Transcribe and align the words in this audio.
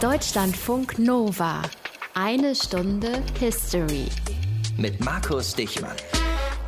Deutschlandfunk 0.00 0.98
Nova. 0.98 1.60
Eine 2.14 2.54
Stunde 2.54 3.22
History. 3.38 4.06
Mit 4.78 5.04
Markus 5.04 5.54
Dichmann. 5.54 5.94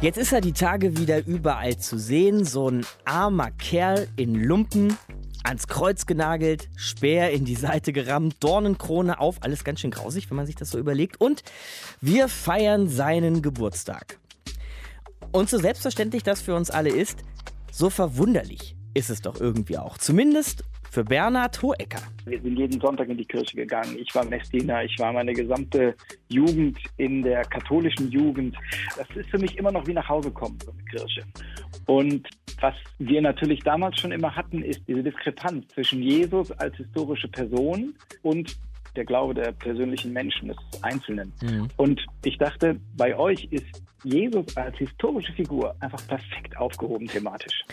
Jetzt 0.02 0.18
ist 0.18 0.34
er 0.34 0.42
die 0.42 0.52
Tage 0.52 0.98
wieder 0.98 1.24
überall 1.24 1.78
zu 1.78 1.96
sehen. 1.98 2.44
So 2.44 2.68
ein 2.68 2.84
armer 3.06 3.50
Kerl 3.52 4.06
in 4.16 4.34
Lumpen, 4.34 4.98
ans 5.44 5.66
Kreuz 5.66 6.04
genagelt, 6.04 6.68
Speer 6.76 7.30
in 7.30 7.46
die 7.46 7.54
Seite 7.54 7.94
gerammt, 7.94 8.36
Dornenkrone 8.40 9.18
auf. 9.18 9.36
Alles 9.40 9.64
ganz 9.64 9.80
schön 9.80 9.92
grausig, 9.92 10.28
wenn 10.28 10.36
man 10.36 10.44
sich 10.44 10.56
das 10.56 10.68
so 10.68 10.78
überlegt. 10.78 11.18
Und 11.18 11.42
wir 12.02 12.28
feiern 12.28 12.90
seinen 12.90 13.40
Geburtstag. 13.40 14.18
Und 15.30 15.48
so 15.48 15.56
selbstverständlich 15.56 16.22
das 16.22 16.42
für 16.42 16.54
uns 16.54 16.70
alle 16.70 16.90
ist, 16.90 17.20
so 17.70 17.88
verwunderlich 17.88 18.76
ist 18.92 19.08
es 19.08 19.22
doch 19.22 19.40
irgendwie 19.40 19.78
auch. 19.78 19.96
Zumindest 19.96 20.64
für 20.92 21.02
Bernhard 21.02 21.60
Hohecker. 21.62 22.02
Wir 22.26 22.40
sind 22.42 22.58
jeden 22.58 22.78
Sonntag 22.78 23.08
in 23.08 23.16
die 23.16 23.24
Kirche 23.24 23.56
gegangen. 23.56 23.96
Ich 23.98 24.14
war 24.14 24.26
Messdiener, 24.26 24.84
ich 24.84 24.98
war 24.98 25.10
meine 25.10 25.32
gesamte 25.32 25.94
Jugend 26.28 26.78
in 26.98 27.22
der 27.22 27.42
katholischen 27.44 28.10
Jugend. 28.10 28.54
Das 28.98 29.08
ist 29.16 29.30
für 29.30 29.38
mich 29.38 29.56
immer 29.56 29.72
noch 29.72 29.86
wie 29.86 29.94
nach 29.94 30.06
Hause 30.06 30.30
kommen, 30.30 30.58
so 30.62 30.70
eine 30.70 30.84
Kirche. 30.84 31.22
Und 31.86 32.28
was 32.60 32.74
wir 32.98 33.22
natürlich 33.22 33.60
damals 33.60 33.98
schon 33.98 34.12
immer 34.12 34.36
hatten, 34.36 34.62
ist 34.62 34.82
diese 34.86 35.02
Diskrepanz 35.02 35.66
zwischen 35.68 36.02
Jesus 36.02 36.52
als 36.52 36.76
historische 36.76 37.28
Person 37.28 37.94
und 38.20 38.54
der 38.94 39.06
Glaube 39.06 39.32
der 39.32 39.52
persönlichen 39.52 40.12
Menschen, 40.12 40.48
des 40.48 40.58
Einzelnen. 40.82 41.32
Mhm. 41.40 41.68
Und 41.78 42.04
ich 42.22 42.36
dachte, 42.36 42.78
bei 42.98 43.16
euch 43.16 43.48
ist 43.50 43.82
Jesus 44.04 44.56
als 44.56 44.76
historische 44.76 45.32
Figur 45.32 45.74
einfach 45.80 46.06
perfekt 46.06 46.56
aufgehoben 46.56 47.06
thematisch. 47.06 47.64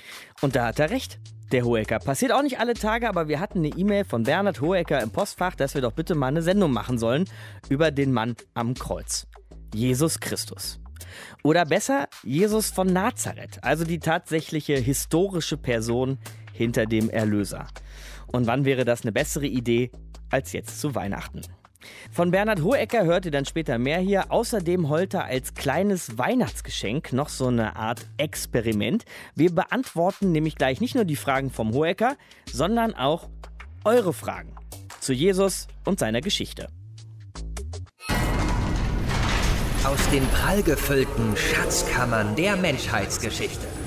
Und 0.42 0.56
da 0.56 0.68
hat 0.68 0.80
er 0.80 0.90
recht. 0.90 1.20
Der 1.52 1.66
Hohecker. 1.66 1.98
Passiert 1.98 2.32
auch 2.32 2.44
nicht 2.44 2.60
alle 2.60 2.76
Tage, 2.76 3.10
aber 3.10 3.28
wir 3.28 3.40
hatten 3.40 3.60
eine 3.60 3.70
E-Mail 3.70 4.06
von 4.06 4.22
Bernhard 4.22 4.62
Hohecker 4.62 5.02
im 5.02 5.10
Postfach, 5.10 5.56
dass 5.56 5.74
wir 5.74 5.82
doch 5.82 5.94
bitte 5.94 6.14
mal 6.14 6.28
eine 6.28 6.44
Sendung 6.44 6.72
machen 6.72 7.00
sollen 7.00 7.26
über 7.70 7.90
den 7.90 8.14
Mann 8.14 8.36
am 8.54 8.76
Kreuz. 8.76 9.26
Jesus 9.74 10.20
Christus. 10.20 10.80
Oder 11.44 11.66
besser, 11.66 12.08
Jesus 12.24 12.70
von 12.70 12.88
Nazareth, 12.94 13.64
also 13.64 13.84
die 13.84 14.00
tatsächliche 14.00 14.76
historische 14.76 15.58
Person 15.58 16.20
hinter 16.54 16.86
dem 16.86 17.10
Erlöser. 17.10 17.68
Und 18.28 18.46
wann 18.46 18.66
wäre 18.66 18.86
das 18.86 19.02
eine 19.02 19.12
bessere 19.12 19.48
Idee 19.48 19.92
als 20.30 20.54
jetzt 20.54 20.80
zu 20.80 20.94
Weihnachten? 20.94 21.42
Von 22.12 22.32
Bernhard 22.32 22.62
Hohecker 22.62 23.06
hört 23.06 23.26
ihr 23.26 23.32
dann 23.32 23.46
später 23.46 23.78
mehr 23.78 24.00
hier. 24.00 24.32
Außerdem 24.32 24.90
heute 24.90 25.24
als 25.24 25.54
kleines 25.54 26.18
Weihnachtsgeschenk 26.18 27.14
noch 27.14 27.30
so 27.30 27.48
eine 27.48 27.76
Art 27.76 28.06
Experiment. 28.18 29.06
Wir 29.36 29.54
beantworten 29.54 30.32
nämlich 30.32 30.56
gleich 30.56 30.82
nicht 30.82 30.96
nur 30.96 31.06
die 31.06 31.16
Fragen 31.16 31.52
vom 31.52 31.74
Hohecker, 31.74 32.18
sondern 32.52 32.94
auch 32.94 33.30
eure 33.84 34.14
Fragen 34.14 34.56
zu 35.00 35.14
Jesus 35.14 35.68
und 35.86 36.00
seiner 36.00 36.22
Geschichte. 36.22 36.68
Aus 39.86 40.10
den 40.12 40.28
prallgefüllten 40.28 41.36
Schatzkammern 41.38 42.36
der 42.36 42.58
Menschheitsgeschichte 42.58 43.79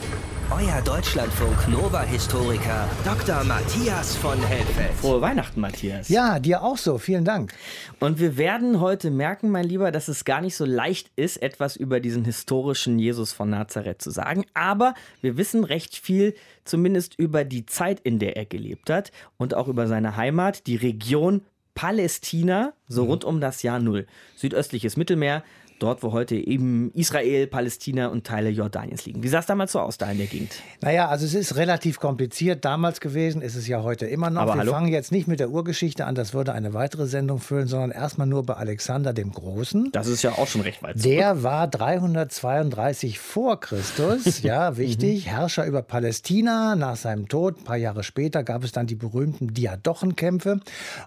euer 0.59 0.83
Deutschlandfunk 0.83 1.69
Nova-Historiker 1.69 2.89
Dr. 3.05 3.43
Matthias 3.45 4.17
von 4.17 4.39
Helfeld. 4.39 4.93
Frohe 4.93 5.21
Weihnachten, 5.21 5.61
Matthias. 5.61 6.09
Ja, 6.11 6.39
dir 6.41 6.63
auch 6.63 6.77
so. 6.77 6.99
Vielen 6.99 7.25
Dank. 7.25 7.55
Und 8.01 8.19
wir 8.19 8.37
werden 8.37 8.81
heute 8.81 9.11
merken, 9.11 9.51
mein 9.51 9.65
Lieber, 9.65 9.91
dass 9.91 10.09
es 10.09 10.25
gar 10.25 10.43
nicht 10.43 10.57
so 10.57 10.67
leicht 10.67 11.11
ist, 11.17 11.41
etwas 11.41 11.77
über 11.77 12.01
diesen 12.01 12.25
historischen 12.25 12.99
Jesus 12.99 13.33
von 13.33 13.49
Nazareth 13.49 14.03
zu 14.03 14.11
sagen. 14.11 14.45
Aber 14.53 14.95
wir 15.23 15.39
wissen 15.39 15.65
recht 15.65 15.97
viel, 15.97 16.35
zumindest 16.65 17.19
über 17.19 17.45
die 17.45 17.65
Zeit, 17.65 18.01
in 18.01 18.19
der 18.19 18.37
er 18.37 18.45
gelebt 18.45 18.91
hat 18.91 19.11
und 19.39 19.55
auch 19.55 19.69
über 19.69 19.87
seine 19.87 20.17
Heimat, 20.17 20.67
die 20.67 20.77
Region 20.77 21.43
Palästina, 21.75 22.75
so 22.89 23.05
mhm. 23.05 23.11
rund 23.11 23.25
um 23.25 23.41
das 23.41 23.63
Jahr 23.63 23.81
Null. 23.81 24.07
Südöstliches 24.37 24.97
Mittelmeer, 24.97 25.43
dort 25.83 26.03
wo 26.03 26.13
heute 26.13 26.37
eben 26.37 26.91
Israel, 26.95 27.47
Palästina 27.47 28.07
und 28.09 28.25
Teile 28.25 28.51
Jordaniens 28.51 29.05
liegen. 29.05 29.23
Wie 29.23 29.29
sah 29.29 29.41
es 29.41 29.47
damals 29.47 29.73
so 29.73 29.81
aus 29.81 29.99
da 29.99 30.11
in 30.11 30.19
der 30.19 30.27
Gegend? 30.29 30.53
Naja, 30.81 31.09
also 31.09 31.25
es 31.27 31.35
ist 31.35 31.57
relativ 31.57 31.99
kompliziert 31.99 32.65
damals 32.65 33.01
gewesen, 33.01 33.43
ist 33.43 33.57
es 33.57 33.67
ja 33.67 33.83
heute 33.83 34.07
immer 34.07 34.31
noch. 34.31 34.43
Aber 34.43 34.55
Wir 34.55 34.61
hallo? 34.61 34.73
fangen 34.73 34.89
jetzt 34.89 35.11
nicht 35.11 35.27
mit 35.27 35.41
der 35.41 35.51
Urgeschichte 35.51 36.07
an, 36.07 36.15
das 36.15 36.35
würde 36.35 36.53
eine 36.53 36.73
weitere 36.73 37.07
Sendung 37.07 37.41
füllen, 37.41 37.67
sondern 37.67 37.91
erstmal 37.91 38.27
nur 38.27 38.45
bei 38.45 38.55
Alexander 38.55 39.13
dem 39.13 39.33
Großen. 39.33 39.91
Das 39.93 40.07
ist 40.07 40.23
ja 40.23 40.33
auch 40.33 40.47
schon 40.47 40.61
recht 40.61 40.83
weit. 40.83 41.01
Zurück. 41.01 41.17
Der 41.17 41.43
war 41.43 41.67
332 41.69 43.19
vor 43.19 43.59
Christus, 43.59 44.43
ja, 44.43 44.77
wichtig, 44.77 45.27
Herrscher 45.27 45.67
über 45.67 45.83
Palästina. 45.83 46.77
Nach 46.77 46.97
seinem 46.97 47.29
Tod, 47.29 47.59
ein 47.59 47.65
paar 47.65 47.77
Jahre 47.77 48.05
später, 48.05 48.45
gab 48.45 48.63
es 48.63 48.73
dann 48.73 48.87
die 48.87 48.95
berühmten 48.95 49.53
Diadochenkämpfe. 49.55 50.61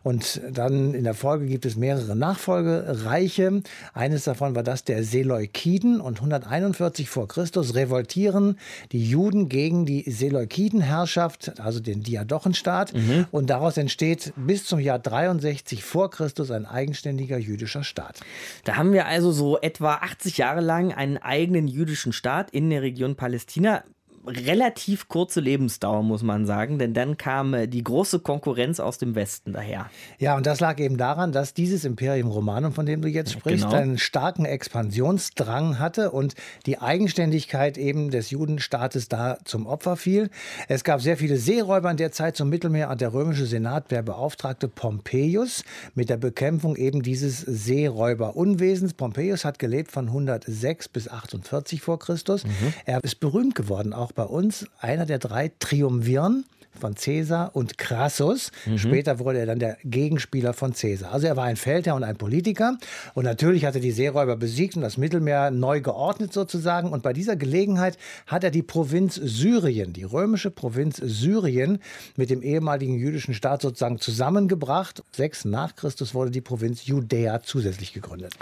Und 0.03 0.41
dann 0.51 0.93
in 0.93 1.03
der 1.05 1.13
Folge 1.13 1.45
gibt 1.45 1.65
es 1.65 1.75
mehrere 1.77 2.15
Nachfolgereiche. 2.15 3.61
Eines 3.93 4.25
davon 4.25 4.55
war 4.55 4.63
das 4.65 4.83
der 4.83 5.03
Seleukiden 5.03 6.01
und 6.01 6.17
141 6.17 7.09
vor 7.09 7.27
Christus 7.27 7.75
revoltieren 7.75 8.59
die 8.91 9.09
Juden 9.09 9.47
gegen 9.47 9.85
die 9.85 10.09
Seleukidenherrschaft, 10.09 11.59
also 11.59 11.79
den 11.79 12.03
Diadochenstaat. 12.03 12.93
Mhm. 12.93 13.27
Und 13.31 13.49
daraus 13.49 13.77
entsteht 13.77 14.33
bis 14.35 14.65
zum 14.65 14.79
Jahr 14.79 14.99
63 14.99 15.83
vor 15.83 16.09
Christus 16.09 16.51
ein 16.51 16.65
eigenständiger 16.65 17.37
jüdischer 17.37 17.83
Staat. 17.83 18.19
Da 18.63 18.75
haben 18.75 18.91
wir 18.91 19.05
also 19.05 19.31
so 19.31 19.59
etwa 19.59 19.95
80 19.95 20.37
Jahre 20.37 20.61
lang 20.61 20.91
einen 20.91 21.17
eigenen 21.17 21.67
jüdischen 21.67 22.11
Staat 22.11 22.51
in 22.51 22.69
der 22.69 22.81
Region 22.81 23.15
Palästina 23.15 23.83
relativ 24.27 25.07
kurze 25.07 25.39
Lebensdauer, 25.39 26.03
muss 26.03 26.23
man 26.23 26.45
sagen, 26.45 26.79
denn 26.79 26.93
dann 26.93 27.17
kam 27.17 27.53
äh, 27.53 27.67
die 27.67 27.83
große 27.83 28.19
Konkurrenz 28.19 28.79
aus 28.79 28.97
dem 28.97 29.15
Westen 29.15 29.53
daher. 29.53 29.89
Ja, 30.19 30.35
und 30.35 30.45
das 30.45 30.59
lag 30.59 30.79
eben 30.79 30.97
daran, 30.97 31.31
dass 31.31 31.53
dieses 31.53 31.85
Imperium 31.85 32.29
Romanum, 32.29 32.73
von 32.73 32.85
dem 32.85 33.01
du 33.01 33.07
jetzt 33.07 33.31
sprichst, 33.33 33.65
Genau. 33.65 33.75
einen 33.75 33.97
starken 33.97 34.45
Expansionsdrang 34.45 35.79
hatte 35.79 36.11
und 36.11 36.35
die 36.65 36.79
Eigenständigkeit 36.79 37.77
eben 37.77 38.11
des 38.11 38.29
Judenstaates 38.29 39.07
da 39.09 39.37
zum 39.45 39.65
Opfer 39.67 39.95
fiel. 39.95 40.29
Es 40.67 40.83
gab 40.83 41.01
sehr 41.01 41.17
viele 41.17 41.37
Seeräuber 41.37 41.91
in 41.91 41.97
der 41.97 42.11
Zeit 42.11 42.35
zum 42.35 42.49
Mittelmeer 42.49 42.89
und 42.89 43.01
der 43.01 43.13
römische 43.13 43.45
Senat, 43.45 43.91
der 43.91 44.01
beauftragte 44.01 44.67
Pompeius 44.67 45.63
mit 45.93 46.09
der 46.09 46.17
Bekämpfung 46.17 46.75
eben 46.75 47.01
dieses 47.01 47.41
Seeräuberunwesens. 47.41 48.93
Pompeius 48.93 49.45
hat 49.45 49.59
gelebt 49.59 49.91
von 49.91 50.07
106 50.07 50.89
bis 50.89 51.07
48 51.09 51.81
vor 51.81 51.99
Christus. 51.99 52.43
Er 52.85 53.03
ist 53.03 53.19
berühmt 53.19 53.55
geworden, 53.55 53.93
auch 53.93 54.11
bei 54.15 54.23
uns, 54.23 54.65
einer 54.79 55.05
der 55.05 55.19
drei 55.19 55.51
Triumviren 55.59 56.45
von 56.79 56.95
Caesar 56.95 57.55
und 57.55 57.77
Crassus. 57.77 58.51
Später 58.75 59.19
wurde 59.19 59.39
er 59.39 59.45
dann 59.45 59.59
der 59.59 59.77
Gegenspieler 59.83 60.53
von 60.53 60.73
Caesar. 60.73 61.11
Also 61.11 61.27
er 61.27 61.37
war 61.37 61.45
ein 61.45 61.55
Feldherr 61.55 61.95
und 61.95 62.03
ein 62.03 62.17
Politiker. 62.17 62.77
Und 63.13 63.25
natürlich 63.25 63.65
hat 63.65 63.75
er 63.75 63.81
die 63.81 63.91
Seeräuber 63.91 64.35
besiegt 64.35 64.75
und 64.75 64.81
das 64.81 64.97
Mittelmeer 64.97 65.51
neu 65.51 65.81
geordnet 65.81 66.33
sozusagen. 66.33 66.91
Und 66.91 67.03
bei 67.03 67.13
dieser 67.13 67.35
Gelegenheit 67.35 67.97
hat 68.27 68.43
er 68.43 68.51
die 68.51 68.63
Provinz 68.63 69.15
Syrien, 69.15 69.93
die 69.93 70.03
römische 70.03 70.51
Provinz 70.51 70.97
Syrien, 70.97 71.79
mit 72.17 72.29
dem 72.29 72.41
ehemaligen 72.41 72.95
jüdischen 72.95 73.33
Staat 73.33 73.61
sozusagen 73.61 73.99
zusammengebracht. 73.99 75.03
Sechs 75.11 75.45
nach 75.45 75.75
Christus 75.75 76.13
wurde 76.13 76.31
die 76.31 76.41
Provinz 76.41 76.85
Judäa 76.85 77.41
zusätzlich 77.41 77.93
gegründet. 77.93 78.33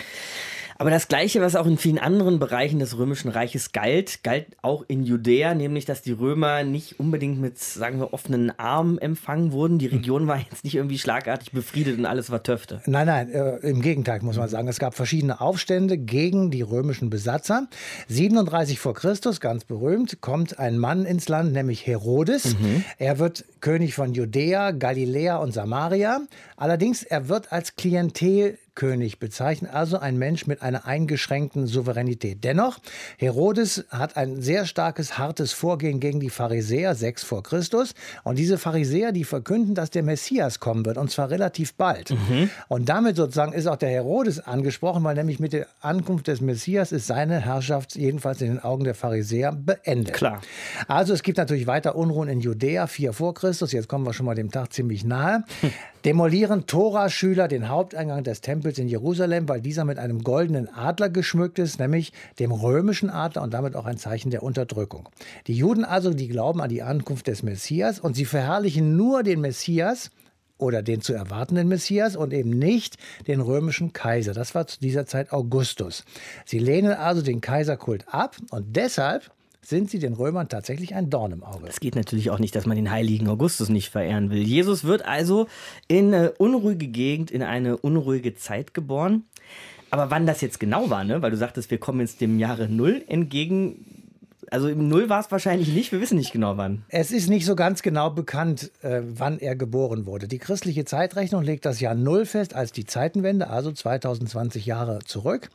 Aber 0.83 0.91
das 0.91 1.07
Gleiche, 1.07 1.39
was 1.39 1.55
auch 1.55 1.65
in 1.65 1.77
vielen 1.77 1.97
anderen 1.97 2.39
Bereichen 2.39 2.77
des 2.77 2.97
Römischen 2.97 3.29
Reiches 3.29 3.71
galt, 3.71 4.21
galt 4.21 4.47
auch 4.61 4.83
in 4.89 5.03
Judäa, 5.03 5.53
nämlich 5.53 5.85
dass 5.85 6.01
die 6.01 6.11
Römer 6.11 6.65
nicht 6.65 6.99
unbedingt 6.99 7.39
mit, 7.39 7.57
sagen 7.57 8.01
wir, 8.01 8.13
offenen 8.13 8.51
Armen 8.59 8.97
empfangen 8.97 9.53
wurden. 9.53 9.79
Die 9.79 9.85
Region 9.85 10.27
war 10.27 10.39
jetzt 10.39 10.65
nicht 10.65 10.75
irgendwie 10.75 10.99
schlagartig 10.99 11.53
befriedet 11.53 11.97
und 11.97 12.05
alles 12.05 12.31
war 12.31 12.43
Töfte. 12.43 12.81
Nein, 12.85 13.07
nein, 13.07 13.31
äh, 13.31 13.59
im 13.59 13.81
Gegenteil 13.81 14.19
muss 14.23 14.35
man 14.35 14.49
sagen. 14.49 14.67
Es 14.67 14.77
gab 14.77 14.93
verschiedene 14.93 15.39
Aufstände 15.39 15.97
gegen 15.97 16.51
die 16.51 16.63
römischen 16.63 17.09
Besatzer. 17.09 17.69
37 18.09 18.77
vor 18.77 18.93
Christus, 18.93 19.39
ganz 19.39 19.63
berühmt, 19.63 20.19
kommt 20.19 20.59
ein 20.59 20.77
Mann 20.77 21.05
ins 21.05 21.29
Land, 21.29 21.53
nämlich 21.53 21.87
Herodes. 21.87 22.57
Er 22.97 23.19
wird 23.19 23.45
König 23.61 23.95
von 23.95 24.13
Judäa, 24.13 24.71
Galiläa 24.71 25.37
und 25.37 25.53
Samaria. 25.53 26.19
Allerdings, 26.57 27.03
er 27.03 27.29
wird 27.29 27.53
als 27.53 27.77
Klientelkönig 28.75 29.19
bezeichnet, 29.19 29.73
also 29.73 29.99
ein 29.99 30.17
Mensch 30.17 30.47
mit 30.47 30.61
einer 30.61 30.85
eingeschränkten 30.85 31.67
Souveränität. 31.67 32.43
Dennoch, 32.43 32.79
Herodes 33.17 33.85
hat 33.89 34.17
ein 34.17 34.41
sehr 34.41 34.65
starkes, 34.65 35.17
hartes 35.17 35.53
Vorgehen 35.53 35.99
gegen 35.99 36.19
die 36.19 36.29
Pharisäer, 36.29 36.95
6 36.95 37.23
vor 37.23 37.43
Christus. 37.43 37.93
Und 38.23 38.37
diese 38.37 38.57
Pharisäer, 38.57 39.11
die 39.11 39.23
verkünden, 39.23 39.75
dass 39.75 39.89
der 39.89 40.03
Messias 40.03 40.59
kommen 40.59 40.85
wird, 40.85 40.97
und 40.97 41.11
zwar 41.11 41.29
relativ 41.29 41.75
bald. 41.75 42.13
Und 42.67 42.89
damit 42.89 43.15
sozusagen 43.15 43.53
ist 43.53 43.67
auch 43.67 43.77
der 43.77 43.89
Herodes 43.89 44.39
angesprochen, 44.39 45.03
weil 45.03 45.15
nämlich 45.15 45.39
mit 45.39 45.53
der 45.53 45.67
Ankunft 45.81 46.27
des 46.27 46.41
Messias 46.41 46.91
ist 46.91 47.07
seine 47.07 47.39
Herrschaft 47.39 47.95
jedenfalls 47.95 48.41
in 48.41 48.47
den 48.47 48.59
Augen 48.59 48.83
der 48.83 48.95
Pharisäer 48.95 49.51
beendet. 49.51 50.13
Klar. 50.13 50.41
Also 50.87 51.13
es 51.13 51.23
gibt 51.23 51.37
natürlich 51.37 51.67
weiter 51.67 51.95
Unruhen 51.95 52.29
in 52.29 52.39
Judäa, 52.39 52.87
4 52.87 53.13
vor 53.13 53.33
Christus. 53.33 53.71
Jetzt 53.71 53.87
kommen 53.87 54.05
wir 54.05 54.13
schon 54.13 54.25
mal 54.25 54.35
dem 54.35 54.51
Tag 54.51 54.73
ziemlich 54.73 55.03
nahe. 55.03 55.43
Demolieren 56.05 56.65
Tora-Schüler 56.65 57.47
den 57.47 57.69
Haupteingang 57.69 58.23
des 58.23 58.41
Tempels 58.41 58.62
in 58.65 58.87
Jerusalem, 58.87 59.47
weil 59.47 59.61
dieser 59.61 59.85
mit 59.85 59.99
einem 59.99 60.23
goldenen 60.23 60.67
Adler 60.73 61.09
geschmückt 61.09 61.59
ist, 61.59 61.79
nämlich 61.79 62.13
dem 62.39 62.51
römischen 62.51 63.09
Adler 63.09 63.41
und 63.43 63.53
damit 63.53 63.75
auch 63.75 63.85
ein 63.85 63.97
Zeichen 63.97 64.31
der 64.31 64.43
Unterdrückung. 64.43 65.09
Die 65.47 65.55
Juden 65.55 65.85
also, 65.85 66.13
die 66.13 66.27
glauben 66.27 66.61
an 66.61 66.69
die 66.69 66.83
Ankunft 66.83 67.27
des 67.27 67.43
Messias 67.43 67.99
und 67.99 68.15
sie 68.15 68.25
verherrlichen 68.25 68.95
nur 68.95 69.23
den 69.23 69.41
Messias 69.41 70.09
oder 70.57 70.81
den 70.81 71.01
zu 71.01 71.13
erwartenden 71.13 71.67
Messias 71.67 72.15
und 72.15 72.33
eben 72.33 72.51
nicht 72.51 72.97
den 73.27 73.41
römischen 73.41 73.93
Kaiser. 73.93 74.33
Das 74.33 74.55
war 74.55 74.67
zu 74.67 74.79
dieser 74.79 75.05
Zeit 75.05 75.31
Augustus. 75.31 76.05
Sie 76.45 76.59
lehnen 76.59 76.93
also 76.93 77.21
den 77.21 77.41
Kaiserkult 77.41 78.05
ab 78.07 78.37
und 78.51 78.75
deshalb 78.75 79.31
sind 79.63 79.89
sie 79.89 79.99
den 79.99 80.13
Römern 80.13 80.49
tatsächlich 80.49 80.93
ein 80.93 81.09
Dorn 81.09 81.31
im 81.31 81.43
Auge. 81.43 81.67
Es 81.67 81.79
geht 81.79 81.95
natürlich 81.95 82.29
auch 82.29 82.39
nicht, 82.39 82.55
dass 82.55 82.65
man 82.65 82.75
den 82.75 82.91
heiligen 82.91 83.27
Augustus 83.29 83.69
nicht 83.69 83.89
verehren 83.89 84.29
will. 84.29 84.43
Jesus 84.43 84.83
wird 84.83 85.05
also 85.05 85.47
in 85.87 86.13
eine 86.13 86.31
unruhige 86.33 86.87
Gegend, 86.87 87.31
in 87.31 87.41
eine 87.41 87.77
unruhige 87.77 88.35
Zeit 88.35 88.73
geboren. 88.73 89.23
Aber 89.89 90.09
wann 90.09 90.25
das 90.25 90.41
jetzt 90.41 90.59
genau 90.59 90.89
war, 90.89 91.03
ne? 91.03 91.21
weil 91.21 91.31
du 91.31 91.37
sagtest, 91.37 91.71
wir 91.71 91.77
kommen 91.77 91.99
jetzt 91.99 92.19
dem 92.19 92.39
Jahre 92.39 92.67
Null 92.67 93.03
entgegen, 93.07 94.02
also 94.51 94.67
im 94.67 94.87
Null 94.87 95.09
war 95.09 95.19
es 95.19 95.31
wahrscheinlich 95.31 95.69
nicht, 95.69 95.91
wir 95.91 96.01
wissen 96.01 96.17
nicht 96.17 96.31
genau 96.31 96.57
wann. 96.57 96.83
Es 96.89 97.11
ist 97.11 97.29
nicht 97.29 97.45
so 97.45 97.55
ganz 97.55 97.81
genau 97.81 98.09
bekannt, 98.09 98.71
äh, 98.81 99.01
wann 99.03 99.39
er 99.39 99.55
geboren 99.55 100.05
wurde. 100.05 100.27
Die 100.27 100.37
christliche 100.37 100.85
Zeitrechnung 100.85 101.43
legt 101.43 101.65
das 101.65 101.79
Jahr 101.79 101.95
Null 101.95 102.25
fest 102.25 102.55
als 102.55 102.71
die 102.71 102.85
Zeitenwende, 102.85 103.49
also 103.49 103.71
2020 103.71 104.65
Jahre 104.65 104.99
zurück. 105.05 105.49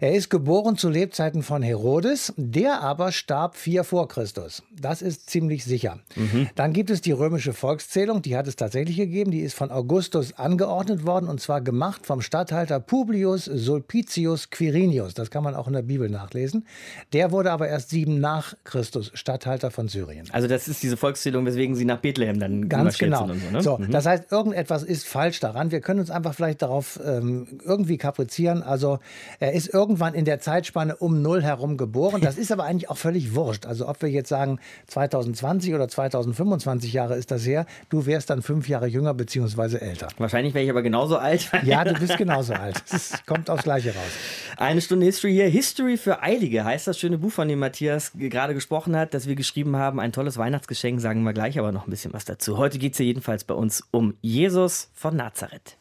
Er 0.00 0.14
ist 0.14 0.30
geboren 0.30 0.76
zu 0.76 0.88
Lebzeiten 0.88 1.42
von 1.42 1.62
Herodes, 1.62 2.32
der 2.36 2.80
aber 2.82 3.12
starb 3.12 3.56
vier 3.56 3.84
vor 3.84 4.08
Christus. 4.08 4.62
Das 4.70 5.02
ist 5.02 5.30
ziemlich 5.30 5.64
sicher. 5.64 6.00
Mhm. 6.16 6.48
Dann 6.54 6.72
gibt 6.72 6.90
es 6.90 7.00
die 7.00 7.12
römische 7.12 7.52
Volkszählung, 7.52 8.22
die 8.22 8.36
hat 8.36 8.46
es 8.46 8.56
tatsächlich 8.56 8.96
gegeben. 8.96 9.30
Die 9.30 9.40
ist 9.40 9.54
von 9.54 9.70
Augustus 9.70 10.32
angeordnet 10.34 11.06
worden 11.06 11.28
und 11.28 11.40
zwar 11.40 11.60
gemacht 11.60 12.06
vom 12.06 12.20
Statthalter 12.20 12.80
Publius 12.80 13.44
Sulpicius 13.44 14.50
Quirinius. 14.50 15.14
Das 15.14 15.30
kann 15.30 15.44
man 15.44 15.54
auch 15.54 15.66
in 15.66 15.74
der 15.74 15.82
Bibel 15.82 16.08
nachlesen. 16.08 16.66
Der 17.12 17.30
wurde 17.30 17.52
aber 17.52 17.68
erst 17.68 17.90
sieben 17.90 18.20
nach 18.20 18.39
nach 18.40 18.54
Christus 18.64 19.10
Statthalter 19.14 19.70
von 19.70 19.88
Syrien. 19.88 20.26
Also 20.32 20.48
das 20.48 20.66
ist 20.66 20.82
diese 20.82 20.96
Volkszählung, 20.96 21.44
weswegen 21.44 21.74
sie 21.74 21.84
nach 21.84 21.98
Bethlehem 21.98 22.40
dann 22.40 22.68
Ganz 22.68 22.96
genau. 22.96 23.26
Sind 23.26 23.30
und 23.30 23.40
so, 23.40 23.50
ne? 23.50 23.62
so 23.62 23.78
mhm. 23.78 23.90
Das 23.90 24.06
heißt, 24.06 24.32
irgendetwas 24.32 24.82
ist 24.82 25.06
falsch 25.06 25.40
daran. 25.40 25.70
Wir 25.70 25.80
können 25.80 26.00
uns 26.00 26.10
einfach 26.10 26.34
vielleicht 26.34 26.62
darauf 26.62 26.98
ähm, 27.04 27.60
irgendwie 27.64 27.98
kaprizieren. 27.98 28.62
Also 28.62 28.98
er 29.40 29.52
ist 29.52 29.72
irgendwann 29.72 30.14
in 30.14 30.24
der 30.24 30.40
Zeitspanne 30.40 30.96
um 30.96 31.20
Null 31.20 31.42
herum 31.42 31.76
geboren. 31.76 32.22
Das 32.22 32.38
ist 32.38 32.50
aber 32.50 32.64
eigentlich 32.64 32.88
auch 32.88 32.96
völlig 32.96 33.34
wurscht. 33.34 33.66
Also 33.66 33.86
ob 33.88 34.00
wir 34.00 34.08
jetzt 34.08 34.30
sagen 34.30 34.58
2020 34.86 35.74
oder 35.74 35.88
2025 35.88 36.92
Jahre 36.92 37.16
ist 37.16 37.30
das 37.30 37.46
her, 37.46 37.66
du 37.90 38.06
wärst 38.06 38.30
dann 38.30 38.40
fünf 38.40 38.68
Jahre 38.68 38.86
jünger 38.86 39.12
bzw. 39.12 39.76
älter. 39.78 40.08
Wahrscheinlich 40.16 40.54
wäre 40.54 40.64
ich 40.64 40.70
aber 40.70 40.82
genauso 40.82 41.18
alt. 41.18 41.50
ja, 41.64 41.84
du 41.84 41.92
bist 41.94 42.16
genauso 42.16 42.54
alt. 42.54 42.82
Es 42.90 43.12
kommt 43.26 43.50
aufs 43.50 43.64
Gleiche 43.64 43.90
raus. 43.90 44.10
Eine 44.56 44.80
Stunde 44.80 45.04
History 45.04 45.32
hier. 45.32 45.48
History 45.48 45.98
für 45.98 46.22
Eilige 46.22 46.64
heißt 46.64 46.86
das 46.86 46.98
schöne 46.98 47.18
Buch 47.18 47.32
von 47.32 47.48
dem 47.48 47.58
Matthias 47.58 48.12
gerade 48.28 48.54
gesprochen 48.54 48.96
hat, 48.96 49.14
dass 49.14 49.26
wir 49.26 49.34
geschrieben 49.34 49.76
haben, 49.76 50.00
ein 50.00 50.12
tolles 50.12 50.36
Weihnachtsgeschenk, 50.36 51.00
sagen 51.00 51.22
wir 51.22 51.32
gleich 51.32 51.58
aber 51.58 51.72
noch 51.72 51.86
ein 51.86 51.90
bisschen 51.90 52.12
was 52.12 52.24
dazu. 52.24 52.58
Heute 52.58 52.78
geht 52.78 52.92
es 52.92 52.98
hier 52.98 53.06
jedenfalls 53.06 53.44
bei 53.44 53.54
uns 53.54 53.82
um 53.90 54.14
Jesus 54.20 54.90
von 54.92 55.16
Nazareth. 55.16 55.78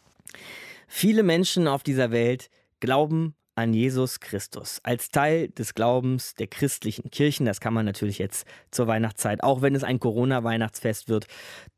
Viele 0.88 1.24
Menschen 1.24 1.68
auf 1.68 1.84
dieser 1.84 2.12
Welt 2.12 2.50
glauben 2.80 3.36
an 3.56 3.74
Jesus 3.74 4.22
Christus 4.22 4.80
als 4.84 5.12
Teil 5.12 5.50
des 5.50 5.76
Glaubens 5.76 6.34
der 6.34 6.48
christlichen 6.48 7.12
Kirchen. 7.12 7.46
Das 7.46 7.60
kann 7.60 7.74
man 7.74 7.86
natürlich 7.86 8.18
jetzt 8.18 8.48
zur 8.72 8.88
Weihnachtszeit, 8.88 9.44
auch 9.44 9.62
wenn 9.62 9.76
es 9.76 9.84
ein 9.84 10.00
Corona-Weihnachtsfest 10.00 11.10
wird, 11.10 11.28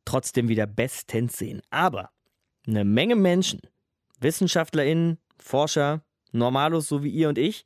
trotzdem 0.06 0.48
wieder 0.48 0.68
bestens 0.68 1.38
sehen. 1.38 1.62
Aber 1.72 2.12
eine 2.68 2.86
Menge 2.86 3.16
Menschen, 3.16 3.62
WissenschaftlerInnen, 4.20 5.18
Forscher, 5.40 6.04
Normalos 6.32 6.88
so 6.88 7.04
wie 7.04 7.10
ihr 7.10 7.30
und 7.30 7.38
ich, 7.38 7.66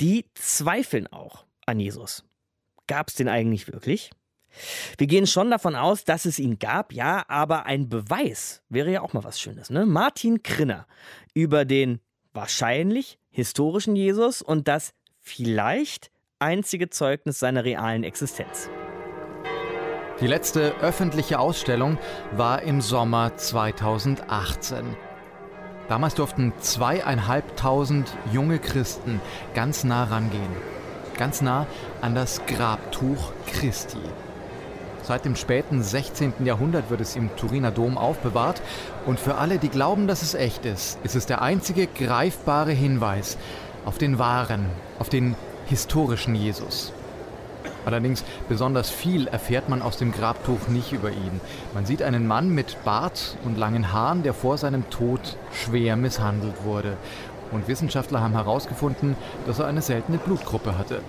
die 0.00 0.26
zweifeln 0.34 1.06
auch 1.06 1.46
an 1.70 1.80
Jesus. 1.80 2.24
Gab 2.86 3.08
es 3.08 3.14
den 3.14 3.28
eigentlich 3.28 3.72
wirklich? 3.72 4.10
Wir 4.98 5.06
gehen 5.06 5.28
schon 5.28 5.50
davon 5.50 5.76
aus, 5.76 6.04
dass 6.04 6.24
es 6.24 6.38
ihn 6.40 6.58
gab, 6.58 6.92
ja, 6.92 7.24
aber 7.28 7.66
ein 7.66 7.88
Beweis 7.88 8.62
wäre 8.68 8.90
ja 8.90 9.00
auch 9.02 9.12
mal 9.12 9.22
was 9.22 9.40
Schönes. 9.40 9.70
Ne? 9.70 9.86
Martin 9.86 10.42
Krinner 10.42 10.86
über 11.32 11.64
den 11.64 12.00
wahrscheinlich 12.32 13.18
historischen 13.30 13.94
Jesus 13.94 14.42
und 14.42 14.66
das 14.66 14.92
vielleicht 15.20 16.10
einzige 16.40 16.90
Zeugnis 16.90 17.38
seiner 17.38 17.64
realen 17.64 18.02
Existenz. 18.02 18.68
Die 20.20 20.26
letzte 20.26 20.74
öffentliche 20.80 21.38
Ausstellung 21.38 21.96
war 22.32 22.62
im 22.62 22.80
Sommer 22.80 23.36
2018. 23.36 24.96
Damals 25.88 26.14
durften 26.14 26.52
zweieinhalbtausend 26.58 28.16
junge 28.32 28.58
Christen 28.58 29.20
ganz 29.54 29.84
nah 29.84 30.04
rangehen 30.04 30.79
ganz 31.20 31.42
nah 31.42 31.66
an 32.00 32.14
das 32.14 32.40
Grabtuch 32.46 33.32
Christi. 33.46 33.98
Seit 35.02 35.26
dem 35.26 35.36
späten 35.36 35.82
16. 35.82 36.32
Jahrhundert 36.46 36.88
wird 36.88 37.02
es 37.02 37.14
im 37.14 37.28
Turiner 37.36 37.70
Dom 37.70 37.98
aufbewahrt 37.98 38.62
und 39.04 39.20
für 39.20 39.34
alle, 39.34 39.58
die 39.58 39.68
glauben, 39.68 40.06
dass 40.06 40.22
es 40.22 40.32
echt 40.32 40.64
ist, 40.64 40.98
ist 41.04 41.16
es 41.16 41.26
der 41.26 41.42
einzige 41.42 41.86
greifbare 41.86 42.72
Hinweis 42.72 43.36
auf 43.84 43.98
den 43.98 44.18
wahren, 44.18 44.64
auf 44.98 45.10
den 45.10 45.36
historischen 45.66 46.34
Jesus. 46.34 46.90
Allerdings 47.84 48.24
besonders 48.48 48.88
viel 48.90 49.26
erfährt 49.26 49.68
man 49.68 49.82
aus 49.82 49.96
dem 49.96 50.12
Grabtuch 50.12 50.68
nicht 50.68 50.92
über 50.92 51.10
ihn. 51.10 51.40
Man 51.74 51.86
sieht 51.86 52.02
einen 52.02 52.26
Mann 52.26 52.50
mit 52.50 52.82
Bart 52.84 53.36
und 53.44 53.58
langen 53.58 53.92
Haaren, 53.92 54.22
der 54.22 54.34
vor 54.34 54.58
seinem 54.58 54.88
Tod 54.90 55.36
schwer 55.52 55.96
misshandelt 55.96 56.64
wurde. 56.64 56.96
Und 57.52 57.68
Wissenschaftler 57.68 58.20
haben 58.20 58.34
herausgefunden, 58.34 59.16
dass 59.46 59.58
er 59.58 59.66
eine 59.66 59.82
seltene 59.82 60.18
Blutgruppe 60.18 60.78
hatte. 60.78 61.00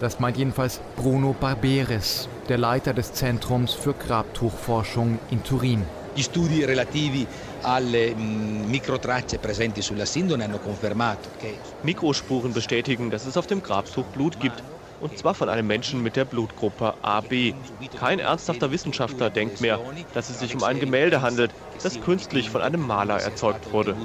Das 0.00 0.18
meint 0.18 0.36
jedenfalls 0.36 0.80
Bruno 0.96 1.34
Barberis, 1.38 2.28
der 2.48 2.58
Leiter 2.58 2.92
des 2.92 3.12
Zentrums 3.12 3.72
für 3.72 3.94
Grabtuchforschung 3.94 5.18
in 5.30 5.44
Turin. 5.44 5.84
Gli 6.14 6.22
studi 6.22 6.64
relativi 6.64 7.26
alle 7.62 8.14
microtracce 8.14 9.38
presenti 9.38 9.80
sulla 9.80 10.04
Sindone 10.04 10.44
hanno 10.44 10.58
confermato 10.58 11.30
che 11.40 11.54
Mikrospuren 11.82 12.52
bestätigen, 12.52 13.10
dass 13.10 13.26
es 13.26 13.36
auf 13.36 13.46
dem 13.46 13.62
Grabtuch 13.62 14.04
Blut 14.12 14.38
gibt 14.40 14.62
und 15.02 15.18
zwar 15.18 15.34
von 15.34 15.48
einem 15.48 15.66
Menschen 15.66 16.02
mit 16.02 16.16
der 16.16 16.24
Blutgruppe 16.24 16.94
AB. 17.02 17.54
Kein 17.98 18.20
ernsthafter 18.20 18.70
Wissenschaftler 18.70 19.30
denkt 19.30 19.60
mehr, 19.60 19.80
dass 20.14 20.30
es 20.30 20.38
sich 20.38 20.54
um 20.54 20.62
ein 20.62 20.80
Gemälde 20.80 21.20
handelt, 21.20 21.50
das 21.82 22.00
künstlich 22.00 22.48
von 22.48 22.62
einem 22.62 22.86
Maler 22.86 23.20
erzeugt 23.20 23.72
wurde. 23.72 23.96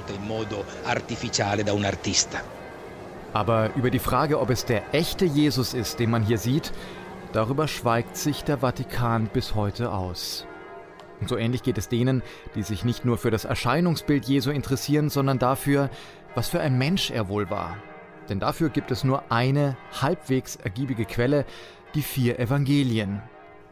Aber 3.32 3.70
über 3.76 3.90
die 3.90 3.98
Frage, 3.98 4.40
ob 4.40 4.50
es 4.50 4.64
der 4.64 4.82
echte 4.92 5.24
Jesus 5.24 5.72
ist, 5.72 6.00
den 6.00 6.10
man 6.10 6.24
hier 6.24 6.38
sieht, 6.38 6.72
darüber 7.32 7.68
schweigt 7.68 8.16
sich 8.16 8.42
der 8.42 8.58
Vatikan 8.58 9.28
bis 9.32 9.54
heute 9.54 9.92
aus. 9.92 10.46
Und 11.20 11.28
so 11.28 11.36
ähnlich 11.36 11.62
geht 11.62 11.78
es 11.78 11.88
denen, 11.88 12.22
die 12.54 12.62
sich 12.62 12.84
nicht 12.84 13.04
nur 13.04 13.18
für 13.18 13.30
das 13.30 13.44
Erscheinungsbild 13.44 14.24
Jesu 14.24 14.50
interessieren, 14.50 15.10
sondern 15.10 15.38
dafür, 15.38 15.90
was 16.34 16.48
für 16.48 16.60
ein 16.60 16.78
Mensch 16.78 17.10
er 17.10 17.28
wohl 17.28 17.50
war. 17.50 17.76
Denn 18.28 18.40
dafür 18.40 18.68
gibt 18.68 18.90
es 18.90 19.04
nur 19.04 19.30
eine 19.30 19.76
halbwegs 20.00 20.56
ergiebige 20.56 21.04
Quelle, 21.04 21.46
die 21.94 22.02
vier 22.02 22.38
Evangelien. 22.38 23.22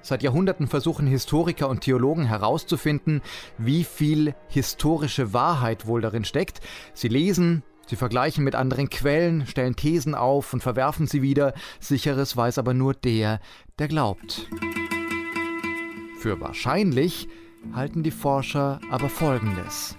Seit 0.00 0.22
Jahrhunderten 0.22 0.68
versuchen 0.68 1.06
Historiker 1.06 1.68
und 1.68 1.80
Theologen 1.80 2.26
herauszufinden, 2.26 3.22
wie 3.58 3.82
viel 3.82 4.34
historische 4.48 5.32
Wahrheit 5.32 5.86
wohl 5.86 6.00
darin 6.00 6.24
steckt. 6.24 6.60
Sie 6.94 7.08
lesen, 7.08 7.64
sie 7.88 7.96
vergleichen 7.96 8.44
mit 8.44 8.54
anderen 8.54 8.88
Quellen, 8.88 9.46
stellen 9.46 9.74
Thesen 9.74 10.14
auf 10.14 10.52
und 10.52 10.62
verwerfen 10.62 11.08
sie 11.08 11.22
wieder. 11.22 11.54
Sicheres 11.80 12.36
weiß 12.36 12.58
aber 12.58 12.72
nur 12.72 12.94
der, 12.94 13.40
der 13.80 13.88
glaubt. 13.88 14.48
Für 16.20 16.40
wahrscheinlich 16.40 17.28
halten 17.72 18.04
die 18.04 18.12
Forscher 18.12 18.80
aber 18.90 19.08
Folgendes. 19.08 19.96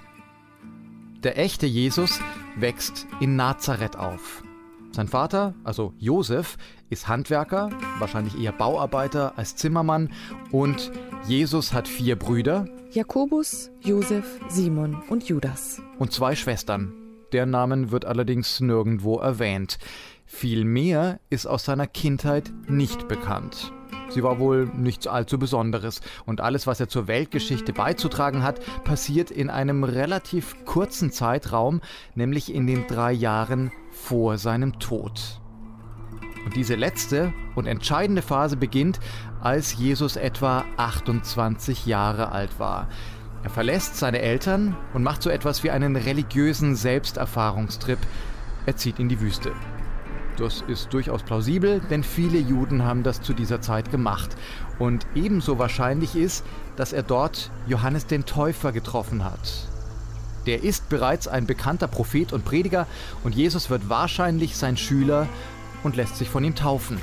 Der 1.21 1.37
echte 1.37 1.65
Jesus 1.65 2.21
wächst 2.55 3.07
in 3.19 3.35
Nazareth 3.35 3.97
auf. 3.97 4.43
Sein 4.91 5.07
Vater, 5.07 5.53
also 5.63 5.93
Josef, 5.97 6.57
ist 6.89 7.07
Handwerker, 7.07 7.69
wahrscheinlich 7.99 8.39
eher 8.39 8.51
Bauarbeiter 8.51 9.37
als 9.37 9.55
Zimmermann. 9.55 10.11
Und 10.51 10.91
Jesus 11.27 11.73
hat 11.73 11.87
vier 11.87 12.15
Brüder. 12.15 12.65
Jakobus, 12.91 13.69
Josef, 13.81 14.39
Simon 14.47 15.01
und 15.09 15.27
Judas. 15.27 15.81
Und 15.99 16.13
zwei 16.13 16.35
Schwestern. 16.35 16.93
Der 17.31 17.45
Namen 17.45 17.91
wird 17.91 18.05
allerdings 18.05 18.59
nirgendwo 18.61 19.17
erwähnt. 19.17 19.77
Viel 20.25 20.65
mehr 20.65 21.19
ist 21.29 21.45
aus 21.45 21.65
seiner 21.65 21.87
Kindheit 21.87 22.51
nicht 22.67 23.07
bekannt. 23.07 23.71
Sie 24.09 24.23
war 24.23 24.39
wohl 24.39 24.69
nichts 24.75 25.07
allzu 25.07 25.37
Besonderes 25.37 26.01
und 26.25 26.41
alles, 26.41 26.67
was 26.67 26.79
er 26.79 26.87
zur 26.87 27.07
Weltgeschichte 27.07 27.73
beizutragen 27.73 28.43
hat, 28.43 28.61
passiert 28.83 29.31
in 29.31 29.49
einem 29.49 29.83
relativ 29.83 30.65
kurzen 30.65 31.11
Zeitraum, 31.11 31.81
nämlich 32.15 32.53
in 32.53 32.67
den 32.67 32.87
drei 32.87 33.11
Jahren 33.11 33.71
vor 33.91 34.37
seinem 34.37 34.79
Tod. 34.79 35.41
Und 36.45 36.55
diese 36.55 36.75
letzte 36.75 37.33
und 37.55 37.65
entscheidende 37.65 38.21
Phase 38.21 38.55
beginnt, 38.55 38.99
als 39.41 39.77
Jesus 39.77 40.15
etwa 40.15 40.63
28 40.77 41.85
Jahre 41.85 42.31
alt 42.31 42.59
war. 42.59 42.87
Er 43.43 43.49
verlässt 43.49 43.97
seine 43.97 44.19
Eltern 44.19 44.75
und 44.93 45.03
macht 45.03 45.21
so 45.21 45.29
etwas 45.29 45.63
wie 45.63 45.71
einen 45.71 45.95
religiösen 45.95 46.75
Selbsterfahrungstrip. 46.75 47.99
Er 48.65 48.75
zieht 48.77 48.99
in 48.99 49.09
die 49.09 49.19
Wüste. 49.19 49.51
Das 50.37 50.63
ist 50.67 50.93
durchaus 50.93 51.23
plausibel, 51.23 51.81
denn 51.89 52.03
viele 52.03 52.37
Juden 52.37 52.83
haben 52.83 53.01
das 53.01 53.21
zu 53.21 53.33
dieser 53.33 53.59
Zeit 53.59 53.89
gemacht. 53.89 54.35
Und 54.77 55.07
ebenso 55.15 55.57
wahrscheinlich 55.57 56.15
ist, 56.15 56.45
dass 56.75 56.93
er 56.93 57.01
dort 57.01 57.49
Johannes 57.67 58.05
den 58.05 58.25
Täufer 58.25 58.71
getroffen 58.71 59.23
hat. 59.23 59.67
Der 60.45 60.63
ist 60.63 60.89
bereits 60.89 61.27
ein 61.27 61.47
bekannter 61.47 61.87
Prophet 61.87 62.33
und 62.33 62.45
Prediger 62.45 62.85
und 63.23 63.33
Jesus 63.33 63.71
wird 63.71 63.89
wahrscheinlich 63.89 64.55
sein 64.55 64.77
Schüler 64.77 65.27
und 65.83 65.95
lässt 65.95 66.17
sich 66.17 66.29
von 66.29 66.43
ihm 66.43 66.53
taufen. 66.53 66.99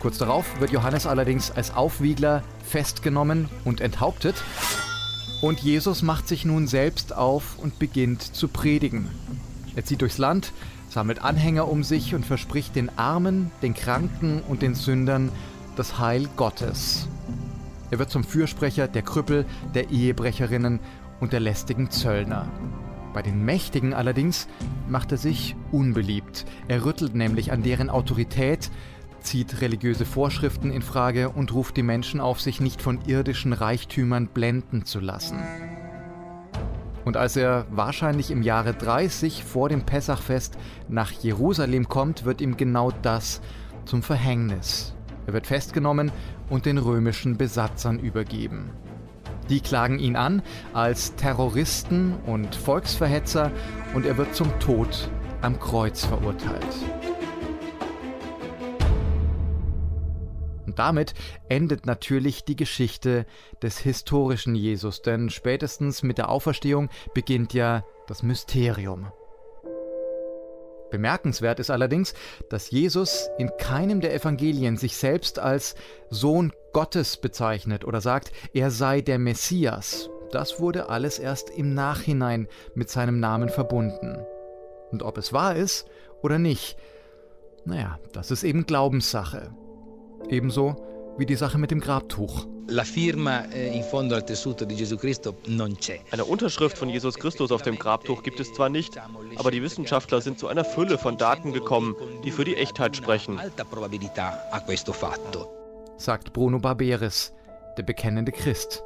Kurz 0.00 0.16
darauf 0.16 0.60
wird 0.60 0.70
Johannes 0.70 1.06
allerdings 1.06 1.50
als 1.50 1.74
Aufwiegler 1.74 2.42
festgenommen 2.64 3.50
und 3.64 3.82
enthauptet. 3.82 4.36
Und 5.42 5.60
Jesus 5.60 6.02
macht 6.02 6.26
sich 6.26 6.46
nun 6.46 6.66
selbst 6.66 7.14
auf 7.14 7.58
und 7.58 7.78
beginnt 7.78 8.22
zu 8.22 8.48
predigen. 8.48 9.10
Er 9.76 9.84
zieht 9.84 10.00
durchs 10.00 10.16
Land, 10.16 10.52
sammelt 10.96 11.22
Anhänger 11.22 11.68
um 11.68 11.84
sich 11.84 12.14
und 12.14 12.24
verspricht 12.24 12.74
den 12.74 12.88
Armen, 12.98 13.50
den 13.60 13.74
Kranken 13.74 14.40
und 14.48 14.62
den 14.62 14.74
Sündern 14.74 15.30
das 15.76 15.98
Heil 15.98 16.26
Gottes. 16.36 17.06
Er 17.90 17.98
wird 17.98 18.08
zum 18.08 18.24
Fürsprecher 18.24 18.88
der 18.88 19.02
Krüppel, 19.02 19.44
der 19.74 19.90
Ehebrecherinnen 19.90 20.80
und 21.20 21.34
der 21.34 21.40
lästigen 21.40 21.90
Zöllner. 21.90 22.48
Bei 23.12 23.20
den 23.20 23.44
Mächtigen 23.44 23.92
allerdings 23.92 24.48
macht 24.88 25.12
er 25.12 25.18
sich 25.18 25.54
unbeliebt. 25.70 26.46
Er 26.66 26.86
rüttelt 26.86 27.14
nämlich 27.14 27.52
an 27.52 27.62
deren 27.62 27.90
Autorität, 27.90 28.70
zieht 29.20 29.60
religiöse 29.60 30.06
Vorschriften 30.06 30.70
in 30.70 30.80
Frage 30.80 31.28
und 31.28 31.52
ruft 31.52 31.76
die 31.76 31.82
Menschen 31.82 32.20
auf, 32.20 32.40
sich 32.40 32.58
nicht 32.58 32.80
von 32.80 33.00
irdischen 33.06 33.52
Reichtümern 33.52 34.28
blenden 34.28 34.86
zu 34.86 35.00
lassen. 35.00 35.36
Und 37.06 37.16
als 37.16 37.36
er 37.36 37.66
wahrscheinlich 37.70 38.32
im 38.32 38.42
Jahre 38.42 38.74
30 38.74 39.44
vor 39.44 39.68
dem 39.68 39.86
Pessachfest 39.86 40.58
nach 40.88 41.12
Jerusalem 41.12 41.88
kommt, 41.88 42.24
wird 42.24 42.40
ihm 42.40 42.56
genau 42.56 42.90
das 43.02 43.40
zum 43.84 44.02
Verhängnis. 44.02 44.92
Er 45.24 45.32
wird 45.32 45.46
festgenommen 45.46 46.10
und 46.50 46.66
den 46.66 46.78
römischen 46.78 47.36
Besatzern 47.36 48.00
übergeben. 48.00 48.70
Die 49.48 49.60
klagen 49.60 50.00
ihn 50.00 50.16
an 50.16 50.42
als 50.72 51.14
Terroristen 51.14 52.16
und 52.26 52.56
Volksverhetzer 52.56 53.52
und 53.94 54.04
er 54.04 54.16
wird 54.16 54.34
zum 54.34 54.58
Tod 54.58 55.08
am 55.42 55.60
Kreuz 55.60 56.04
verurteilt. 56.04 56.66
Und 60.76 60.80
damit 60.80 61.14
endet 61.48 61.86
natürlich 61.86 62.44
die 62.44 62.54
Geschichte 62.54 63.24
des 63.62 63.78
historischen 63.78 64.54
Jesus, 64.54 65.00
denn 65.00 65.30
spätestens 65.30 66.02
mit 66.02 66.18
der 66.18 66.28
Auferstehung 66.28 66.90
beginnt 67.14 67.54
ja 67.54 67.82
das 68.08 68.22
Mysterium. 68.22 69.10
Bemerkenswert 70.90 71.60
ist 71.60 71.70
allerdings, 71.70 72.12
dass 72.50 72.70
Jesus 72.70 73.30
in 73.38 73.50
keinem 73.56 74.02
der 74.02 74.12
Evangelien 74.12 74.76
sich 74.76 74.98
selbst 74.98 75.38
als 75.38 75.76
Sohn 76.10 76.52
Gottes 76.74 77.16
bezeichnet 77.16 77.86
oder 77.86 78.02
sagt, 78.02 78.30
er 78.52 78.70
sei 78.70 79.00
der 79.00 79.18
Messias. 79.18 80.10
Das 80.30 80.60
wurde 80.60 80.90
alles 80.90 81.18
erst 81.18 81.48
im 81.48 81.72
Nachhinein 81.72 82.48
mit 82.74 82.90
seinem 82.90 83.18
Namen 83.18 83.48
verbunden. 83.48 84.18
Und 84.90 85.02
ob 85.02 85.16
es 85.16 85.32
wahr 85.32 85.56
ist 85.56 85.86
oder 86.20 86.38
nicht, 86.38 86.76
naja, 87.64 87.98
das 88.12 88.30
ist 88.30 88.44
eben 88.44 88.66
Glaubenssache. 88.66 89.52
Ebenso 90.28 90.74
wie 91.18 91.26
die 91.26 91.36
Sache 91.36 91.56
mit 91.56 91.70
dem 91.70 91.80
Grabtuch. 91.80 92.46
Eh. 92.68 92.72
Eine 96.10 96.24
Unterschrift 96.24 96.76
von 96.76 96.88
Jesus 96.88 97.16
Christus 97.16 97.52
auf 97.52 97.62
dem 97.62 97.78
Grabtuch 97.78 98.24
gibt 98.24 98.40
es 98.40 98.52
zwar 98.52 98.68
nicht, 98.68 98.98
aber 99.36 99.52
die 99.52 99.62
Wissenschaftler 99.62 100.20
sind 100.20 100.40
zu 100.40 100.48
einer 100.48 100.64
Fülle 100.64 100.98
von 100.98 101.16
Daten 101.16 101.52
gekommen, 101.52 101.94
die 102.24 102.32
für 102.32 102.44
die 102.44 102.56
Echtheit 102.56 102.96
sprechen. 102.96 103.40
Sagt 105.96 106.32
Bruno 106.32 106.58
Barberis, 106.58 107.32
der 107.78 107.84
bekennende 107.84 108.32
Christ. 108.32 108.82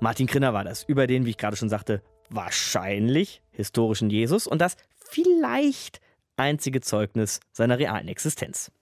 Martin 0.00 0.26
Grinner 0.26 0.52
war 0.52 0.64
das, 0.64 0.82
über 0.82 1.06
den, 1.06 1.26
wie 1.26 1.30
ich 1.30 1.38
gerade 1.38 1.56
schon 1.56 1.68
sagte, 1.68 2.02
wahrscheinlich 2.28 3.40
historischen 3.50 4.10
Jesus 4.10 4.48
und 4.48 4.60
das 4.60 4.76
vielleicht 4.96 6.00
einzige 6.36 6.80
Zeugnis 6.80 7.38
seiner 7.52 7.78
realen 7.78 8.08
Existenz. 8.08 8.72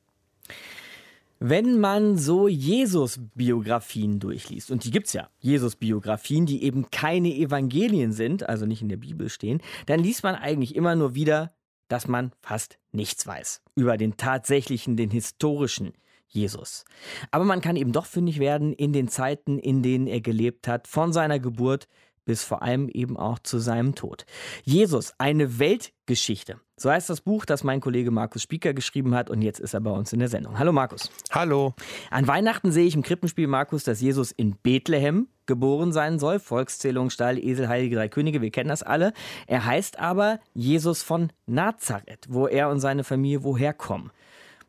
Wenn 1.40 1.78
man 1.78 2.16
so 2.16 2.48
Jesus-Biografien 2.48 4.18
durchliest, 4.18 4.72
und 4.72 4.84
die 4.84 4.90
gibt's 4.90 5.12
ja, 5.12 5.28
Jesus-Biografien, 5.38 6.46
die 6.46 6.64
eben 6.64 6.90
keine 6.90 7.32
Evangelien 7.32 8.12
sind, 8.12 8.48
also 8.48 8.66
nicht 8.66 8.82
in 8.82 8.88
der 8.88 8.96
Bibel 8.96 9.28
stehen, 9.28 9.60
dann 9.86 10.00
liest 10.00 10.24
man 10.24 10.34
eigentlich 10.34 10.74
immer 10.74 10.96
nur 10.96 11.14
wieder, 11.14 11.52
dass 11.86 12.08
man 12.08 12.32
fast 12.40 12.78
nichts 12.90 13.26
weiß 13.26 13.62
über 13.76 13.96
den 13.96 14.16
tatsächlichen, 14.16 14.96
den 14.96 15.10
historischen 15.10 15.92
Jesus. 16.26 16.84
Aber 17.30 17.44
man 17.44 17.60
kann 17.60 17.76
eben 17.76 17.92
doch 17.92 18.06
fündig 18.06 18.38
werden 18.38 18.72
in 18.72 18.92
den 18.92 19.08
Zeiten, 19.08 19.58
in 19.58 19.82
denen 19.82 20.06
er 20.06 20.20
gelebt 20.20 20.68
hat, 20.68 20.86
von 20.86 21.12
seiner 21.12 21.38
Geburt 21.38 21.88
bis 22.28 22.44
vor 22.44 22.60
allem 22.60 22.90
eben 22.90 23.16
auch 23.16 23.38
zu 23.38 23.58
seinem 23.58 23.94
Tod. 23.94 24.26
Jesus, 24.62 25.14
eine 25.16 25.58
Weltgeschichte. 25.58 26.60
So 26.76 26.90
heißt 26.90 27.08
das 27.08 27.22
Buch, 27.22 27.46
das 27.46 27.64
mein 27.64 27.80
Kollege 27.80 28.10
Markus 28.10 28.42
Spieker 28.42 28.74
geschrieben 28.74 29.14
hat 29.14 29.30
und 29.30 29.40
jetzt 29.40 29.58
ist 29.58 29.72
er 29.72 29.80
bei 29.80 29.90
uns 29.90 30.12
in 30.12 30.18
der 30.18 30.28
Sendung. 30.28 30.58
Hallo 30.58 30.70
Markus. 30.70 31.10
Hallo. 31.30 31.72
An 32.10 32.26
Weihnachten 32.28 32.70
sehe 32.70 32.84
ich 32.84 32.94
im 32.94 33.02
Krippenspiel, 33.02 33.46
Markus, 33.46 33.82
dass 33.84 34.02
Jesus 34.02 34.30
in 34.30 34.56
Bethlehem 34.56 35.28
geboren 35.46 35.90
sein 35.90 36.18
soll. 36.18 36.38
Volkszählung, 36.38 37.08
Stall, 37.08 37.38
Esel, 37.38 37.66
Heilige 37.66 37.96
Drei 37.96 38.08
Könige, 38.08 38.42
wir 38.42 38.50
kennen 38.50 38.68
das 38.68 38.82
alle. 38.82 39.14
Er 39.46 39.64
heißt 39.64 39.98
aber 39.98 40.38
Jesus 40.52 41.02
von 41.02 41.32
Nazareth, 41.46 42.26
wo 42.28 42.46
er 42.46 42.68
und 42.68 42.80
seine 42.80 43.04
Familie 43.04 43.42
woher 43.42 43.72
kommen. 43.72 44.10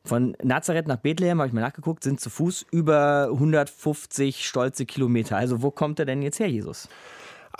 Von 0.05 0.37
Nazareth 0.41 0.87
nach 0.87 0.95
Bethlehem, 0.95 1.39
habe 1.39 1.49
ich 1.49 1.53
mal 1.53 1.59
nachgeguckt, 1.59 2.05
sind 2.05 2.21
zu 2.21 2.29
Fuß 2.29 2.67
über 2.71 3.27
150 3.33 4.47
stolze 4.47 4.85
Kilometer. 4.85 5.35
Also 5.35 5.61
wo 5.61 5.71
kommt 5.71 5.99
er 5.99 6.05
denn 6.05 6.21
jetzt 6.21 6.39
her, 6.39 6.49
Jesus? 6.49 6.87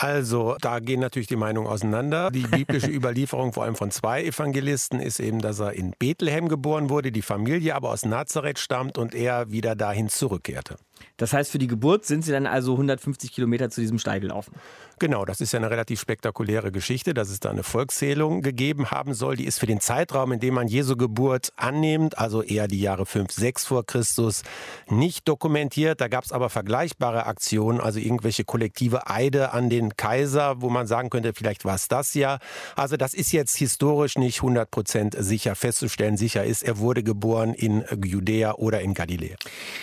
Also, 0.01 0.55
da 0.61 0.79
gehen 0.79 1.01
natürlich 1.01 1.27
die 1.27 1.35
Meinungen 1.35 1.67
auseinander. 1.67 2.31
Die 2.31 2.47
biblische 2.47 2.87
Überlieferung, 2.89 3.51
vor 3.51 3.65
allem 3.65 3.75
von 3.75 3.91
zwei 3.91 4.23
Evangelisten, 4.23 5.01
ist 5.01 5.19
eben, 5.19 5.39
dass 5.39 5.59
er 5.59 5.73
in 5.73 5.93
Bethlehem 5.99 6.47
geboren 6.47 6.89
wurde, 6.89 7.11
die 7.11 7.21
Familie 7.21 7.75
aber 7.75 7.89
aus 7.89 8.05
Nazareth 8.05 8.59
stammt 8.59 8.97
und 8.97 9.13
er 9.13 9.51
wieder 9.51 9.75
dahin 9.75 10.07
zurückkehrte. 10.07 10.77
Das 11.17 11.33
heißt, 11.33 11.51
für 11.51 11.59
die 11.59 11.67
Geburt 11.67 12.05
sind 12.05 12.23
Sie 12.23 12.31
dann 12.31 12.45
also 12.45 12.73
150 12.73 13.31
Kilometer 13.31 13.69
zu 13.69 13.81
diesem 13.81 13.99
Stall 13.99 14.19
gelaufen? 14.19 14.53
Genau, 14.99 15.23
das 15.23 15.39
ist 15.39 15.53
ja 15.53 15.59
eine 15.59 15.69
relativ 15.69 15.99
spektakuläre 16.01 16.73
Geschichte, 16.73 17.13
dass 17.13 17.29
es 17.29 17.39
da 17.39 17.49
eine 17.49 17.63
Volkszählung 17.63 18.41
gegeben 18.41 18.91
haben 18.91 19.13
soll. 19.13 19.37
Die 19.37 19.45
ist 19.45 19.57
für 19.57 19.65
den 19.65 19.79
Zeitraum, 19.79 20.33
in 20.33 20.41
dem 20.41 20.53
man 20.53 20.67
Jesu 20.67 20.97
Geburt 20.97 21.53
annimmt, 21.55 22.17
also 22.17 22.41
eher 22.41 22.67
die 22.67 22.81
Jahre 22.81 23.05
5, 23.05 23.31
6 23.31 23.65
vor 23.65 23.85
Christus, 23.85 24.43
nicht 24.89 25.25
dokumentiert. 25.29 26.01
Da 26.01 26.09
gab 26.09 26.25
es 26.25 26.33
aber 26.33 26.49
vergleichbare 26.49 27.27
Aktionen, 27.27 27.79
also 27.79 27.97
irgendwelche 27.97 28.43
kollektive 28.43 29.07
Eide 29.07 29.53
an 29.53 29.69
den 29.69 29.95
Kaiser, 29.95 30.61
wo 30.61 30.69
man 30.69 30.85
sagen 30.85 31.09
könnte, 31.09 31.31
vielleicht 31.33 31.63
war 31.63 31.75
es 31.75 31.87
das 31.87 32.13
ja. 32.13 32.39
Also 32.75 32.97
das 32.97 33.13
ist 33.13 33.31
jetzt 33.31 33.55
historisch 33.55 34.17
nicht 34.17 34.39
100 34.39 34.69
Prozent 34.69 35.15
sicher 35.17 35.55
festzustellen. 35.55 36.17
Sicher 36.17 36.43
ist, 36.43 36.61
er 36.61 36.77
wurde 36.77 37.03
geboren 37.03 37.53
in 37.53 37.85
Judäa 38.03 38.55
oder 38.55 38.81
in 38.81 38.93
Galiläa. 38.93 39.37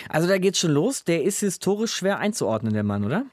Also 0.09 0.27
da 0.27 0.37
geht's 0.37 0.59
schon 0.59 0.71
los. 0.71 1.03
Der 1.07 1.23
ist 1.23 1.39
historisch 1.39 1.93
schwer 1.93 2.19
einzuordnen, 2.19 2.73
der 2.73 2.83
Mann, 2.83 3.05
oder? 3.05 3.25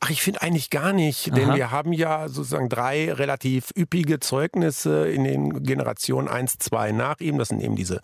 Ach, 0.00 0.10
ich 0.10 0.22
finde 0.22 0.42
eigentlich 0.42 0.70
gar 0.70 0.92
nicht, 0.92 1.34
denn 1.36 1.50
Aha. 1.50 1.56
wir 1.56 1.70
haben 1.70 1.92
ja 1.92 2.28
sozusagen 2.28 2.68
drei 2.68 3.12
relativ 3.12 3.70
üppige 3.76 4.20
Zeugnisse 4.20 5.08
in 5.08 5.24
den 5.24 5.62
Generationen 5.62 6.28
1, 6.28 6.58
2 6.58 6.92
nach 6.92 7.20
ihm. 7.20 7.38
Das 7.38 7.48
sind 7.48 7.60
eben 7.60 7.76
diese 7.76 8.00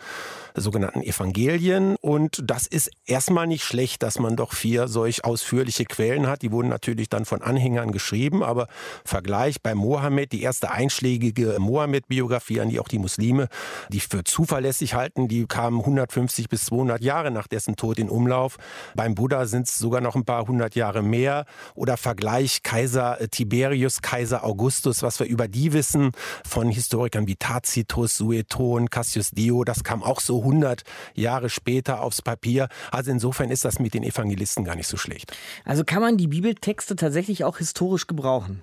sogenannten 0.55 1.03
Evangelien. 1.03 1.97
Und 2.01 2.43
das 2.45 2.67
ist 2.67 2.91
erstmal 3.05 3.47
nicht 3.47 3.65
schlecht, 3.65 4.03
dass 4.03 4.19
man 4.19 4.37
doch 4.37 4.53
vier 4.53 4.89
solch 4.89 5.25
ausführliche 5.25 5.85
Quellen 5.85 6.27
hat. 6.27 6.43
Die 6.43 6.53
wurden 6.53 6.69
natürlich 6.69 7.09
dann 7.09 7.25
von 7.25 7.43
Anhängern 7.43 7.93
geschrieben, 7.93 8.43
aber 8.43 8.69
Vergleich 9.05 9.63
bei 9.63 9.75
Mohammed, 9.75 10.33
die 10.33 10.43
erste 10.43 10.71
einschlägige 10.71 11.57
Mohammed-Biografie, 11.59 12.61
an 12.61 12.69
die 12.69 12.81
auch 12.81 12.89
die 12.89 12.99
Muslime, 12.99 13.49
die 13.91 14.01
für 14.01 14.25
zuverlässig 14.25 14.95
halten, 14.95 15.29
die 15.29 15.47
kamen 15.47 15.81
150 15.81 16.49
bis 16.49 16.65
200 16.67 17.03
Jahre 17.03 17.31
nach 17.31 17.47
dessen 17.47 17.77
Tod 17.77 17.99
in 17.99 18.09
Umlauf. 18.09 18.57
Beim 18.95 19.15
Buddha 19.15 19.47
sind 19.47 19.69
es 19.69 19.79
sogar 19.79 20.01
noch 20.01 20.17
ein 20.17 20.25
paar 20.25 20.47
hundert 20.47 20.75
Jahre 20.75 21.03
mehr. 21.03 21.45
Oder 21.83 21.97
Vergleich 21.97 22.63
Kaiser 22.63 23.19
Tiberius, 23.33 24.03
Kaiser 24.03 24.45
Augustus, 24.45 25.03
was 25.03 25.19
wir 25.19 25.27
über 25.27 25.49
die 25.49 25.73
wissen 25.73 26.13
von 26.49 26.71
Historikern 26.71 27.27
wie 27.27 27.35
Tacitus, 27.35 28.19
Sueton, 28.19 28.89
Cassius 28.89 29.33
Dio, 29.33 29.65
das 29.65 29.83
kam 29.83 30.05
auch 30.05 30.21
so 30.21 30.43
100 30.43 30.85
Jahre 31.15 31.51
später 31.51 32.01
aufs 32.01 32.23
Papier. 32.23 32.69
Also 32.93 33.11
insofern 33.11 33.51
ist 33.51 33.65
das 33.65 33.81
mit 33.81 33.95
den 33.95 34.05
Evangelisten 34.05 34.65
gar 34.65 34.77
nicht 34.77 34.87
so 34.87 34.97
schlecht. 34.97 35.37
Also 35.65 35.83
kann 35.83 36.01
man 36.01 36.17
die 36.17 36.29
Bibeltexte 36.29 36.95
tatsächlich 36.95 37.43
auch 37.43 37.59
historisch 37.59 38.07
gebrauchen? 38.07 38.63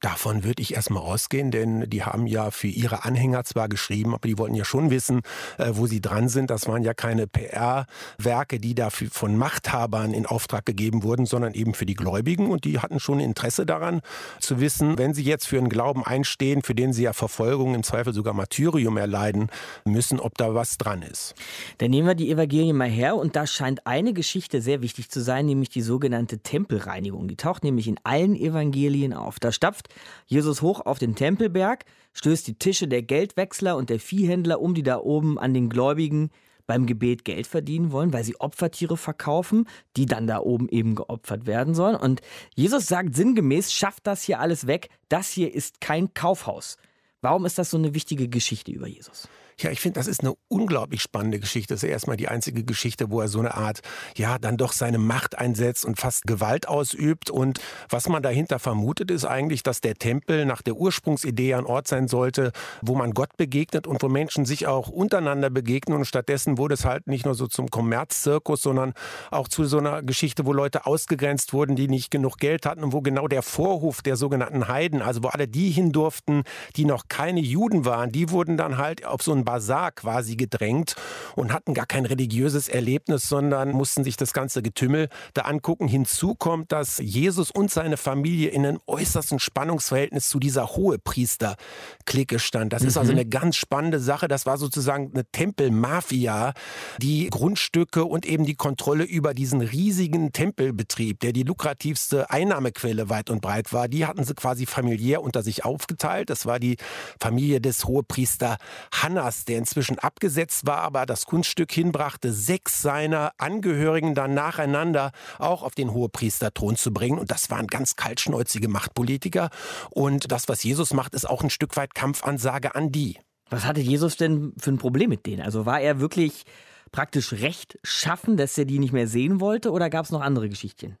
Davon 0.00 0.44
würde 0.44 0.60
ich 0.60 0.74
erstmal 0.74 1.02
ausgehen, 1.02 1.50
denn 1.50 1.88
die 1.88 2.02
haben 2.02 2.26
ja 2.26 2.50
für 2.50 2.68
ihre 2.68 3.04
Anhänger 3.04 3.44
zwar 3.44 3.70
geschrieben, 3.70 4.14
aber 4.14 4.28
die 4.28 4.36
wollten 4.36 4.54
ja 4.54 4.66
schon 4.66 4.90
wissen, 4.90 5.22
äh, 5.56 5.70
wo 5.72 5.86
sie 5.86 6.02
dran 6.02 6.28
sind. 6.28 6.50
Das 6.50 6.68
waren 6.68 6.82
ja 6.82 6.92
keine 6.92 7.26
PR-Werke, 7.26 8.60
die 8.60 8.74
dafür 8.74 9.08
von 9.10 9.38
Machthabern 9.38 10.12
in 10.12 10.26
Auftrag 10.26 10.66
gegeben 10.66 11.02
wurden, 11.02 11.24
sondern 11.24 11.54
eben 11.54 11.72
für 11.72 11.86
die 11.86 11.94
Gläubigen. 11.94 12.50
Und 12.50 12.64
die 12.64 12.78
hatten 12.78 13.00
schon 13.00 13.20
Interesse 13.20 13.64
daran 13.64 14.02
zu 14.38 14.60
wissen, 14.60 14.98
wenn 14.98 15.14
sie 15.14 15.22
jetzt 15.22 15.46
für 15.48 15.56
einen 15.56 15.70
Glauben 15.70 16.04
einstehen, 16.04 16.60
für 16.60 16.74
den 16.74 16.92
sie 16.92 17.04
ja 17.04 17.14
Verfolgung, 17.14 17.74
im 17.74 17.82
Zweifel 17.82 18.12
sogar 18.12 18.34
Martyrium 18.34 18.98
erleiden 18.98 19.48
müssen, 19.86 20.20
ob 20.20 20.36
da 20.36 20.54
was 20.54 20.76
dran 20.76 21.00
ist. 21.00 21.34
Dann 21.78 21.90
nehmen 21.90 22.06
wir 22.06 22.14
die 22.14 22.30
Evangelien 22.30 22.76
mal 22.76 22.90
her 22.90 23.16
und 23.16 23.34
da 23.34 23.46
scheint 23.46 23.86
eine 23.86 24.12
Geschichte 24.12 24.60
sehr 24.60 24.82
wichtig 24.82 25.08
zu 25.08 25.22
sein, 25.22 25.46
nämlich 25.46 25.70
die 25.70 25.82
sogenannte 25.82 26.40
Tempelreinigung. 26.40 27.28
Die 27.28 27.36
taucht 27.36 27.64
nämlich 27.64 27.88
in 27.88 27.98
allen 28.04 28.36
Evangelien 28.36 29.14
auf. 29.14 29.40
Da 29.40 29.52
stapft 29.52 29.85
Jesus 30.26 30.62
hoch 30.62 30.80
auf 30.80 30.98
den 30.98 31.14
Tempelberg, 31.14 31.84
stößt 32.12 32.46
die 32.46 32.58
Tische 32.58 32.88
der 32.88 33.02
Geldwechsler 33.02 33.76
und 33.76 33.90
der 33.90 34.00
Viehhändler 34.00 34.60
um, 34.60 34.74
die 34.74 34.82
da 34.82 34.98
oben 34.98 35.38
an 35.38 35.54
den 35.54 35.68
Gläubigen 35.68 36.30
beim 36.66 36.86
Gebet 36.86 37.24
Geld 37.24 37.46
verdienen 37.46 37.92
wollen, 37.92 38.12
weil 38.12 38.24
sie 38.24 38.40
Opfertiere 38.40 38.96
verkaufen, 38.96 39.68
die 39.96 40.06
dann 40.06 40.26
da 40.26 40.40
oben 40.40 40.68
eben 40.68 40.94
geopfert 40.94 41.46
werden 41.46 41.74
sollen. 41.74 41.96
Und 41.96 42.20
Jesus 42.54 42.86
sagt 42.86 43.14
sinngemäß, 43.14 43.72
schafft 43.72 44.06
das 44.06 44.22
hier 44.22 44.40
alles 44.40 44.66
weg, 44.66 44.88
das 45.08 45.30
hier 45.30 45.54
ist 45.54 45.80
kein 45.80 46.12
Kaufhaus. 46.14 46.76
Warum 47.20 47.46
ist 47.46 47.58
das 47.58 47.70
so 47.70 47.78
eine 47.78 47.94
wichtige 47.94 48.28
Geschichte 48.28 48.72
über 48.72 48.86
Jesus? 48.86 49.28
Ja, 49.58 49.70
ich 49.70 49.80
finde, 49.80 49.98
das 49.98 50.06
ist 50.06 50.20
eine 50.20 50.34
unglaublich 50.48 51.00
spannende 51.00 51.40
Geschichte. 51.40 51.72
Das 51.72 51.82
ist 51.82 51.88
ja 51.88 51.94
erstmal 51.94 52.18
die 52.18 52.28
einzige 52.28 52.62
Geschichte, 52.62 53.10
wo 53.10 53.22
er 53.22 53.28
so 53.28 53.38
eine 53.38 53.54
Art, 53.54 53.80
ja, 54.14 54.38
dann 54.38 54.58
doch 54.58 54.72
seine 54.72 54.98
Macht 54.98 55.38
einsetzt 55.38 55.86
und 55.86 55.98
fast 55.98 56.26
Gewalt 56.26 56.68
ausübt. 56.68 57.30
Und 57.30 57.58
was 57.88 58.06
man 58.10 58.22
dahinter 58.22 58.58
vermutet, 58.58 59.10
ist 59.10 59.24
eigentlich, 59.24 59.62
dass 59.62 59.80
der 59.80 59.94
Tempel 59.94 60.44
nach 60.44 60.60
der 60.60 60.74
Ursprungsidee 60.74 61.54
ein 61.54 61.64
Ort 61.64 61.88
sein 61.88 62.06
sollte, 62.06 62.52
wo 62.82 62.94
man 62.96 63.12
Gott 63.12 63.34
begegnet 63.38 63.86
und 63.86 64.02
wo 64.02 64.10
Menschen 64.10 64.44
sich 64.44 64.66
auch 64.66 64.88
untereinander 64.88 65.48
begegnen. 65.48 65.96
Und 65.96 66.04
stattdessen 66.04 66.58
wurde 66.58 66.74
es 66.74 66.84
halt 66.84 67.06
nicht 67.06 67.24
nur 67.24 67.34
so 67.34 67.46
zum 67.46 67.70
Kommerzzirkus, 67.70 68.60
sondern 68.60 68.92
auch 69.30 69.48
zu 69.48 69.64
so 69.64 69.78
einer 69.78 70.02
Geschichte, 70.02 70.44
wo 70.44 70.52
Leute 70.52 70.84
ausgegrenzt 70.84 71.54
wurden, 71.54 71.76
die 71.76 71.88
nicht 71.88 72.10
genug 72.10 72.36
Geld 72.36 72.66
hatten 72.66 72.84
und 72.84 72.92
wo 72.92 73.00
genau 73.00 73.26
der 73.26 73.40
Vorhof 73.40 74.02
der 74.02 74.16
sogenannten 74.16 74.68
Heiden, 74.68 75.00
also 75.00 75.22
wo 75.22 75.28
alle 75.28 75.48
die 75.48 75.70
hin 75.70 75.92
durften, 75.92 76.42
die 76.76 76.84
noch 76.84 77.04
keine 77.08 77.40
Juden 77.40 77.86
waren, 77.86 78.12
die 78.12 78.28
wurden 78.28 78.58
dann 78.58 78.76
halt 78.76 79.06
auf 79.06 79.22
so 79.22 79.32
einen 79.32 79.45
Bazar 79.46 79.92
quasi 79.92 80.36
gedrängt 80.36 80.96
und 81.34 81.54
hatten 81.54 81.72
gar 81.72 81.86
kein 81.86 82.04
religiöses 82.04 82.68
Erlebnis, 82.68 83.26
sondern 83.26 83.70
mussten 83.70 84.04
sich 84.04 84.18
das 84.18 84.34
ganze 84.34 84.60
Getümmel 84.60 85.08
da 85.32 85.42
angucken. 85.42 85.88
Hinzu 85.88 86.34
kommt, 86.34 86.72
dass 86.72 86.98
Jesus 86.98 87.50
und 87.50 87.70
seine 87.70 87.96
Familie 87.96 88.50
in 88.50 88.66
einem 88.66 88.80
äußersten 88.86 89.38
Spannungsverhältnis 89.38 90.28
zu 90.28 90.38
dieser 90.38 90.66
Hohepriester-Clique 90.76 92.38
stand. 92.38 92.74
Das 92.74 92.82
mhm. 92.82 92.88
ist 92.88 92.98
also 92.98 93.12
mhm. 93.12 93.20
eine 93.20 93.28
ganz 93.28 93.56
spannende 93.56 94.00
Sache. 94.00 94.28
Das 94.28 94.44
war 94.44 94.58
sozusagen 94.58 95.12
eine 95.14 95.24
Tempelmafia, 95.24 96.52
die 96.98 97.30
Grundstücke 97.30 98.04
und 98.04 98.26
eben 98.26 98.44
die 98.44 98.56
Kontrolle 98.56 99.04
über 99.04 99.32
diesen 99.32 99.60
riesigen 99.60 100.32
Tempelbetrieb, 100.32 101.20
der 101.20 101.32
die 101.32 101.44
lukrativste 101.44 102.28
Einnahmequelle 102.30 103.08
weit 103.08 103.30
und 103.30 103.40
breit 103.40 103.72
war, 103.72 103.88
die 103.88 104.06
hatten 104.06 104.24
sie 104.24 104.34
quasi 104.34 104.66
familiär 104.66 105.22
unter 105.22 105.42
sich 105.42 105.64
aufgeteilt. 105.64 106.30
Das 106.30 106.46
war 106.46 106.58
die 106.58 106.76
Familie 107.20 107.60
des 107.60 107.84
Hohepriester 107.84 108.56
Hannas 108.92 109.35
Palast, 109.36 109.48
der 109.48 109.58
inzwischen 109.58 109.98
abgesetzt 109.98 110.66
war, 110.66 110.78
aber 110.78 111.06
das 111.06 111.26
Kunststück 111.26 111.72
hinbrachte, 111.72 112.32
sechs 112.32 112.82
seiner 112.82 113.32
Angehörigen 113.38 114.14
dann 114.14 114.34
nacheinander 114.34 115.12
auch 115.38 115.62
auf 115.62 115.74
den 115.74 115.92
Hohepriesterthron 115.92 116.76
zu 116.76 116.92
bringen. 116.92 117.18
Und 117.18 117.30
das 117.30 117.50
waren 117.50 117.66
ganz 117.66 117.96
kaltschnäuzige 117.96 118.68
Machtpolitiker. 118.68 119.50
Und 119.90 120.30
das, 120.32 120.48
was 120.48 120.62
Jesus 120.62 120.92
macht, 120.92 121.14
ist 121.14 121.28
auch 121.28 121.42
ein 121.42 121.50
Stück 121.50 121.76
weit 121.76 121.94
Kampfansage 121.94 122.74
an 122.74 122.92
die. 122.92 123.18
Was 123.50 123.64
hatte 123.64 123.80
Jesus 123.80 124.16
denn 124.16 124.52
für 124.58 124.70
ein 124.70 124.78
Problem 124.78 125.10
mit 125.10 125.26
denen? 125.26 125.42
Also 125.42 125.66
war 125.66 125.80
er 125.80 126.00
wirklich 126.00 126.44
praktisch 126.92 127.32
recht 127.32 127.78
schaffen, 127.82 128.36
dass 128.36 128.56
er 128.56 128.64
die 128.64 128.78
nicht 128.78 128.92
mehr 128.92 129.06
sehen 129.06 129.40
wollte 129.40 129.70
oder 129.70 129.90
gab 129.90 130.04
es 130.04 130.10
noch 130.10 130.20
andere 130.20 130.48
Geschichten? 130.48 130.96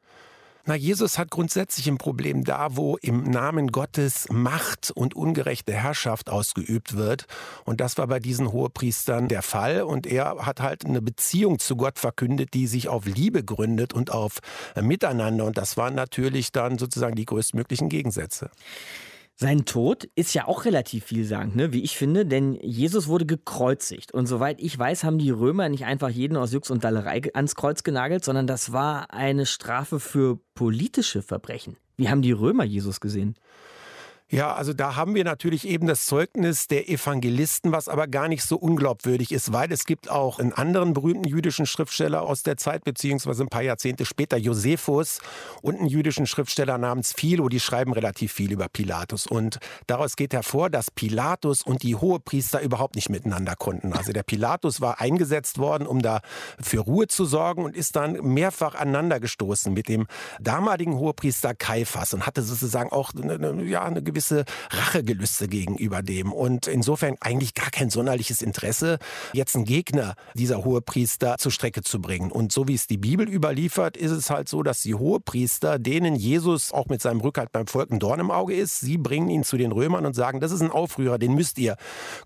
Na, 0.68 0.74
Jesus 0.74 1.16
hat 1.16 1.30
grundsätzlich 1.30 1.86
ein 1.86 1.96
Problem 1.96 2.42
da, 2.42 2.76
wo 2.76 2.96
im 2.96 3.22
Namen 3.22 3.68
Gottes 3.68 4.26
Macht 4.32 4.90
und 4.90 5.14
ungerechte 5.14 5.72
Herrschaft 5.72 6.28
ausgeübt 6.28 6.96
wird. 6.96 7.26
Und 7.64 7.80
das 7.80 7.96
war 7.98 8.08
bei 8.08 8.18
diesen 8.18 8.50
Hohepriestern 8.50 9.28
der 9.28 9.42
Fall. 9.42 9.82
Und 9.82 10.08
er 10.08 10.44
hat 10.44 10.60
halt 10.60 10.84
eine 10.84 11.00
Beziehung 11.00 11.60
zu 11.60 11.76
Gott 11.76 12.00
verkündet, 12.00 12.52
die 12.52 12.66
sich 12.66 12.88
auf 12.88 13.06
Liebe 13.06 13.44
gründet 13.44 13.94
und 13.94 14.10
auf 14.10 14.40
Miteinander. 14.74 15.44
Und 15.44 15.56
das 15.56 15.76
waren 15.76 15.94
natürlich 15.94 16.50
dann 16.50 16.78
sozusagen 16.78 17.14
die 17.14 17.26
größtmöglichen 17.26 17.88
Gegensätze. 17.88 18.50
Sein 19.38 19.66
Tod 19.66 20.08
ist 20.14 20.32
ja 20.32 20.48
auch 20.48 20.64
relativ 20.64 21.04
vielsagend, 21.04 21.56
ne? 21.56 21.70
wie 21.74 21.82
ich 21.82 21.98
finde, 21.98 22.24
denn 22.24 22.54
Jesus 22.62 23.06
wurde 23.06 23.26
gekreuzigt. 23.26 24.14
Und 24.14 24.24
soweit 24.24 24.62
ich 24.62 24.78
weiß, 24.78 25.04
haben 25.04 25.18
die 25.18 25.28
Römer 25.28 25.68
nicht 25.68 25.84
einfach 25.84 26.08
jeden 26.08 26.38
aus 26.38 26.54
Jux 26.54 26.70
und 26.70 26.84
Dallerei 26.84 27.20
ans 27.34 27.54
Kreuz 27.54 27.82
genagelt, 27.82 28.24
sondern 28.24 28.46
das 28.46 28.72
war 28.72 29.12
eine 29.12 29.44
Strafe 29.44 30.00
für 30.00 30.40
politische 30.54 31.20
Verbrechen. 31.20 31.76
Wie 31.98 32.08
haben 32.08 32.22
die 32.22 32.32
Römer 32.32 32.64
Jesus 32.64 32.98
gesehen? 32.98 33.34
Ja, 34.28 34.54
also 34.54 34.72
da 34.72 34.96
haben 34.96 35.14
wir 35.14 35.22
natürlich 35.22 35.68
eben 35.68 35.86
das 35.86 36.04
Zeugnis 36.04 36.66
der 36.66 36.88
Evangelisten, 36.88 37.70
was 37.70 37.88
aber 37.88 38.08
gar 38.08 38.26
nicht 38.26 38.42
so 38.42 38.56
unglaubwürdig 38.56 39.30
ist, 39.30 39.52
weil 39.52 39.70
es 39.70 39.84
gibt 39.84 40.10
auch 40.10 40.40
einen 40.40 40.52
anderen 40.52 40.94
berühmten 40.94 41.28
jüdischen 41.28 41.64
Schriftsteller 41.64 42.22
aus 42.22 42.42
der 42.42 42.56
Zeit, 42.56 42.82
beziehungsweise 42.82 43.44
ein 43.44 43.48
paar 43.48 43.62
Jahrzehnte 43.62 44.04
später, 44.04 44.36
Josephus, 44.36 45.20
und 45.62 45.78
einen 45.78 45.86
jüdischen 45.86 46.26
Schriftsteller 46.26 46.76
namens 46.76 47.12
Philo, 47.12 47.48
die 47.48 47.60
schreiben 47.60 47.92
relativ 47.92 48.32
viel 48.32 48.50
über 48.50 48.68
Pilatus. 48.68 49.28
Und 49.28 49.60
daraus 49.86 50.16
geht 50.16 50.32
hervor, 50.32 50.70
dass 50.70 50.90
Pilatus 50.90 51.62
und 51.62 51.84
die 51.84 51.94
Hohepriester 51.94 52.60
überhaupt 52.60 52.96
nicht 52.96 53.08
miteinander 53.08 53.54
konnten. 53.54 53.92
Also 53.92 54.12
der 54.12 54.24
Pilatus 54.24 54.80
war 54.80 55.00
eingesetzt 55.00 55.58
worden, 55.58 55.86
um 55.86 56.02
da 56.02 56.20
für 56.60 56.80
Ruhe 56.80 57.06
zu 57.06 57.26
sorgen 57.26 57.64
und 57.64 57.76
ist 57.76 57.94
dann 57.94 58.14
mehrfach 58.22 58.74
aneinander 58.74 59.20
gestoßen 59.20 59.72
mit 59.72 59.86
dem 59.88 60.08
damaligen 60.40 60.96
Hohepriester 60.96 61.54
Kaiphas 61.54 62.12
und 62.12 62.26
hatte 62.26 62.42
sozusagen 62.42 62.90
auch 62.90 63.12
eine, 63.14 63.62
ja, 63.62 63.84
eine 63.84 64.02
gewisse 64.02 64.15
gewisse 64.16 64.46
Rachegelüste 64.70 65.46
gegenüber 65.46 66.02
dem. 66.02 66.32
Und 66.32 66.66
insofern 66.66 67.16
eigentlich 67.20 67.52
gar 67.52 67.70
kein 67.70 67.90
sonderliches 67.90 68.40
Interesse, 68.40 68.98
jetzt 69.34 69.54
einen 69.54 69.66
Gegner 69.66 70.14
dieser 70.32 70.64
Hohepriester 70.64 71.36
zur 71.38 71.52
Strecke 71.52 71.82
zu 71.82 72.00
bringen. 72.00 72.32
Und 72.32 72.50
so 72.50 72.66
wie 72.66 72.74
es 72.74 72.86
die 72.86 72.96
Bibel 72.96 73.28
überliefert, 73.28 73.98
ist 73.98 74.12
es 74.12 74.30
halt 74.30 74.48
so, 74.48 74.62
dass 74.62 74.80
die 74.80 74.94
Hohepriester, 74.94 75.78
denen 75.78 76.14
Jesus 76.14 76.72
auch 76.72 76.86
mit 76.86 77.02
seinem 77.02 77.20
Rückhalt 77.20 77.52
beim 77.52 77.66
Volk 77.66 77.90
ein 77.90 77.98
Dorn 77.98 78.20
im 78.20 78.30
Auge 78.30 78.54
ist, 78.54 78.80
sie 78.80 78.96
bringen 78.96 79.28
ihn 79.28 79.44
zu 79.44 79.58
den 79.58 79.70
Römern 79.70 80.06
und 80.06 80.14
sagen, 80.14 80.40
das 80.40 80.50
ist 80.50 80.62
ein 80.62 80.70
Aufrührer, 80.70 81.18
den 81.18 81.34
müsst 81.34 81.58
ihr 81.58 81.76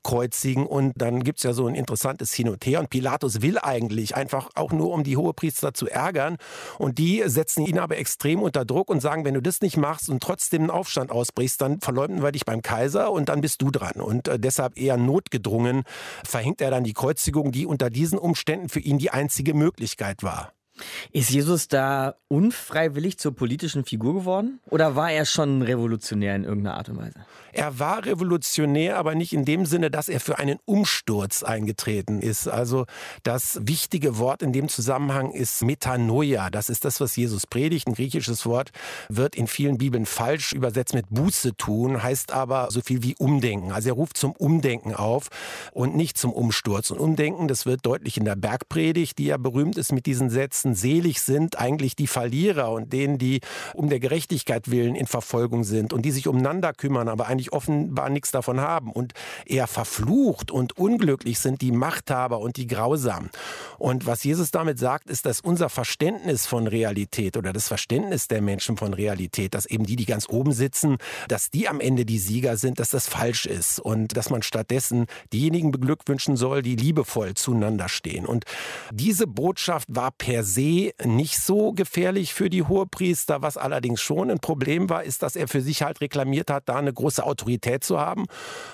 kreuzigen. 0.04 0.66
Und 0.66 0.92
dann 0.96 1.24
gibt 1.24 1.38
es 1.38 1.42
ja 1.42 1.52
so 1.52 1.66
ein 1.66 1.74
interessantes 1.74 2.32
Hin 2.32 2.48
und 2.48 2.64
Her. 2.66 2.78
Und 2.78 2.90
Pilatus 2.90 3.42
will 3.42 3.58
eigentlich 3.58 4.14
einfach 4.14 4.50
auch 4.54 4.70
nur, 4.70 4.92
um 4.92 5.02
die 5.02 5.16
Hohepriester 5.16 5.74
zu 5.74 5.88
ärgern. 5.88 6.36
Und 6.78 6.98
die 6.98 7.24
setzen 7.26 7.66
ihn 7.66 7.80
aber 7.80 7.98
extrem 7.98 8.42
unter 8.42 8.64
Druck 8.64 8.90
und 8.90 9.00
sagen, 9.00 9.24
wenn 9.24 9.34
du 9.34 9.42
das 9.42 9.60
nicht 9.60 9.76
machst 9.76 10.08
und 10.08 10.22
trotzdem 10.22 10.62
einen 10.62 10.70
Aufstand 10.70 11.10
ausbrichst, 11.10 11.60
dann 11.60 11.79
verleumden 11.80 12.22
wir 12.22 12.32
dich 12.32 12.44
beim 12.44 12.62
Kaiser 12.62 13.10
und 13.12 13.28
dann 13.28 13.40
bist 13.40 13.62
du 13.62 13.70
dran. 13.70 14.00
Und 14.00 14.28
äh, 14.28 14.38
deshalb 14.38 14.78
eher 14.78 14.96
notgedrungen 14.96 15.84
verhängt 16.24 16.60
er 16.60 16.70
dann 16.70 16.84
die 16.84 16.94
Kreuzigung, 16.94 17.52
die 17.52 17.66
unter 17.66 17.90
diesen 17.90 18.18
Umständen 18.18 18.68
für 18.68 18.80
ihn 18.80 18.98
die 18.98 19.10
einzige 19.10 19.54
Möglichkeit 19.54 20.22
war. 20.22 20.52
Ist 21.12 21.30
Jesus 21.30 21.68
da 21.68 22.14
unfreiwillig 22.28 23.18
zur 23.18 23.34
politischen 23.34 23.84
Figur 23.84 24.14
geworden? 24.14 24.60
Oder 24.70 24.96
war 24.96 25.10
er 25.10 25.24
schon 25.24 25.62
revolutionär 25.62 26.36
in 26.36 26.44
irgendeiner 26.44 26.76
Art 26.76 26.88
und 26.88 26.98
Weise? 26.98 27.24
Er 27.52 27.78
war 27.78 28.04
revolutionär, 28.06 28.96
aber 28.96 29.14
nicht 29.14 29.32
in 29.32 29.44
dem 29.44 29.66
Sinne, 29.66 29.90
dass 29.90 30.08
er 30.08 30.20
für 30.20 30.38
einen 30.38 30.58
Umsturz 30.64 31.42
eingetreten 31.42 32.20
ist. 32.20 32.46
Also 32.46 32.86
das 33.22 33.58
wichtige 33.62 34.18
Wort 34.18 34.42
in 34.42 34.52
dem 34.52 34.68
Zusammenhang 34.68 35.32
ist 35.32 35.62
Metanoia. 35.62 36.50
Das 36.50 36.70
ist 36.70 36.84
das, 36.84 37.00
was 37.00 37.16
Jesus 37.16 37.46
predigt. 37.46 37.88
Ein 37.88 37.94
griechisches 37.94 38.46
Wort 38.46 38.70
wird 39.08 39.34
in 39.34 39.46
vielen 39.46 39.78
Bibeln 39.78 40.06
falsch 40.06 40.52
übersetzt 40.52 40.94
mit 40.94 41.06
Buße 41.10 41.56
tun, 41.56 42.02
heißt 42.02 42.32
aber 42.32 42.68
so 42.70 42.80
viel 42.80 43.02
wie 43.02 43.16
Umdenken. 43.18 43.72
Also 43.72 43.88
er 43.88 43.94
ruft 43.94 44.16
zum 44.16 44.32
Umdenken 44.32 44.94
auf 44.94 45.28
und 45.72 45.96
nicht 45.96 46.18
zum 46.18 46.32
Umsturz. 46.32 46.90
Und 46.90 47.00
Umdenken, 47.00 47.48
das 47.48 47.66
wird 47.66 47.84
deutlich 47.84 48.16
in 48.16 48.24
der 48.24 48.36
Bergpredigt, 48.36 49.18
die 49.18 49.26
ja 49.26 49.36
berühmt 49.36 49.76
ist 49.76 49.92
mit 49.92 50.06
diesen 50.06 50.30
Sätzen, 50.30 50.69
selig 50.74 51.20
sind 51.20 51.58
eigentlich 51.58 51.96
die 51.96 52.06
Verlierer 52.06 52.70
und 52.70 52.92
denen, 52.92 53.18
die 53.18 53.40
um 53.74 53.88
der 53.88 54.00
Gerechtigkeit 54.00 54.70
willen 54.70 54.94
in 54.94 55.06
Verfolgung 55.06 55.64
sind 55.64 55.92
und 55.92 56.02
die 56.02 56.10
sich 56.12 56.28
umeinander 56.28 56.72
kümmern, 56.72 57.08
aber 57.08 57.26
eigentlich 57.26 57.40
eigentlich 57.40 57.52
offenbar 57.52 58.10
nichts 58.10 58.30
davon 58.30 58.60
haben. 58.60 58.92
Und 58.92 59.14
eher 59.46 59.66
verflucht 59.66 60.50
und 60.50 60.76
unglücklich 60.76 61.38
sind 61.38 61.62
die 61.62 61.72
Machthaber 61.72 62.38
und 62.38 62.56
die 62.56 62.66
Grausamen. 62.66 63.30
Und 63.78 64.06
was 64.06 64.24
Jesus 64.24 64.50
damit 64.50 64.78
sagt, 64.78 65.08
ist, 65.08 65.26
dass 65.26 65.40
unser 65.40 65.68
Verständnis 65.68 66.46
von 66.46 66.66
Realität 66.66 67.36
oder 67.36 67.52
das 67.52 67.68
Verständnis 67.68 68.28
der 68.28 68.42
Menschen 68.42 68.76
von 68.76 68.92
Realität, 68.92 69.54
dass 69.54 69.66
eben 69.66 69.84
die, 69.84 69.96
die 69.96 70.04
ganz 70.04 70.28
oben 70.28 70.52
sitzen, 70.52 70.98
dass 71.28 71.50
die 71.50 71.68
am 71.68 71.80
Ende 71.80 72.04
die 72.04 72.18
Sieger 72.18 72.56
sind, 72.56 72.78
dass 72.78 72.90
das 72.90 73.08
falsch 73.08 73.46
ist 73.46 73.80
und 73.80 74.16
dass 74.16 74.30
man 74.30 74.42
stattdessen 74.42 75.06
diejenigen 75.32 75.70
beglückwünschen 75.70 76.36
soll, 76.36 76.62
die 76.62 76.76
liebevoll 76.76 77.34
zueinander 77.34 77.88
stehen. 77.88 78.26
Und 78.26 78.44
diese 78.92 79.26
Botschaft 79.26 79.88
war 79.90 80.10
per 80.10 80.44
se 80.44 80.59
se 80.60 80.92
nicht 81.04 81.38
so 81.38 81.72
gefährlich 81.72 82.34
für 82.34 82.50
die 82.50 82.62
Hohepriester. 82.62 83.42
Was 83.42 83.56
allerdings 83.56 84.00
schon 84.00 84.30
ein 84.30 84.40
Problem 84.40 84.90
war, 84.90 85.04
ist, 85.04 85.22
dass 85.22 85.36
er 85.36 85.48
für 85.48 85.60
sich 85.60 85.82
halt 85.82 86.00
reklamiert 86.00 86.50
hat, 86.50 86.68
da 86.68 86.76
eine 86.76 86.92
große 86.92 87.24
Autorität 87.24 87.84
zu 87.84 87.98
haben 87.98 88.26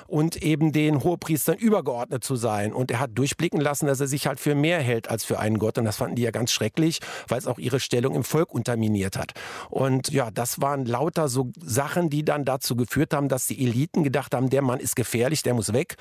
und 0.07 0.43
eben 0.43 0.73
den 0.73 1.03
Hohepriestern 1.03 1.57
übergeordnet 1.57 2.25
zu 2.25 2.37
sein. 2.37 2.73
Und 2.73 2.91
er 2.91 3.01
hat 3.01 3.11
durchblicken 3.15 3.61
lassen, 3.61 3.87
dass 3.87 4.01
er 4.01 4.07
sich 4.07 4.27
halt 4.27 4.41
für 4.41 4.55
mehr 4.55 4.81
hält 4.81 5.09
als 5.09 5.25
für 5.25 5.39
einen 5.39 5.59
Gott. 5.59 5.79
Und 5.79 5.85
das 5.85 5.97
fanden 5.97 6.17
die 6.17 6.23
ja 6.23 6.31
ganz 6.31 6.51
schrecklich, 6.51 7.01
weil 7.29 7.39
es 7.39 7.47
auch 7.47 7.59
ihre 7.59 7.81
Stellung 7.81 8.15
im 8.15 8.25
Volk 8.25 8.53
unterminiert 8.53 9.17
hat. 9.17 9.33
Und 9.71 10.11
ja, 10.11 10.31
das 10.31 10.61
waren 10.61 10.87
lauter 10.87 11.29
so 11.29 11.51
Sachen, 11.61 12.11
die 12.11 12.25
dann 12.25 12.45
dazu 12.45 12.77
geführt 12.77 13.15
haben, 13.15 13.29
dass 13.29 13.47
die 13.47 13.65
Eliten 13.65 14.03
gedacht 14.03 14.35
haben, 14.35 14.51
der 14.51 14.63
Mann 14.63 14.81
ist 14.81 14.97
gefährlich, 14.97 15.43
der 15.43 15.55
muss 15.55 15.73
weg. 15.73 15.97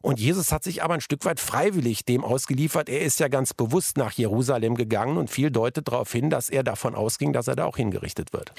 Und 0.00 0.18
Jesus 0.18 0.52
hat 0.52 0.64
sich 0.64 0.82
aber 0.82 0.94
ein 0.94 1.00
Stück 1.00 1.24
weit 1.24 1.40
freiwillig 1.40 2.04
dem 2.04 2.24
ausgeliefert. 2.24 2.88
Er 2.88 3.02
ist 3.02 3.20
ja 3.20 3.28
ganz 3.28 3.54
bewusst 3.54 3.96
nach 3.96 4.12
Jerusalem 4.12 4.74
gegangen 4.74 5.17
und 5.18 5.30
viel 5.30 5.50
deutet 5.50 5.88
darauf 5.88 6.10
hin, 6.10 6.30
dass 6.30 6.48
er 6.48 6.62
davon 6.62 6.94
ausging, 6.94 7.32
dass 7.32 7.48
er 7.48 7.56
da 7.56 7.64
auch 7.64 7.76
hingerichtet 7.76 8.32
wird. 8.32 8.52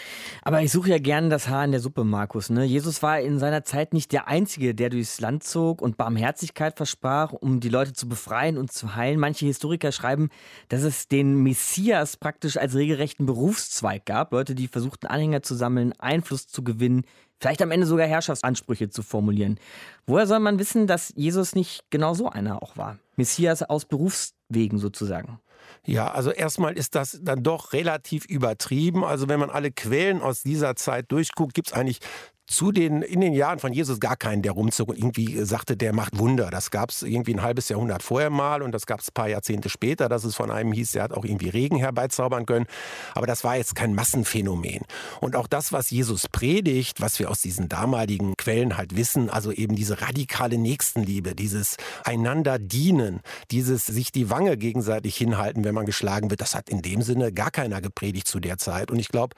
Aber 0.44 0.62
ich 0.62 0.72
suche 0.72 0.90
ja 0.90 1.00
gerne 1.00 1.30
das 1.30 1.48
Haar 1.48 1.66
in 1.66 1.72
der 1.72 1.80
Suppe, 1.80 2.04
Markus. 2.04 2.50
Ne? 2.50 2.64
Jesus 2.66 3.02
war 3.02 3.20
in 3.20 3.40
seiner 3.40 3.64
Zeit 3.64 3.94
nicht 3.94 4.12
der 4.12 4.28
Einzige, 4.28 4.76
der 4.76 4.90
durchs 4.90 5.20
Land 5.20 5.44
zog 5.44 5.82
und 5.82 5.98
Barmherzigkeit 5.98 6.78
versprach, 6.78 7.34
um 7.34 7.60
die 7.60 7.70
Leute 7.70 7.94
zu 7.94 8.08
befreien 8.08 8.58
und 8.58 8.72
zu 8.72 8.96
heilen. 8.96 9.20
Manche 9.20 9.46
Historiker 9.46 9.92
schreiben, 9.92 10.30
dass 10.68 10.84
es 10.84 11.08
den 11.08 11.42
Messias 11.42 12.18
praktisch 12.18 12.58
als 12.58 12.76
regelrechten 12.76 13.26
Berufszweig 13.26 14.06
gab. 14.06 14.32
Leute, 14.32 14.56
die 14.56 14.68
versuchten, 14.68 15.08
Anhänger 15.08 15.42
zu 15.42 15.56
sammeln, 15.56 15.94
Einfluss 16.00 16.48
zu 16.48 16.64
gewinnen, 16.64 17.04
vielleicht 17.40 17.62
am 17.62 17.72
Ende 17.72 17.88
sogar 17.88 18.08
Herrschaftsansprüche 18.08 18.90
zu 18.90 19.02
formulieren. 19.02 19.60
Woher 20.06 20.28
soll 20.28 20.40
man 20.40 20.60
wissen, 20.60 20.88
dass 20.88 21.14
Jesus 21.16 21.56
nicht 21.56 21.84
genau 21.90 22.14
so 22.14 22.30
einer 22.30 22.62
auch 22.62 22.78
war? 22.78 23.00
Messias 23.16 23.64
aus 23.64 23.86
Berufswegen 23.86 24.78
sozusagen. 24.80 25.40
Ja, 25.86 26.12
also 26.12 26.32
erstmal 26.32 26.78
ist 26.78 26.96
das 26.96 27.20
dann 27.22 27.44
doch 27.44 27.74
relativ 27.74 28.26
übertrieben. 28.26 29.04
Also 29.04 29.28
wenn 29.28 29.40
man 29.40 29.50
alle 29.50 29.72
Quellen 29.72 30.22
aus 30.22 30.44
dieser 30.44 30.76
Zeit 30.76 31.12
durchguckt, 31.12 31.54
gibt 31.54 31.70
es 31.70 31.74
eigentlich 31.74 32.00
zu 32.50 32.72
den, 32.72 33.04
in 33.04 33.22
den 33.22 33.34
Jahren 33.34 33.60
von 33.60 33.72
Jesus 33.72 34.00
gar 34.00 34.16
keinen, 34.16 34.42
der 34.42 34.54
rumzog 34.54 34.90
und 34.90 34.98
irgendwie 34.98 35.46
sagte, 35.46 35.78
der 35.78 35.94
macht 35.94 36.18
Wunder. 36.18 36.50
Das 36.50 36.72
gab 36.72 36.90
es 36.90 37.04
irgendwie 37.04 37.36
ein 37.36 37.44
halbes 37.44 37.70
Jahrhundert 37.70 38.02
vorher 38.02 38.32
mal 38.32 38.64
und 38.64 38.72
das 38.72 38.88
gab 38.88 39.02
es 39.02 39.10
ein 39.10 39.14
paar 39.14 39.30
Jahrzehnte 39.30 39.70
später, 39.70 40.10
dass 40.10 40.24
es 40.24 40.36
von 40.36 40.50
einem 40.50 40.72
hieß, 40.72 40.94
der 40.94 41.04
hat 41.04 41.14
auch 41.14 41.26
irgendwie 41.26 41.50
Regen 41.50 41.78
herbeizaubern 41.78 42.48
können. 42.48 42.66
Aber 43.14 43.28
das 43.28 43.44
war 43.44 43.56
jetzt 43.56 43.76
kein 43.76 43.94
Massenphänomen. 43.94 44.82
Und 45.22 45.36
auch 45.36 45.46
das, 45.46 45.72
was 45.72 45.92
Jesus 45.92 46.28
predigt, 46.28 47.02
was 47.02 47.20
wir 47.20 47.30
aus 47.30 47.42
diesen 47.42 47.70
damaligen 47.70 48.34
Quellen 48.36 48.78
halt 48.78 48.96
wissen, 48.96 49.30
also 49.30 49.52
eben 49.52 49.76
diese 49.76 50.02
radikale 50.02 50.58
Nächstenliebe, 50.58 51.36
dieses 51.36 51.78
einander 52.04 52.58
dienen, 52.58 53.22
dieses 53.52 53.86
sich 53.86 54.12
die 54.12 54.32
Wange 54.32 54.58
gegenseitig 54.58 55.16
hinhalten, 55.16 55.64
wenn 55.66 55.76
man 55.76 55.86
geschlagen 55.86 56.32
wird, 56.32 56.42
das 56.42 56.56
hat 56.56 56.68
in 56.68 56.82
dem 56.82 57.04
Sinne 57.04 57.32
gar 57.32 57.52
keiner 57.52 57.80
gepredigt 57.80 58.28
zu 58.28 58.40
der 58.40 58.58
Zeit. 58.58 58.90
Und 58.90 58.98
ich 58.98 59.10
glaube, 59.10 59.36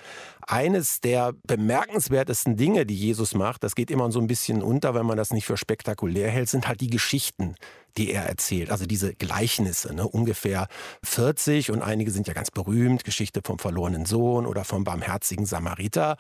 eines 0.48 1.02
der 1.02 1.34
bemerkenswertesten 1.46 2.56
Dinge, 2.56 2.86
die 2.86 3.01
Jesus 3.02 3.34
macht, 3.34 3.64
das 3.64 3.76
geht 3.76 3.92
immer 3.92 4.12
so 4.12 4.20
ein 4.20 4.28
bisschen 4.28 4.62
unter, 4.62 4.94
wenn 4.94 5.06
man 5.06 5.18
das 5.18 5.32
nicht 5.32 5.46
für 5.46 5.58
spektakulär 5.58 6.30
hält, 6.30 6.50
sind 6.50 6.68
halt 6.68 6.82
die 6.82 6.90
Geschichten, 6.90 7.56
die 7.98 8.12
er 8.12 8.24
erzählt. 8.24 8.72
Also 8.72 8.86
diese 8.86 9.14
Gleichnisse, 9.14 9.94
ne? 9.94 10.08
ungefähr 10.08 10.68
40 11.04 11.72
und 11.72 11.82
einige 11.82 12.12
sind 12.12 12.28
ja 12.28 12.34
ganz 12.34 12.52
berühmt, 12.52 13.04
Geschichte 13.04 13.42
vom 13.44 13.60
verlorenen 13.60 14.06
Sohn 14.06 14.46
oder 14.46 14.64
vom 14.64 14.84
barmherzigen 14.84 15.46
Samariter. 15.46 16.18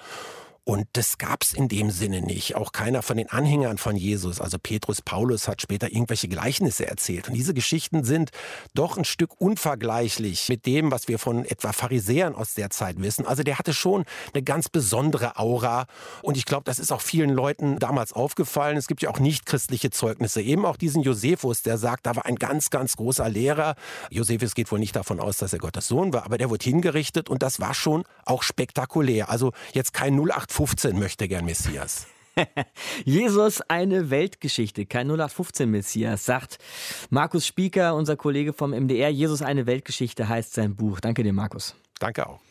Und 0.63 0.85
das 0.93 1.17
gab 1.17 1.41
es 1.41 1.53
in 1.53 1.69
dem 1.69 1.89
Sinne 1.89 2.21
nicht. 2.21 2.55
Auch 2.55 2.71
keiner 2.71 3.01
von 3.01 3.17
den 3.17 3.29
Anhängern 3.29 3.79
von 3.79 3.95
Jesus, 3.95 4.39
also 4.39 4.59
Petrus, 4.59 5.01
Paulus, 5.01 5.47
hat 5.47 5.59
später 5.59 5.91
irgendwelche 5.91 6.27
Gleichnisse 6.27 6.87
erzählt. 6.87 7.27
Und 7.27 7.33
diese 7.33 7.55
Geschichten 7.55 8.03
sind 8.03 8.29
doch 8.75 8.95
ein 8.95 9.03
Stück 9.03 9.41
unvergleichlich 9.41 10.49
mit 10.49 10.67
dem, 10.67 10.91
was 10.91 11.07
wir 11.07 11.17
von 11.17 11.45
etwa 11.45 11.73
Pharisäern 11.73 12.35
aus 12.35 12.53
der 12.53 12.69
Zeit 12.69 13.01
wissen. 13.01 13.25
Also 13.25 13.41
der 13.41 13.57
hatte 13.57 13.73
schon 13.73 14.05
eine 14.35 14.43
ganz 14.43 14.69
besondere 14.69 15.39
Aura. 15.39 15.87
Und 16.21 16.37
ich 16.37 16.45
glaube, 16.45 16.65
das 16.65 16.77
ist 16.77 16.91
auch 16.91 17.01
vielen 17.01 17.31
Leuten 17.31 17.79
damals 17.79 18.13
aufgefallen. 18.13 18.77
Es 18.77 18.85
gibt 18.85 19.01
ja 19.01 19.09
auch 19.09 19.19
nicht 19.19 19.47
christliche 19.47 19.89
Zeugnisse. 19.89 20.43
Eben 20.43 20.67
auch 20.67 20.77
diesen 20.77 21.01
Josephus, 21.01 21.63
der 21.63 21.79
sagt, 21.79 22.05
da 22.05 22.15
war 22.15 22.27
ein 22.27 22.35
ganz, 22.35 22.69
ganz 22.69 22.97
großer 22.97 23.27
Lehrer. 23.29 23.73
Josephus 24.11 24.53
geht 24.53 24.71
wohl 24.71 24.79
nicht 24.79 24.95
davon 24.95 25.19
aus, 25.19 25.37
dass 25.37 25.53
er 25.53 25.59
Gottes 25.59 25.87
Sohn 25.87 26.13
war, 26.13 26.23
aber 26.23 26.37
der 26.37 26.51
wurde 26.51 26.63
hingerichtet 26.63 27.29
und 27.29 27.41
das 27.41 27.59
war 27.59 27.73
schon 27.73 28.03
auch 28.25 28.43
spektakulär. 28.43 29.29
Also 29.29 29.53
jetzt 29.73 29.93
kein 29.93 30.19
08 30.19 30.50
0815 30.51 30.99
möchte 30.99 31.27
gern 31.29 31.45
Messias. 31.45 32.07
Jesus 33.05 33.61
eine 33.61 34.09
Weltgeschichte, 34.09 34.85
kein 34.85 35.07
0815 35.07 35.71
Messias, 35.71 36.25
sagt 36.25 36.57
Markus 37.09 37.47
Spieker, 37.47 37.95
unser 37.95 38.17
Kollege 38.17 38.51
vom 38.51 38.71
MDR. 38.71 39.09
Jesus 39.09 39.41
eine 39.41 39.65
Weltgeschichte 39.65 40.27
heißt 40.27 40.53
sein 40.53 40.75
Buch. 40.75 40.99
Danke 40.99 41.23
dir, 41.23 41.31
Markus. 41.31 41.75
Danke 41.99 42.27
auch. 42.27 42.41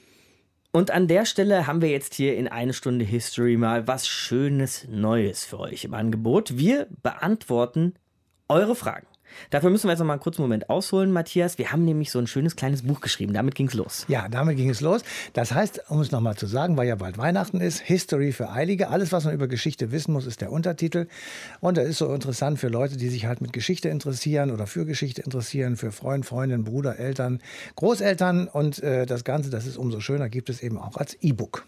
Und 0.72 0.90
an 0.90 1.08
der 1.08 1.26
Stelle 1.26 1.66
haben 1.66 1.82
wir 1.82 1.90
jetzt 1.90 2.14
hier 2.14 2.36
in 2.36 2.48
eine 2.48 2.72
Stunde 2.72 3.04
History 3.04 3.58
mal 3.58 3.86
was 3.86 4.08
Schönes 4.08 4.86
Neues 4.88 5.44
für 5.44 5.60
euch 5.60 5.84
im 5.84 5.92
Angebot. 5.92 6.56
Wir 6.56 6.86
beantworten 7.02 7.94
eure 8.48 8.74
Fragen. 8.74 9.06
Dafür 9.50 9.70
müssen 9.70 9.86
wir 9.86 9.92
jetzt 9.92 10.00
noch 10.00 10.06
mal 10.06 10.14
einen 10.14 10.22
kurzen 10.22 10.42
Moment 10.42 10.70
ausholen, 10.70 11.12
Matthias. 11.12 11.58
Wir 11.58 11.72
haben 11.72 11.84
nämlich 11.84 12.10
so 12.10 12.18
ein 12.18 12.26
schönes 12.26 12.56
kleines 12.56 12.82
Buch 12.82 13.00
geschrieben. 13.00 13.32
Damit 13.32 13.54
ging 13.54 13.68
es 13.68 13.74
los. 13.74 14.04
Ja, 14.08 14.28
damit 14.28 14.56
ging 14.56 14.70
es 14.70 14.80
los. 14.80 15.02
Das 15.32 15.52
heißt, 15.52 15.84
um 15.88 16.00
es 16.00 16.10
noch 16.10 16.20
mal 16.20 16.36
zu 16.36 16.46
sagen, 16.46 16.76
weil 16.76 16.88
ja 16.88 16.96
bald 16.96 17.18
Weihnachten 17.18 17.60
ist, 17.60 17.80
History 17.80 18.32
für 18.32 18.50
Eilige. 18.50 18.88
Alles, 18.88 19.12
was 19.12 19.24
man 19.24 19.34
über 19.34 19.48
Geschichte 19.48 19.92
wissen 19.92 20.12
muss, 20.12 20.26
ist 20.26 20.40
der 20.40 20.52
Untertitel. 20.52 21.06
Und 21.60 21.76
das 21.76 21.88
ist 21.88 21.98
so 21.98 22.12
interessant 22.12 22.58
für 22.58 22.68
Leute, 22.68 22.96
die 22.96 23.08
sich 23.08 23.26
halt 23.26 23.40
mit 23.40 23.52
Geschichte 23.52 23.88
interessieren 23.88 24.50
oder 24.50 24.66
für 24.66 24.86
Geschichte 24.86 25.22
interessieren, 25.22 25.76
für 25.76 25.92
Freund, 25.92 26.26
Freundin, 26.26 26.64
Bruder, 26.64 26.98
Eltern, 26.98 27.40
Großeltern. 27.76 28.48
Und 28.48 28.82
äh, 28.82 29.06
das 29.06 29.24
Ganze, 29.24 29.50
das 29.50 29.66
ist 29.66 29.76
umso 29.76 30.00
schöner, 30.00 30.28
gibt 30.28 30.50
es 30.50 30.62
eben 30.62 30.78
auch 30.78 30.96
als 30.96 31.14
E-Book. 31.20 31.64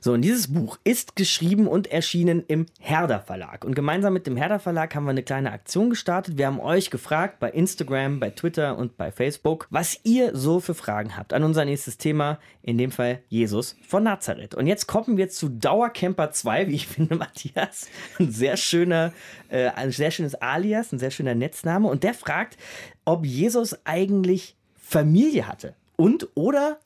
So, 0.00 0.12
und 0.12 0.22
dieses 0.22 0.52
Buch 0.52 0.78
ist 0.84 1.16
geschrieben 1.16 1.66
und 1.66 1.86
erschienen 1.86 2.44
im 2.46 2.66
Herder 2.80 3.20
Verlag. 3.20 3.64
Und 3.64 3.74
gemeinsam 3.74 4.12
mit 4.12 4.26
dem 4.26 4.36
Herder 4.36 4.58
Verlag 4.58 4.94
haben 4.94 5.04
wir 5.04 5.10
eine 5.10 5.22
kleine 5.22 5.52
Aktion 5.52 5.90
gestartet. 5.90 6.36
Wir 6.36 6.46
haben 6.46 6.60
euch 6.60 6.90
gefragt 6.94 7.40
bei 7.40 7.50
Instagram, 7.50 8.20
bei 8.20 8.30
Twitter 8.30 8.78
und 8.78 8.96
bei 8.96 9.10
Facebook, 9.10 9.66
was 9.68 9.98
ihr 10.04 10.36
so 10.36 10.60
für 10.60 10.76
Fragen 10.76 11.16
habt 11.16 11.32
an 11.32 11.42
unser 11.42 11.64
nächstes 11.64 11.98
Thema, 11.98 12.38
in 12.62 12.78
dem 12.78 12.92
Fall 12.92 13.20
Jesus 13.28 13.74
von 13.84 14.04
Nazareth. 14.04 14.54
Und 14.54 14.68
jetzt 14.68 14.86
kommen 14.86 15.16
wir 15.16 15.28
zu 15.28 15.48
Dauercamper 15.48 16.30
2, 16.30 16.68
wie 16.68 16.76
ich 16.76 16.86
finde, 16.94 17.16
Matthias. 17.16 17.88
Ein 18.20 18.30
sehr 18.30 18.56
schöner, 18.56 19.12
äh, 19.48 19.70
ein 19.70 19.90
sehr 19.90 20.12
schönes 20.12 20.36
Alias, 20.36 20.92
ein 20.92 21.00
sehr 21.00 21.10
schöner 21.10 21.34
Netzname. 21.34 21.88
Und 21.88 22.04
der 22.04 22.14
fragt, 22.14 22.56
ob 23.04 23.26
Jesus 23.26 23.76
eigentlich 23.84 24.54
Familie 24.76 25.48
hatte 25.48 25.74
und 25.96 26.28
oder 26.36 26.78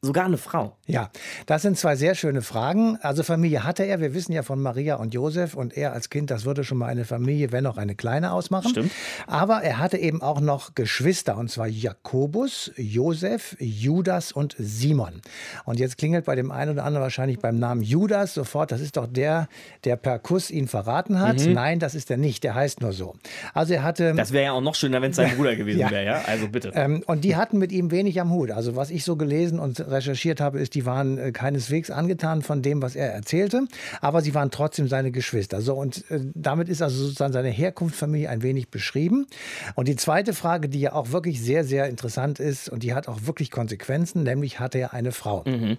sogar 0.00 0.26
eine 0.26 0.38
Frau. 0.38 0.75
Ja, 0.88 1.10
das 1.46 1.62
sind 1.62 1.76
zwei 1.76 1.96
sehr 1.96 2.14
schöne 2.14 2.42
Fragen. 2.42 2.96
Also 3.02 3.24
Familie 3.24 3.64
hatte 3.64 3.82
er. 3.82 4.00
Wir 4.00 4.14
wissen 4.14 4.32
ja 4.32 4.42
von 4.42 4.62
Maria 4.62 4.96
und 4.96 5.14
Josef 5.14 5.54
und 5.54 5.76
er 5.76 5.92
als 5.92 6.10
Kind, 6.10 6.30
das 6.30 6.44
würde 6.44 6.62
schon 6.62 6.78
mal 6.78 6.86
eine 6.86 7.04
Familie, 7.04 7.50
wenn 7.50 7.66
auch 7.66 7.76
eine 7.76 7.96
kleine 7.96 8.32
ausmachen. 8.32 8.70
Stimmt. 8.70 8.92
Aber 9.26 9.62
er 9.62 9.80
hatte 9.80 9.98
eben 9.98 10.22
auch 10.22 10.40
noch 10.40 10.76
Geschwister 10.76 11.36
und 11.38 11.50
zwar 11.50 11.66
Jakobus, 11.66 12.70
Josef, 12.76 13.56
Judas 13.58 14.30
und 14.30 14.54
Simon. 14.58 15.22
Und 15.64 15.80
jetzt 15.80 15.98
klingelt 15.98 16.24
bei 16.24 16.36
dem 16.36 16.52
einen 16.52 16.72
oder 16.72 16.84
anderen 16.84 17.02
wahrscheinlich 17.02 17.40
beim 17.40 17.58
Namen 17.58 17.82
Judas 17.82 18.34
sofort, 18.34 18.70
das 18.70 18.80
ist 18.80 18.96
doch 18.96 19.08
der, 19.08 19.48
der 19.84 19.96
per 19.96 20.20
Kuss 20.20 20.52
ihn 20.52 20.68
verraten 20.68 21.18
hat. 21.18 21.44
Mhm. 21.44 21.52
Nein, 21.52 21.78
das 21.80 21.96
ist 21.96 22.12
er 22.12 22.16
nicht, 22.16 22.44
der 22.44 22.54
heißt 22.54 22.80
nur 22.80 22.92
so. 22.92 23.16
Also 23.54 23.74
er 23.74 23.82
hatte... 23.82 24.14
Das 24.14 24.32
wäre 24.32 24.44
ja 24.44 24.52
auch 24.52 24.60
noch 24.60 24.76
schöner, 24.76 25.02
wenn 25.02 25.10
es 25.10 25.16
sein 25.16 25.30
Bruder 25.36 25.56
gewesen 25.56 25.80
ja. 25.80 25.90
wäre, 25.90 26.04
ja? 26.04 26.22
Also 26.26 26.48
bitte. 26.48 26.70
Ähm, 26.74 27.02
und 27.06 27.24
die 27.24 27.34
hatten 27.34 27.58
mit 27.58 27.72
ihm 27.72 27.90
wenig 27.90 28.20
am 28.20 28.30
Hut. 28.30 28.52
Also 28.52 28.76
was 28.76 28.90
ich 28.90 29.02
so 29.02 29.16
gelesen 29.16 29.58
und 29.58 29.80
recherchiert 29.80 30.40
habe, 30.40 30.60
ist, 30.60 30.75
die 30.76 30.84
waren 30.84 31.16
äh, 31.16 31.32
keineswegs 31.32 31.90
angetan 31.90 32.42
von 32.42 32.60
dem, 32.60 32.82
was 32.82 32.96
er 32.96 33.10
erzählte, 33.10 33.66
aber 34.02 34.20
sie 34.20 34.34
waren 34.34 34.50
trotzdem 34.50 34.88
seine 34.88 35.10
Geschwister. 35.10 35.62
So, 35.62 35.74
und 35.74 36.08
äh, 36.10 36.20
damit 36.34 36.68
ist 36.68 36.82
also 36.82 37.02
sozusagen 37.02 37.32
seine 37.32 37.48
Herkunftsfamilie 37.48 38.28
ein 38.28 38.42
wenig 38.42 38.68
beschrieben. 38.70 39.26
Und 39.74 39.88
die 39.88 39.96
zweite 39.96 40.34
Frage, 40.34 40.68
die 40.68 40.80
ja 40.80 40.92
auch 40.92 41.12
wirklich 41.12 41.40
sehr, 41.40 41.64
sehr 41.64 41.88
interessant 41.88 42.40
ist 42.40 42.68
und 42.68 42.82
die 42.82 42.92
hat 42.92 43.08
auch 43.08 43.20
wirklich 43.24 43.50
Konsequenzen, 43.50 44.22
nämlich 44.22 44.60
hatte 44.60 44.78
er 44.78 44.92
eine 44.92 45.12
Frau. 45.12 45.44
Mhm. 45.46 45.78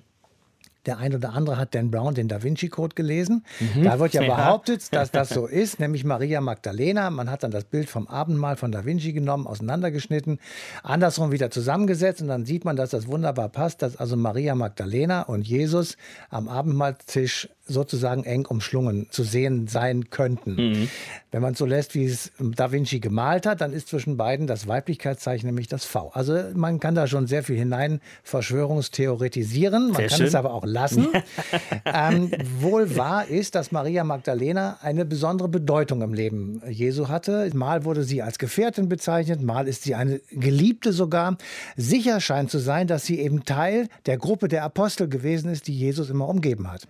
Der 0.88 0.98
ein 0.98 1.14
oder 1.14 1.34
andere 1.34 1.58
hat 1.58 1.76
Dan 1.76 1.92
Brown 1.92 2.16
den 2.16 2.28
Da 2.28 2.42
Vinci 2.42 2.70
Code 2.70 2.96
gelesen. 2.96 3.46
Mhm. 3.60 3.84
Da 3.84 4.00
wird 4.00 4.14
ja, 4.14 4.22
ja, 4.24 4.36
behauptet, 4.36 4.94
dass 4.94 5.12
das 5.12 5.30
so 5.30 5.46
ist, 5.46 5.80
nämlich 5.80 6.04
Maria 6.04 6.42
Magdalena. 6.42 7.10
Man 7.10 7.30
hat 7.30 7.44
dann 7.44 7.52
das 7.52 7.66
Bild 7.66 7.90
vom 7.90 8.08
Abendmahl 8.08 8.56
von 8.56 8.72
Da 8.72 8.86
Vinci 8.86 9.14
genommen, 9.14 9.46
auseinandergeschnitten, 9.46 10.40
andersrum 10.84 11.32
wieder 11.32 11.52
zusammengesetzt 11.52 12.22
und 12.22 12.30
dann 12.30 12.46
sieht 12.46 12.66
man, 12.66 12.76
dass 12.76 12.92
das 12.92 13.08
wunderbar 13.08 13.50
passt, 13.50 13.82
dass 13.82 13.98
also 13.98 14.16
Maria 14.16 14.56
Magdalena 14.56 15.24
und 15.24 15.48
Jesus 15.48 15.98
am 16.30 16.48
Abendmahlstisch 16.48 17.50
sozusagen 17.68 18.24
eng 18.24 18.46
umschlungen 18.46 19.08
zu 19.10 19.24
sehen 19.24 19.68
sein 19.68 20.10
könnten. 20.10 20.56
Mhm. 20.56 20.90
Wenn 21.32 21.42
man 21.42 21.56
so 21.56 21.66
lässt, 21.66 21.94
wie 21.94 22.06
es 22.06 22.32
Da 22.40 22.72
Vinci 22.72 23.00
gemalt 23.00 23.46
hat, 23.46 23.62
dann 23.62 23.74
ist 23.74 23.90
zwischen 23.90 24.18
beiden 24.18 24.48
das 24.48 24.68
Weiblichkeitszeichen, 24.68 25.46
nämlich 25.46 25.68
das 25.68 25.86
V. 25.86 26.10
Also 26.14 26.38
man 26.54 26.80
kann 26.80 26.96
da 26.96 27.08
schon 27.08 27.28
sehr 27.28 27.44
viel 27.44 27.58
hinein 27.58 28.00
Verschwörungstheoretisieren, 28.24 29.88
man 29.88 29.96
sehr 29.96 30.08
kann 30.08 30.18
schön. 30.18 30.28
es 30.28 30.36
aber 30.36 30.54
auch 30.54 30.66
lassen. 30.66 31.08
ähm, 31.86 32.32
wohl 32.60 32.96
wahr 32.96 33.28
ist, 33.28 33.56
dass 33.56 33.72
Maria 33.72 34.04
Magdalena 34.04 34.78
eine 34.82 35.06
besondere 35.06 35.50
Bedeutung 35.50 36.02
im 36.02 36.14
Leben 36.14 36.62
Jesu 36.70 37.10
hatte. 37.10 37.50
Mal 37.54 37.84
wurde 37.84 38.04
sie 38.04 38.22
als 38.22 38.40
Gefährtin 38.40 38.88
bezeichnet, 38.88 39.42
mal 39.42 39.68
ist 39.68 39.84
sie 39.84 39.96
eine 39.96 40.20
Geliebte 40.32 40.94
sogar. 40.94 41.38
Sicher 41.76 42.22
scheint 42.22 42.52
zu 42.52 42.60
sein, 42.60 42.88
dass 42.88 43.06
sie 43.06 43.20
eben 43.20 43.44
Teil 43.44 43.90
der 44.06 44.18
Gruppe 44.18 44.48
der 44.48 44.64
Apostel 44.64 45.10
gewesen 45.10 45.52
ist, 45.52 45.68
die 45.68 45.78
Jesus 45.78 46.10
immer 46.10 46.28
umgeben 46.28 46.72
hat. 46.72 46.88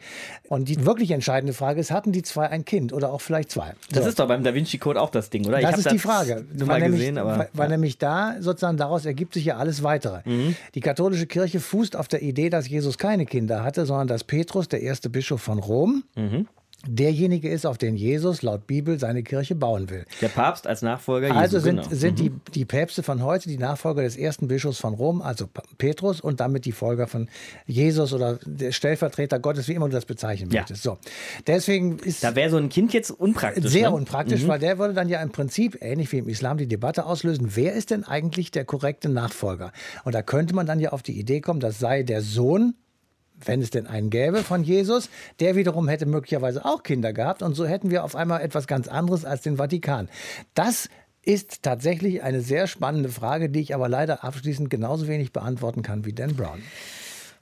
Und 0.47 0.66
die 0.67 0.85
wirklich 0.85 1.11
entscheidende 1.11 1.53
Frage 1.53 1.79
ist, 1.79 1.91
hatten 1.91 2.11
die 2.11 2.21
zwei 2.21 2.49
ein 2.49 2.65
Kind 2.65 2.93
oder 2.93 3.11
auch 3.11 3.21
vielleicht 3.21 3.51
zwei? 3.51 3.73
Das 3.91 4.03
so. 4.03 4.09
ist 4.09 4.19
doch 4.19 4.27
beim 4.27 4.43
Da 4.43 4.53
Vinci 4.53 4.77
Code 4.77 5.01
auch 5.01 5.09
das 5.09 5.29
Ding, 5.29 5.45
oder? 5.47 5.59
Das 5.61 5.77
ist 5.77 5.85
das 5.85 5.93
die 5.93 5.99
Frage. 5.99 6.45
Nur 6.53 6.67
mal 6.67 6.79
nämlich, 6.79 6.99
gesehen, 6.99 7.17
aber, 7.17 7.39
weil, 7.39 7.49
weil 7.53 7.69
nämlich 7.69 7.97
da 7.97 8.35
sozusagen 8.39 8.77
daraus 8.77 9.05
ergibt 9.05 9.33
sich 9.33 9.45
ja 9.45 9.57
alles 9.57 9.83
weitere. 9.83 10.21
Mhm. 10.25 10.55
Die 10.75 10.81
katholische 10.81 11.25
Kirche 11.25 11.59
fußt 11.59 11.95
auf 11.95 12.07
der 12.07 12.21
Idee, 12.21 12.49
dass 12.49 12.67
Jesus 12.67 12.97
keine 12.97 13.25
Kinder 13.25 13.63
hatte, 13.63 13.85
sondern 13.85 14.07
dass 14.07 14.23
Petrus, 14.23 14.67
der 14.67 14.81
erste 14.81 15.09
Bischof 15.09 15.41
von 15.41 15.59
Rom, 15.59 16.03
mhm 16.15 16.47
derjenige 16.87 17.49
ist, 17.49 17.65
auf 17.65 17.77
den 17.77 17.95
Jesus 17.95 18.41
laut 18.41 18.67
Bibel 18.67 18.99
seine 18.99 19.23
Kirche 19.23 19.55
bauen 19.55 19.89
will. 19.89 20.05
Der 20.21 20.29
Papst 20.29 20.67
als 20.67 20.81
Nachfolger 20.81 21.27
Jesu. 21.27 21.39
Also 21.39 21.59
sind, 21.59 21.83
genau. 21.83 21.95
sind 21.95 22.19
mhm. 22.19 22.23
die, 22.23 22.51
die 22.53 22.65
Päpste 22.65 23.03
von 23.03 23.23
heute 23.23 23.49
die 23.49 23.57
Nachfolger 23.57 24.03
des 24.03 24.17
ersten 24.17 24.47
Bischofs 24.47 24.79
von 24.79 24.93
Rom, 24.93 25.21
also 25.21 25.47
Petrus, 25.77 26.21
und 26.21 26.39
damit 26.39 26.65
die 26.65 26.71
Folger 26.71 27.07
von 27.07 27.29
Jesus 27.65 28.13
oder 28.13 28.39
der 28.45 28.71
Stellvertreter 28.71 29.39
Gottes, 29.39 29.67
wie 29.67 29.73
immer 29.73 29.87
du 29.87 29.93
das 29.93 30.05
bezeichnen 30.05 30.49
ja. 30.51 30.61
möchtest. 30.61 30.83
So. 30.83 30.97
Deswegen 31.45 31.99
ist. 31.99 32.23
Da 32.23 32.35
wäre 32.35 32.49
so 32.49 32.57
ein 32.57 32.69
Kind 32.69 32.93
jetzt 32.93 33.11
unpraktisch. 33.11 33.71
Sehr 33.71 33.89
ne? 33.89 33.95
unpraktisch, 33.95 34.43
mhm. 34.43 34.47
weil 34.47 34.59
der 34.59 34.79
würde 34.79 34.93
dann 34.93 35.09
ja 35.09 35.21
im 35.21 35.31
Prinzip, 35.31 35.77
ähnlich 35.81 36.11
wie 36.11 36.19
im 36.19 36.29
Islam, 36.29 36.57
die 36.57 36.67
Debatte 36.67 37.05
auslösen, 37.05 37.51
wer 37.55 37.73
ist 37.73 37.91
denn 37.91 38.03
eigentlich 38.03 38.51
der 38.51 38.65
korrekte 38.65 39.09
Nachfolger? 39.09 39.71
Und 40.03 40.15
da 40.15 40.21
könnte 40.21 40.55
man 40.55 40.65
dann 40.65 40.79
ja 40.79 40.91
auf 40.91 41.03
die 41.03 41.19
Idee 41.19 41.41
kommen, 41.41 41.59
das 41.59 41.79
sei 41.79 42.03
der 42.03 42.21
Sohn 42.21 42.75
wenn 43.43 43.61
es 43.61 43.69
denn 43.69 43.87
einen 43.87 44.09
gäbe 44.09 44.43
von 44.43 44.63
Jesus, 44.63 45.09
der 45.39 45.55
wiederum 45.55 45.87
hätte 45.87 46.05
möglicherweise 46.05 46.65
auch 46.65 46.83
Kinder 46.83 47.13
gehabt 47.13 47.41
und 47.41 47.53
so 47.55 47.65
hätten 47.65 47.91
wir 47.91 48.03
auf 48.03 48.15
einmal 48.15 48.41
etwas 48.41 48.67
ganz 48.67 48.87
anderes 48.87 49.25
als 49.25 49.41
den 49.41 49.57
Vatikan. 49.57 50.09
Das 50.53 50.89
ist 51.23 51.61
tatsächlich 51.61 52.23
eine 52.23 52.41
sehr 52.41 52.67
spannende 52.67 53.09
Frage, 53.09 53.49
die 53.49 53.59
ich 53.59 53.75
aber 53.75 53.89
leider 53.89 54.23
abschließend 54.23 54.69
genauso 54.69 55.07
wenig 55.07 55.33
beantworten 55.33 55.81
kann 55.81 56.05
wie 56.05 56.13
Dan 56.13 56.35
Brown. 56.35 56.61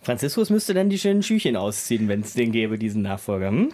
Franziskus 0.02 0.50
müsste 0.50 0.74
dann 0.74 0.90
die 0.90 1.00
schönen 1.00 1.24
Schüchen 1.24 1.56
ausziehen, 1.56 2.08
wenn 2.08 2.22
es 2.22 2.34
den 2.34 2.52
gäbe, 2.52 2.78
diesen 2.78 3.02
Nachfolger. 3.02 3.50
Hm? 3.50 3.70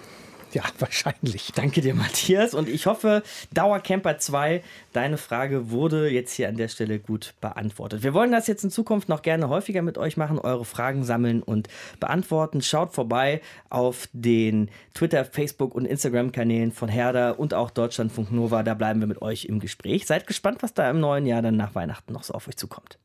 Ja, 0.53 0.63
wahrscheinlich. 0.79 1.51
Danke 1.55 1.79
dir, 1.79 1.95
Matthias. 1.95 2.53
Und 2.53 2.67
ich 2.67 2.85
hoffe, 2.85 3.23
Dauercamper 3.53 4.17
2, 4.17 4.61
deine 4.91 5.17
Frage 5.17 5.71
wurde 5.71 6.09
jetzt 6.09 6.33
hier 6.33 6.49
an 6.49 6.57
der 6.57 6.67
Stelle 6.67 6.99
gut 6.99 7.33
beantwortet. 7.39 8.03
Wir 8.03 8.13
wollen 8.13 8.33
das 8.33 8.47
jetzt 8.47 8.63
in 8.65 8.69
Zukunft 8.69 9.07
noch 9.07 9.21
gerne 9.21 9.47
häufiger 9.47 9.81
mit 9.81 9.97
euch 9.97 10.17
machen, 10.17 10.39
eure 10.39 10.65
Fragen 10.65 11.05
sammeln 11.05 11.41
und 11.41 11.69
beantworten. 12.01 12.61
Schaut 12.61 12.93
vorbei 12.93 13.41
auf 13.69 14.09
den 14.11 14.69
Twitter, 14.93 15.23
Facebook 15.23 15.73
und 15.73 15.85
Instagram-Kanälen 15.85 16.73
von 16.73 16.89
Herder 16.89 17.39
und 17.39 17.53
auch 17.53 17.71
Deutschlandfunk 17.71 18.31
Nova. 18.31 18.63
Da 18.63 18.73
bleiben 18.73 18.99
wir 18.99 19.07
mit 19.07 19.21
euch 19.21 19.45
im 19.45 19.59
Gespräch. 19.59 20.05
Seid 20.05 20.27
gespannt, 20.27 20.63
was 20.63 20.73
da 20.73 20.89
im 20.89 20.99
neuen 20.99 21.25
Jahr 21.25 21.41
dann 21.41 21.55
nach 21.55 21.75
Weihnachten 21.75 22.11
noch 22.11 22.23
so 22.23 22.33
auf 22.33 22.49
euch 22.49 22.57
zukommt. 22.57 22.99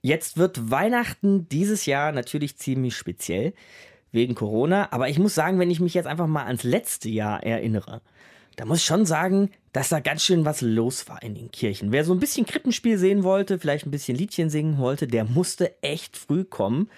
Jetzt 0.00 0.36
wird 0.36 0.70
Weihnachten 0.70 1.48
dieses 1.48 1.86
Jahr 1.86 2.12
natürlich 2.12 2.56
ziemlich 2.56 2.96
speziell 2.96 3.54
wegen 4.14 4.34
Corona. 4.34 4.88
Aber 4.92 5.08
ich 5.08 5.18
muss 5.18 5.34
sagen, 5.34 5.58
wenn 5.58 5.70
ich 5.70 5.80
mich 5.80 5.94
jetzt 5.94 6.06
einfach 6.06 6.26
mal 6.26 6.44
ans 6.44 6.62
letzte 6.62 7.08
Jahr 7.08 7.42
erinnere, 7.42 8.00
da 8.56 8.64
muss 8.64 8.78
ich 8.78 8.84
schon 8.84 9.04
sagen, 9.04 9.50
dass 9.72 9.88
da 9.88 10.00
ganz 10.00 10.22
schön 10.22 10.44
was 10.44 10.60
los 10.60 11.08
war 11.08 11.22
in 11.22 11.34
den 11.34 11.50
Kirchen. 11.50 11.90
Wer 11.90 12.04
so 12.04 12.12
ein 12.12 12.20
bisschen 12.20 12.46
Krippenspiel 12.46 12.98
sehen 12.98 13.24
wollte, 13.24 13.58
vielleicht 13.58 13.86
ein 13.86 13.90
bisschen 13.90 14.16
Liedchen 14.16 14.48
singen 14.48 14.78
wollte, 14.78 15.08
der 15.08 15.24
musste 15.24 15.82
echt 15.82 16.16
früh 16.16 16.44
kommen, 16.44 16.88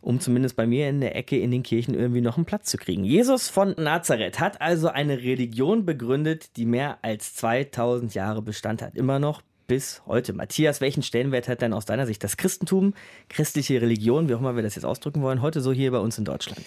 um 0.00 0.18
zumindest 0.18 0.56
bei 0.56 0.66
mir 0.66 0.88
in 0.88 1.00
der 1.00 1.14
Ecke 1.14 1.38
in 1.38 1.52
den 1.52 1.62
Kirchen 1.62 1.94
irgendwie 1.94 2.20
noch 2.20 2.36
einen 2.36 2.46
Platz 2.46 2.68
zu 2.68 2.76
kriegen. 2.76 3.04
Jesus 3.04 3.48
von 3.48 3.74
Nazareth 3.78 4.40
hat 4.40 4.60
also 4.60 4.88
eine 4.88 5.18
Religion 5.18 5.86
begründet, 5.86 6.56
die 6.56 6.66
mehr 6.66 6.98
als 7.02 7.34
2000 7.36 8.14
Jahre 8.14 8.42
Bestand 8.42 8.82
hat. 8.82 8.96
Immer 8.96 9.20
noch 9.20 9.42
bis 9.66 10.02
heute. 10.06 10.32
Matthias, 10.32 10.80
welchen 10.80 11.02
Stellenwert 11.02 11.48
hat 11.48 11.62
denn 11.62 11.72
aus 11.72 11.84
deiner 11.84 12.06
Sicht 12.06 12.22
das 12.24 12.36
Christentum, 12.36 12.94
christliche 13.28 13.80
Religion, 13.80 14.28
wie 14.28 14.34
auch 14.34 14.40
immer 14.40 14.56
wir 14.56 14.62
das 14.62 14.74
jetzt 14.74 14.84
ausdrücken 14.84 15.22
wollen, 15.22 15.42
heute 15.42 15.60
so 15.60 15.72
hier 15.72 15.90
bei 15.90 15.98
uns 15.98 16.18
in 16.18 16.24
Deutschland? 16.24 16.62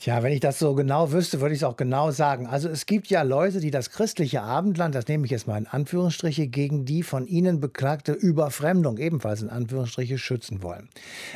Tja, 0.00 0.22
wenn 0.22 0.32
ich 0.32 0.38
das 0.38 0.60
so 0.60 0.76
genau 0.76 1.10
wüsste, 1.10 1.40
würde 1.40 1.54
ich 1.54 1.60
es 1.60 1.64
auch 1.64 1.76
genau 1.76 2.12
sagen. 2.12 2.46
Also 2.46 2.68
es 2.68 2.86
gibt 2.86 3.08
ja 3.08 3.22
Leute, 3.22 3.58
die 3.58 3.72
das 3.72 3.90
christliche 3.90 4.42
Abendland, 4.42 4.94
das 4.94 5.08
nehme 5.08 5.24
ich 5.24 5.32
jetzt 5.32 5.48
mal 5.48 5.58
in 5.58 5.66
Anführungsstriche, 5.66 6.46
gegen 6.46 6.84
die 6.84 7.02
von 7.02 7.26
ihnen 7.26 7.58
beklagte 7.58 8.12
Überfremdung 8.12 8.98
ebenfalls 8.98 9.42
in 9.42 9.50
Anführungsstriche 9.50 10.16
schützen 10.16 10.62
wollen. 10.62 10.88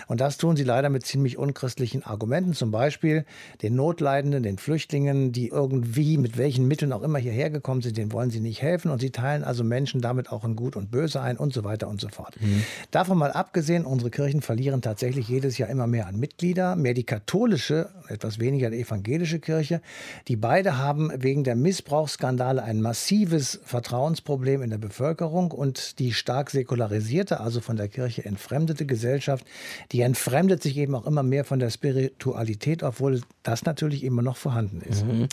Und 0.06 0.20
das 0.20 0.36
tun 0.36 0.54
sie 0.54 0.62
leider 0.62 0.90
mit 0.90 1.04
ziemlich 1.04 1.38
unchristlichen 1.38 2.04
Argumenten, 2.04 2.52
zum 2.52 2.70
Beispiel 2.70 3.24
den 3.62 3.74
Notleidenden, 3.74 4.44
den 4.44 4.58
Flüchtlingen, 4.58 5.32
die 5.32 5.48
irgendwie 5.48 6.16
mit 6.16 6.38
welchen 6.38 6.68
Mitteln 6.68 6.92
auch 6.92 7.02
immer 7.02 7.18
hierher 7.18 7.50
gekommen 7.50 7.82
sind, 7.82 7.96
denen 7.96 8.12
wollen 8.12 8.30
sie 8.30 8.38
nicht 8.38 8.62
helfen 8.62 8.92
und 8.92 9.00
sie 9.00 9.10
teilen 9.10 9.42
also 9.42 9.64
Menschen 9.64 10.00
damit 10.00 10.30
auch 10.30 10.44
in 10.44 10.54
Gut 10.54 10.76
und 10.76 10.92
Böse 10.92 11.20
ein 11.20 11.36
und 11.36 11.52
so 11.52 11.64
weiter 11.64 11.88
und 11.88 12.00
so 12.00 12.08
fort. 12.10 12.40
Mhm. 12.40 12.62
Davon 12.92 13.18
mal 13.18 13.32
abgesehen, 13.32 13.84
unsere 13.84 14.10
Kirchen 14.10 14.40
verlieren 14.40 14.82
tatsächlich 14.82 15.26
jedes 15.26 15.58
Jahr 15.58 15.68
immer 15.68 15.88
mehr 15.88 16.06
an 16.06 16.16
Mitglieder, 16.16 16.76
mehr 16.76 16.94
die 16.94 17.02
katholische, 17.02 17.90
etwas 18.08 18.38
weniger 18.38 18.51
weniger 18.52 18.70
die 18.70 18.80
evangelische 18.80 19.40
Kirche. 19.40 19.80
Die 20.28 20.36
beide 20.36 20.76
haben 20.76 21.10
wegen 21.16 21.42
der 21.42 21.56
Missbrauchsskandale 21.56 22.62
ein 22.62 22.82
massives 22.82 23.60
Vertrauensproblem 23.64 24.62
in 24.62 24.70
der 24.70 24.78
Bevölkerung 24.78 25.50
und 25.50 25.98
die 25.98 26.12
stark 26.12 26.50
säkularisierte, 26.50 27.40
also 27.40 27.60
von 27.60 27.76
der 27.76 27.88
Kirche 27.88 28.24
entfremdete 28.24 28.84
Gesellschaft, 28.84 29.46
die 29.90 30.02
entfremdet 30.02 30.62
sich 30.62 30.76
eben 30.76 30.94
auch 30.94 31.06
immer 31.06 31.22
mehr 31.22 31.44
von 31.44 31.58
der 31.58 31.70
Spiritualität, 31.70 32.82
obwohl 32.82 33.22
das 33.42 33.64
natürlich 33.64 34.04
immer 34.04 34.22
noch 34.22 34.36
vorhanden 34.36 34.82
ist. 34.82 35.06
Mhm. 35.06 35.28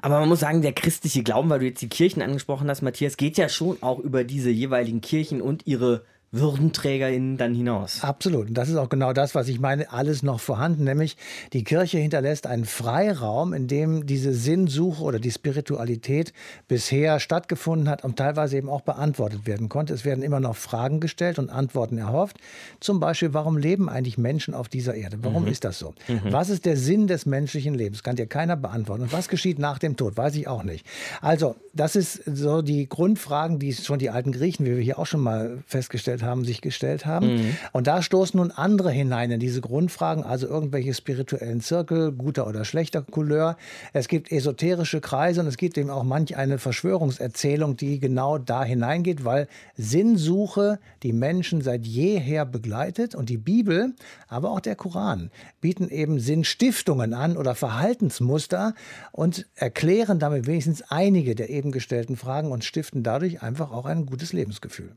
Aber 0.00 0.20
man 0.20 0.28
muss 0.28 0.40
sagen, 0.40 0.62
der 0.62 0.72
christliche 0.72 1.22
Glauben, 1.22 1.50
weil 1.50 1.58
du 1.58 1.66
jetzt 1.66 1.82
die 1.82 1.88
Kirchen 1.88 2.22
angesprochen 2.22 2.70
hast, 2.70 2.80
Matthias, 2.80 3.18
geht 3.18 3.36
ja 3.36 3.48
schon 3.50 3.76
auch 3.82 3.98
über 3.98 4.24
diese 4.24 4.50
jeweiligen 4.50 5.02
Kirchen 5.02 5.42
und 5.42 5.66
ihre 5.66 6.02
WürdenträgerInnen 6.38 7.36
dann 7.36 7.54
hinaus. 7.54 8.02
Absolut. 8.02 8.48
Und 8.48 8.54
das 8.54 8.68
ist 8.68 8.76
auch 8.76 8.88
genau 8.88 9.12
das, 9.12 9.34
was 9.34 9.48
ich 9.48 9.60
meine, 9.60 9.92
alles 9.92 10.22
noch 10.22 10.40
vorhanden. 10.40 10.84
Nämlich 10.84 11.16
die 11.52 11.64
Kirche 11.64 11.98
hinterlässt 11.98 12.46
einen 12.46 12.64
Freiraum, 12.64 13.52
in 13.52 13.68
dem 13.68 14.06
diese 14.06 14.34
Sinnsuche 14.34 15.02
oder 15.02 15.18
die 15.18 15.30
Spiritualität 15.30 16.32
bisher 16.68 17.20
stattgefunden 17.20 17.88
hat 17.88 18.04
und 18.04 18.16
teilweise 18.16 18.56
eben 18.56 18.68
auch 18.68 18.80
beantwortet 18.80 19.46
werden 19.46 19.68
konnte. 19.68 19.94
Es 19.94 20.04
werden 20.04 20.24
immer 20.24 20.40
noch 20.40 20.56
Fragen 20.56 21.00
gestellt 21.00 21.38
und 21.38 21.50
Antworten 21.50 21.98
erhofft. 21.98 22.38
Zum 22.80 23.00
Beispiel, 23.00 23.32
warum 23.32 23.56
leben 23.56 23.88
eigentlich 23.88 24.18
Menschen 24.18 24.54
auf 24.54 24.68
dieser 24.68 24.94
Erde? 24.94 25.18
Warum 25.22 25.44
mhm. 25.44 25.48
ist 25.48 25.64
das 25.64 25.78
so? 25.78 25.94
Mhm. 26.08 26.32
Was 26.32 26.50
ist 26.50 26.64
der 26.66 26.76
Sinn 26.76 27.06
des 27.06 27.26
menschlichen 27.26 27.74
Lebens? 27.74 28.02
Kann 28.02 28.16
dir 28.16 28.26
keiner 28.26 28.56
beantworten. 28.56 29.02
Und 29.02 29.12
was 29.12 29.28
geschieht 29.28 29.58
nach 29.58 29.78
dem 29.78 29.96
Tod? 29.96 30.16
Weiß 30.16 30.34
ich 30.34 30.48
auch 30.48 30.64
nicht. 30.64 30.84
Also, 31.20 31.54
das 31.72 31.96
ist 31.96 32.22
so 32.24 32.62
die 32.62 32.88
Grundfragen, 32.88 33.58
die 33.58 33.72
schon 33.72 33.98
die 33.98 34.10
alten 34.10 34.32
Griechen, 34.32 34.66
wie 34.66 34.76
wir 34.76 34.82
hier 34.82 34.98
auch 34.98 35.06
schon 35.06 35.20
mal 35.20 35.62
festgestellt 35.66 36.22
haben, 36.22 36.23
haben, 36.24 36.44
sich 36.44 36.60
gestellt 36.60 37.06
haben. 37.06 37.34
Mhm. 37.34 37.56
Und 37.72 37.86
da 37.86 38.02
stoßen 38.02 38.38
nun 38.38 38.50
andere 38.50 38.90
hinein 38.90 39.30
in 39.30 39.40
diese 39.40 39.60
Grundfragen, 39.60 40.24
also 40.24 40.46
irgendwelche 40.46 40.94
spirituellen 40.94 41.60
Zirkel, 41.60 42.12
guter 42.12 42.46
oder 42.46 42.64
schlechter 42.64 43.02
Couleur. 43.02 43.56
Es 43.92 44.08
gibt 44.08 44.32
esoterische 44.32 45.00
Kreise 45.00 45.40
und 45.40 45.46
es 45.46 45.56
gibt 45.56 45.78
eben 45.78 45.90
auch 45.90 46.02
manch 46.02 46.36
eine 46.36 46.58
Verschwörungserzählung, 46.58 47.76
die 47.76 47.98
genau 47.98 48.38
da 48.38 48.64
hineingeht, 48.64 49.24
weil 49.24 49.48
Sinnsuche 49.76 50.78
die 51.02 51.12
Menschen 51.12 51.60
seit 51.60 51.86
jeher 51.86 52.44
begleitet 52.44 53.14
und 53.14 53.28
die 53.28 53.36
Bibel, 53.38 53.94
aber 54.28 54.50
auch 54.50 54.60
der 54.60 54.76
Koran 54.76 55.30
bieten 55.60 55.88
eben 55.88 56.18
Sinnstiftungen 56.18 57.14
an 57.14 57.36
oder 57.36 57.54
Verhaltensmuster 57.54 58.74
und 59.12 59.46
erklären 59.54 60.18
damit 60.18 60.46
wenigstens 60.46 60.82
einige 60.82 61.34
der 61.34 61.50
eben 61.50 61.72
gestellten 61.72 62.16
Fragen 62.16 62.50
und 62.50 62.64
stiften 62.64 63.02
dadurch 63.02 63.42
einfach 63.42 63.70
auch 63.70 63.86
ein 63.86 64.06
gutes 64.06 64.32
Lebensgefühl. 64.32 64.96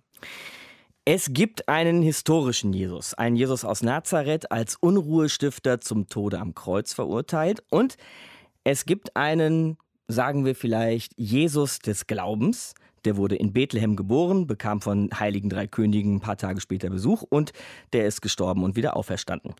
Es 1.10 1.32
gibt 1.32 1.70
einen 1.70 2.02
historischen 2.02 2.74
Jesus, 2.74 3.13
einen 3.13 3.38
Jesus 3.38 3.63
aus 3.63 3.82
Nazareth 3.82 4.52
als 4.52 4.76
Unruhestifter 4.76 5.80
zum 5.80 6.10
Tode 6.10 6.38
am 6.38 6.54
Kreuz 6.54 6.91
verurteilt. 6.91 7.63
Und 7.70 7.96
es 8.65 8.86
gibt 8.86 9.15
einen, 9.15 9.78
sagen 10.10 10.43
wir 10.43 10.54
vielleicht, 10.54 11.13
Jesus 11.15 11.80
des 11.80 12.08
Glaubens. 12.08 12.76
Der 13.06 13.15
wurde 13.15 13.38
in 13.38 13.54
Bethlehem 13.54 13.96
geboren, 13.96 14.48
bekam 14.48 14.82
von 14.82 15.10
Heiligen 15.17 15.50
Drei 15.50 15.65
Königen 15.65 16.15
ein 16.15 16.20
paar 16.20 16.36
Tage 16.36 16.60
später 16.60 16.89
Besuch 16.89 17.22
und 17.22 17.54
der 17.93 18.06
ist 18.06 18.22
gestorben 18.22 18.65
und 18.65 18.76
wieder 18.76 18.98
auferstanden. 18.98 19.56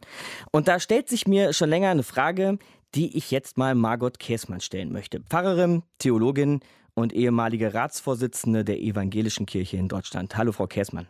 Und 0.52 0.68
da 0.68 0.82
stellt 0.82 1.08
sich 1.08 1.28
mir 1.28 1.54
schon 1.54 1.70
länger 1.70 1.92
eine 1.92 2.04
Frage, 2.04 2.60
die 2.94 3.16
ich 3.16 3.32
jetzt 3.32 3.58
mal 3.58 3.74
Margot 3.74 4.20
Käßmann 4.20 4.60
stellen 4.60 4.92
möchte. 4.92 5.22
Pfarrerin, 5.22 5.84
Theologin 5.98 6.60
und 6.94 7.14
ehemalige 7.14 7.74
Ratsvorsitzende 7.74 8.66
der 8.66 8.82
Evangelischen 8.82 9.46
Kirche 9.46 9.78
in 9.78 9.88
Deutschland. 9.88 10.36
Hallo, 10.36 10.52
Frau 10.52 10.68
Käßmann. 10.68 11.08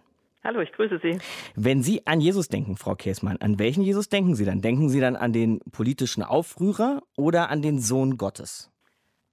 Hallo, 0.47 0.62
ich 0.62 0.71
grüße 0.71 0.99
Sie. 1.03 1.19
Wenn 1.57 1.81
Sie 1.83 2.07
an 2.07 2.21
Jesus 2.21 2.47
denken, 2.47 2.77
Frau 2.77 2.95
Käßmann, 2.95 3.36
an 3.41 3.60
welchen 3.60 3.83
Jesus 3.83 4.07
denken 4.07 4.33
Sie 4.33 4.45
dann? 4.45 4.62
Denken 4.62 4.88
Sie 4.88 5.01
dann 5.01 5.17
an 5.17 5.33
den 5.33 5.60
politischen 5.73 6.23
Aufrührer 6.23 7.01
oder 7.17 7.49
an 7.49 7.62
den 7.62 7.79
Sohn 7.79 8.15
Gottes? 8.15 8.71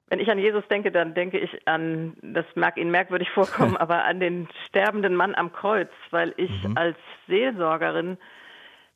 Wenn 0.09 0.19
ich 0.19 0.29
an 0.29 0.41
Jesus 0.41 0.65
denke, 0.69 0.91
dann 0.91 1.15
denke 1.15 1.39
ich 1.39 1.69
an, 1.69 2.17
das 2.21 2.47
mag 2.57 2.77
Ihnen 2.79 2.91
merkwürdig 2.91 3.31
vorkommen, 3.31 3.77
aber 3.79 4.05
an 4.05 4.19
den 4.19 4.49
sterbenden 4.67 5.15
Mann 5.15 5.37
am 5.37 5.53
Kreuz, 5.53 5.89
weil 6.11 6.35
ich 6.37 6.51
mhm. 6.65 6.77
als 6.77 6.97
Seelsorgerin 7.29 8.19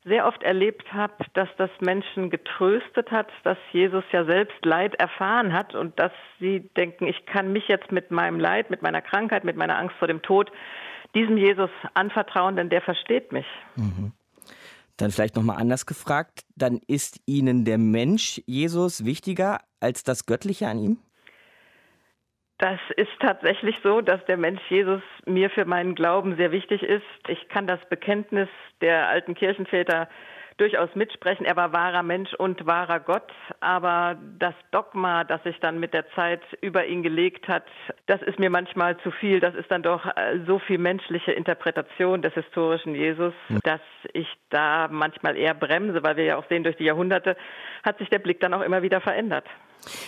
sehr 0.03 0.27
oft 0.27 0.43
erlebt 0.43 0.91
habe, 0.91 1.23
dass 1.35 1.47
das 1.57 1.69
Menschen 1.79 2.29
getröstet 2.29 3.11
hat, 3.11 3.31
dass 3.43 3.57
Jesus 3.71 4.03
ja 4.11 4.25
selbst 4.25 4.65
Leid 4.65 4.95
erfahren 4.95 5.53
hat 5.53 5.73
und 5.73 5.97
dass 5.97 6.11
sie 6.41 6.69
denken, 6.75 7.07
ich 7.07 7.25
kann 7.25 7.53
mich 7.53 7.69
jetzt 7.69 7.93
mit 7.93 8.11
meinem 8.11 8.41
Leid, 8.41 8.69
mit 8.69 8.81
meiner 8.81 9.01
Krankheit, 9.01 9.45
mit 9.45 9.55
meiner 9.55 9.77
Angst 9.77 9.95
vor 9.99 10.09
dem 10.09 10.21
Tod 10.21 10.51
diesem 11.15 11.37
Jesus 11.37 11.69
anvertrauen, 11.93 12.55
denn 12.55 12.69
der 12.69 12.81
versteht 12.81 13.31
mich. 13.31 13.45
Mhm. 13.75 14.13
Dann 14.97 15.11
vielleicht 15.11 15.35
nochmal 15.35 15.57
anders 15.57 15.85
gefragt, 15.85 16.41
dann 16.55 16.79
ist 16.87 17.21
Ihnen 17.25 17.63
der 17.63 17.77
Mensch 17.77 18.41
Jesus 18.45 19.05
wichtiger 19.05 19.59
als 19.79 20.03
das 20.03 20.25
Göttliche 20.25 20.67
an 20.67 20.77
ihm? 20.77 20.97
Das 22.57 22.79
ist 22.97 23.11
tatsächlich 23.21 23.77
so, 23.81 24.01
dass 24.01 24.23
der 24.25 24.35
Mensch 24.35 24.61
Jesus 24.69 25.01
mir 25.25 25.49
für 25.49 25.63
meinen 25.63 25.95
Glauben 25.95 26.35
sehr 26.35 26.51
wichtig 26.51 26.83
ist. 26.83 27.05
Ich 27.29 27.47
kann 27.47 27.65
das 27.67 27.79
Bekenntnis 27.89 28.49
der 28.81 29.07
alten 29.07 29.33
Kirchenväter 29.33 30.09
durchaus 30.59 30.89
mitsprechen. 30.95 31.45
Er 31.45 31.55
war 31.55 31.73
wahrer 31.73 32.03
Mensch 32.03 32.33
und 32.33 32.65
wahrer 32.65 32.99
Gott, 32.99 33.31
aber 33.59 34.17
das 34.37 34.53
Dogma, 34.71 35.23
das 35.23 35.41
sich 35.43 35.59
dann 35.59 35.79
mit 35.79 35.93
der 35.93 36.09
Zeit 36.11 36.41
über 36.61 36.85
ihn 36.85 37.03
gelegt 37.03 37.47
hat, 37.47 37.63
das 38.07 38.21
ist 38.21 38.39
mir 38.39 38.49
manchmal 38.49 38.97
zu 38.99 39.11
viel. 39.11 39.39
Das 39.39 39.55
ist 39.55 39.71
dann 39.71 39.83
doch 39.83 40.05
äh, 40.05 40.39
so 40.45 40.59
viel 40.59 40.77
menschliche 40.77 41.31
Interpretation 41.31 42.21
des 42.21 42.33
historischen 42.33 42.95
Jesus, 42.95 43.33
dass 43.63 43.81
ich 44.13 44.27
da 44.49 44.87
manchmal 44.91 45.37
eher 45.37 45.53
bremse, 45.53 46.03
weil 46.03 46.17
wir 46.17 46.25
ja 46.25 46.37
auch 46.37 46.47
sehen, 46.49 46.63
durch 46.63 46.77
die 46.77 46.85
Jahrhunderte 46.85 47.37
hat 47.83 47.97
sich 47.97 48.09
der 48.09 48.19
Blick 48.19 48.39
dann 48.39 48.53
auch 48.53 48.61
immer 48.61 48.81
wieder 48.81 49.01
verändert. 49.01 49.45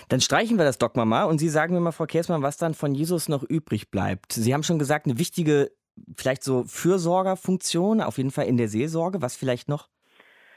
Dann 0.10 0.20
streichen 0.20 0.58
wir 0.58 0.66
das 0.66 0.78
Dogma 0.78 1.06
mal 1.06 1.24
und 1.24 1.38
Sie 1.38 1.50
sagen 1.50 1.74
mir 1.74 1.80
mal, 1.80 1.92
Frau 1.92 2.06
Käßmann, 2.06 2.42
was 2.42 2.58
dann 2.58 2.74
von 2.74 2.94
Jesus 2.94 3.30
noch 3.30 3.44
übrig 3.44 3.90
bleibt. 3.90 4.34
Sie 4.34 4.54
haben 4.54 4.64
schon 4.64 4.80
gesagt, 4.80 5.06
eine 5.06 5.18
wichtige, 5.18 5.72
vielleicht 6.18 6.44
so 6.44 6.64
Fürsorgerfunktion, 6.66 8.02
auf 8.02 8.18
jeden 8.18 8.32
Fall 8.32 8.48
in 8.48 8.58
der 8.58 8.68
Seelsorge. 8.68 9.22
Was 9.22 9.36
vielleicht 9.36 9.70
noch? 9.70 9.88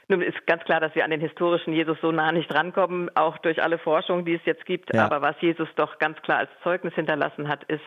Nun 0.07 0.21
ist 0.21 0.45
ganz 0.45 0.63
klar, 0.63 0.79
dass 0.79 0.93
wir 0.93 1.03
an 1.03 1.09
den 1.09 1.21
historischen 1.21 1.73
Jesus 1.73 1.97
so 2.01 2.11
nah 2.11 2.31
nicht 2.31 2.53
rankommen, 2.53 3.09
auch 3.15 3.37
durch 3.39 3.63
alle 3.63 3.79
Forschung, 3.79 4.23
die 4.23 4.35
es 4.35 4.45
jetzt 4.45 4.65
gibt. 4.65 4.93
Ja. 4.93 5.05
Aber 5.05 5.21
was 5.21 5.35
Jesus 5.41 5.67
doch 5.75 5.97
ganz 5.97 6.21
klar 6.21 6.39
als 6.39 6.49
Zeugnis 6.63 6.93
hinterlassen 6.93 7.47
hat, 7.47 7.63
ist, 7.63 7.81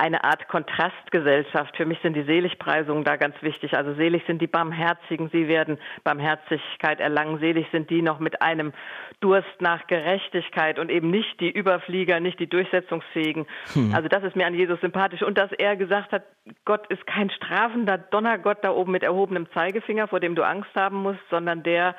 eine 0.00 0.24
Art 0.24 0.48
Kontrastgesellschaft. 0.48 1.76
Für 1.76 1.84
mich 1.84 1.98
sind 2.00 2.14
die 2.14 2.22
Seligpreisungen 2.22 3.04
da 3.04 3.16
ganz 3.16 3.34
wichtig. 3.42 3.76
Also 3.76 3.94
selig 3.94 4.22
sind 4.26 4.40
die 4.40 4.46
Barmherzigen, 4.46 5.28
sie 5.30 5.46
werden 5.46 5.78
Barmherzigkeit 6.04 7.00
erlangen. 7.00 7.38
Selig 7.38 7.66
sind 7.70 7.90
die 7.90 8.00
noch 8.00 8.18
mit 8.18 8.40
einem 8.40 8.72
Durst 9.20 9.60
nach 9.60 9.86
Gerechtigkeit 9.88 10.78
und 10.78 10.90
eben 10.90 11.10
nicht 11.10 11.38
die 11.40 11.50
Überflieger, 11.50 12.18
nicht 12.18 12.40
die 12.40 12.48
Durchsetzungsfähigen. 12.48 13.46
Hm. 13.74 13.94
Also 13.94 14.08
das 14.08 14.24
ist 14.24 14.36
mir 14.36 14.46
an 14.46 14.54
Jesus 14.54 14.80
sympathisch. 14.80 15.22
Und 15.22 15.36
dass 15.36 15.52
er 15.52 15.76
gesagt 15.76 16.12
hat, 16.12 16.22
Gott 16.64 16.86
ist 16.86 17.06
kein 17.06 17.28
strafender 17.30 17.98
Donnergott 17.98 18.58
da 18.62 18.70
oben 18.70 18.92
mit 18.92 19.02
erhobenem 19.02 19.48
Zeigefinger, 19.52 20.08
vor 20.08 20.20
dem 20.20 20.34
du 20.34 20.42
Angst 20.42 20.74
haben 20.74 21.02
musst, 21.02 21.20
sondern 21.28 21.62
der 21.62 21.94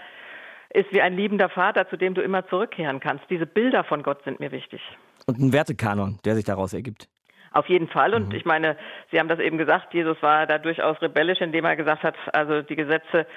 ist 0.73 0.91
wie 0.91 1.01
ein 1.01 1.15
liebender 1.15 1.49
Vater, 1.49 1.87
zu 1.87 1.97
dem 1.97 2.15
du 2.15 2.21
immer 2.21 2.47
zurückkehren 2.47 2.99
kannst. 2.99 3.25
Diese 3.29 3.45
Bilder 3.45 3.83
von 3.83 4.01
Gott 4.01 4.23
sind 4.23 4.39
mir 4.39 4.51
wichtig. 4.51 4.81
Und 5.27 5.37
ein 5.37 5.53
Wertekanon, 5.53 6.17
der 6.25 6.35
sich 6.35 6.45
daraus 6.45 6.73
ergibt. 6.73 7.10
Auf 7.53 7.67
jeden 7.67 7.89
Fall. 7.89 8.13
Und 8.13 8.29
mhm. 8.29 8.35
ich 8.35 8.45
meine, 8.45 8.77
Sie 9.11 9.19
haben 9.19 9.27
das 9.27 9.39
eben 9.39 9.57
gesagt, 9.57 9.93
Jesus 9.93 10.21
war 10.21 10.47
da 10.47 10.57
durchaus 10.57 11.01
rebellisch, 11.01 11.41
indem 11.41 11.65
er 11.65 11.75
gesagt 11.75 12.03
hat, 12.03 12.15
also 12.33 12.61
die 12.61 12.75
Gesetze 12.75 13.27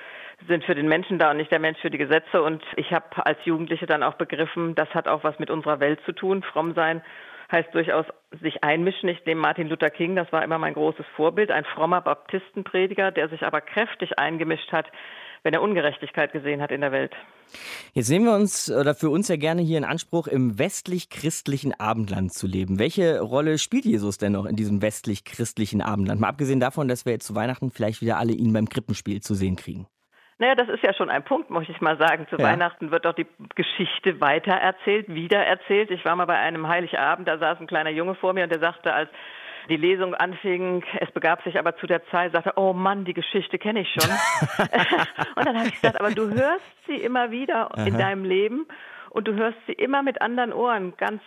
sind 0.49 0.65
für 0.65 0.75
den 0.75 0.89
Menschen 0.89 1.19
da 1.19 1.31
und 1.31 1.37
nicht 1.37 1.51
der 1.51 1.61
Mensch 1.61 1.81
für 1.81 1.91
die 1.91 1.99
Gesetze. 1.99 2.43
Und 2.43 2.63
ich 2.77 2.93
habe 2.93 3.07
als 3.27 3.39
Jugendliche 3.45 3.87
dann 3.87 4.03
auch 4.03 4.15
begriffen, 4.15 4.75
das 4.75 4.89
hat 4.95 5.09
auch 5.09 5.25
was 5.25 5.39
mit 5.39 5.51
unserer 5.51 5.81
Welt 5.81 6.01
zu 6.05 6.13
tun. 6.13 6.43
Fromm 6.43 6.75
sein 6.75 7.03
heißt 7.51 7.75
durchaus 7.75 8.07
sich 8.41 8.65
einmischen. 8.65 9.09
Ich 9.09 9.25
nehme 9.27 9.41
Martin 9.41 9.69
Luther 9.69 9.91
King, 9.91 10.17
das 10.17 10.33
war 10.33 10.43
immer 10.43 10.59
mein 10.59 10.75
großes 10.75 11.07
Vorbild, 11.15 11.51
ein 11.51 11.65
frommer 11.65 12.01
Baptistenprediger, 12.01 13.11
der 13.11 13.29
sich 13.29 13.45
aber 13.45 13.61
kräftig 13.61 14.19
eingemischt 14.19 14.73
hat 14.73 14.87
wenn 15.45 15.55
er 15.55 15.63
Ungerechtigkeit 15.63 16.33
gesehen 16.33 16.61
hat 16.61 16.73
in 16.73 16.81
der 16.81 16.91
Welt. 16.91 17.13
Jetzt 17.93 18.09
nehmen 18.09 18.25
wir 18.25 18.35
uns 18.35 18.73
oder 18.73 18.95
für 18.95 19.11
uns 19.11 19.29
ja 19.29 19.37
gerne 19.37 19.63
hier 19.63 19.79
in 19.79 19.85
Anspruch, 19.85 20.27
im 20.27 20.59
westlich-christlichen 20.59 21.79
Abendland 21.79 22.33
zu 22.33 22.49
leben. 22.49 22.81
Welche 22.81 23.21
Rolle 23.21 23.59
spielt 23.59 23.85
Jesus 23.85 24.19
denn 24.19 24.33
noch 24.33 24.47
in 24.47 24.57
diesem 24.57 24.83
westlich-christlichen 24.83 25.83
Abendland? 25.83 26.21
Mal 26.21 26.29
abgesehen 26.29 26.59
davon, 26.59 26.89
dass 26.89 27.05
wir 27.05 27.13
jetzt 27.13 27.27
zu 27.27 27.35
Weihnachten 27.35 27.71
vielleicht 27.71 28.01
wieder 28.01 28.19
alle 28.19 28.33
ihn 28.33 28.53
beim 28.53 28.69
Krippenspiel 28.69 29.21
zu 29.21 29.35
sehen 29.35 29.57
kriegen. 29.57 29.87
Naja, 30.39 30.57
das 30.57 30.69
ist 30.69 30.83
ja 30.83 30.93
schon 30.95 31.11
ein 31.11 31.25
Punkt, 31.25 31.51
muss 31.51 31.69
ich 31.69 31.81
mal 31.81 31.97
sagen. 31.97 32.27
Zu 32.29 32.37
ja. 32.37 32.45
Weihnachten 32.45 32.91
wird 32.91 33.05
doch 33.05 33.15
die 33.15 33.27
Geschichte 33.55 34.21
weitererzählt, 34.21 35.07
wiedererzählt. 35.09 35.91
Ich 35.93 36.05
war 36.05 36.17
mal 36.17 36.25
bei 36.25 36.39
einem 36.39 36.67
Heiligabend, 36.67 37.29
da 37.29 37.39
saß 37.39 37.61
ein 37.61 37.69
kleiner 37.69 37.91
Junge 37.91 38.17
vor 38.17 38.33
mir 38.33 38.45
und 38.45 38.51
der 38.51 38.59
sagte, 38.59 38.93
als 38.93 39.11
die 39.69 39.77
Lesung 39.77 40.15
anfing, 40.15 40.85
es 41.01 41.11
begab 41.13 41.43
sich 41.43 41.59
aber 41.59 41.77
zu 41.77 41.87
der 41.87 42.05
Zeit, 42.07 42.33
sagte, 42.33 42.53
oh 42.57 42.73
Mann, 42.73 43.05
die 43.05 43.15
Geschichte 43.15 43.59
kenne 43.59 43.81
ich 43.81 43.89
schon. 43.89 44.11
und 45.37 45.47
dann 45.47 45.57
habe 45.57 45.69
ich 45.69 45.75
gesagt, 45.75 46.01
aber 46.01 46.11
du 46.11 46.31
hörst 46.31 46.65
sie 46.87 46.97
immer 46.97 47.31
wieder 47.31 47.73
Aha. 47.73 47.87
in 47.87 47.99
deinem 47.99 48.25
Leben 48.25 48.67
und 49.11 49.29
du 49.29 49.35
hörst 49.35 49.59
sie 49.67 49.73
immer 49.73 50.03
mit 50.03 50.21
anderen 50.21 50.53
Ohren, 50.53 50.95
ganz 50.97 51.23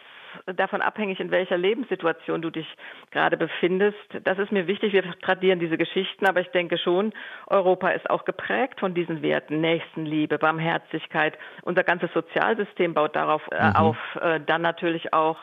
davon 0.46 0.82
abhängig, 0.82 1.20
in 1.20 1.32
welcher 1.32 1.58
Lebenssituation 1.58 2.42
du 2.42 2.50
dich 2.50 2.68
gerade 3.12 3.38
befindest. 3.38 3.98
Das 4.24 4.38
ist 4.38 4.52
mir 4.52 4.68
wichtig. 4.68 4.94
Wir 4.94 5.04
tradieren 5.20 5.60
diese 5.60 5.78
Geschichten, 5.78 6.26
aber 6.26 6.42
ich 6.42 6.50
denke 6.50 6.78
schon, 6.78 7.14
Europa 7.48 7.90
ist 7.90 8.10
auch 8.10 8.26
geprägt 8.26 8.80
von 8.80 8.94
diesen 8.94 9.22
Werten. 9.22 9.62
Nächstenliebe, 9.62 10.38
Barmherzigkeit. 10.38 11.38
Unser 11.64 11.84
ganzes 11.84 12.12
Sozialsystem 12.14 12.94
baut 12.94 13.16
darauf 13.16 13.42
äh, 13.52 13.70
mhm. 13.70 13.76
auf. 13.76 13.98
Äh, 14.22 14.40
dann 14.46 14.62
natürlich 14.62 15.14
auch 15.14 15.38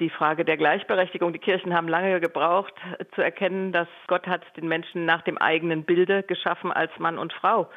die 0.00 0.10
Frage 0.10 0.44
der 0.44 0.56
Gleichberechtigung. 0.56 1.32
Die 1.32 1.38
Kirchen 1.38 1.74
haben 1.74 1.88
lange 1.88 2.20
gebraucht 2.20 2.74
zu 3.14 3.22
erkennen, 3.22 3.72
dass 3.72 3.88
Gott 4.06 4.26
hat 4.26 4.42
den 4.56 4.68
Menschen 4.68 5.04
nach 5.04 5.22
dem 5.22 5.38
eigenen 5.38 5.84
Bilde 5.84 6.22
geschaffen 6.22 6.72
als 6.72 6.90
Mann 6.98 7.18
und 7.18 7.32
Frau. 7.32 7.68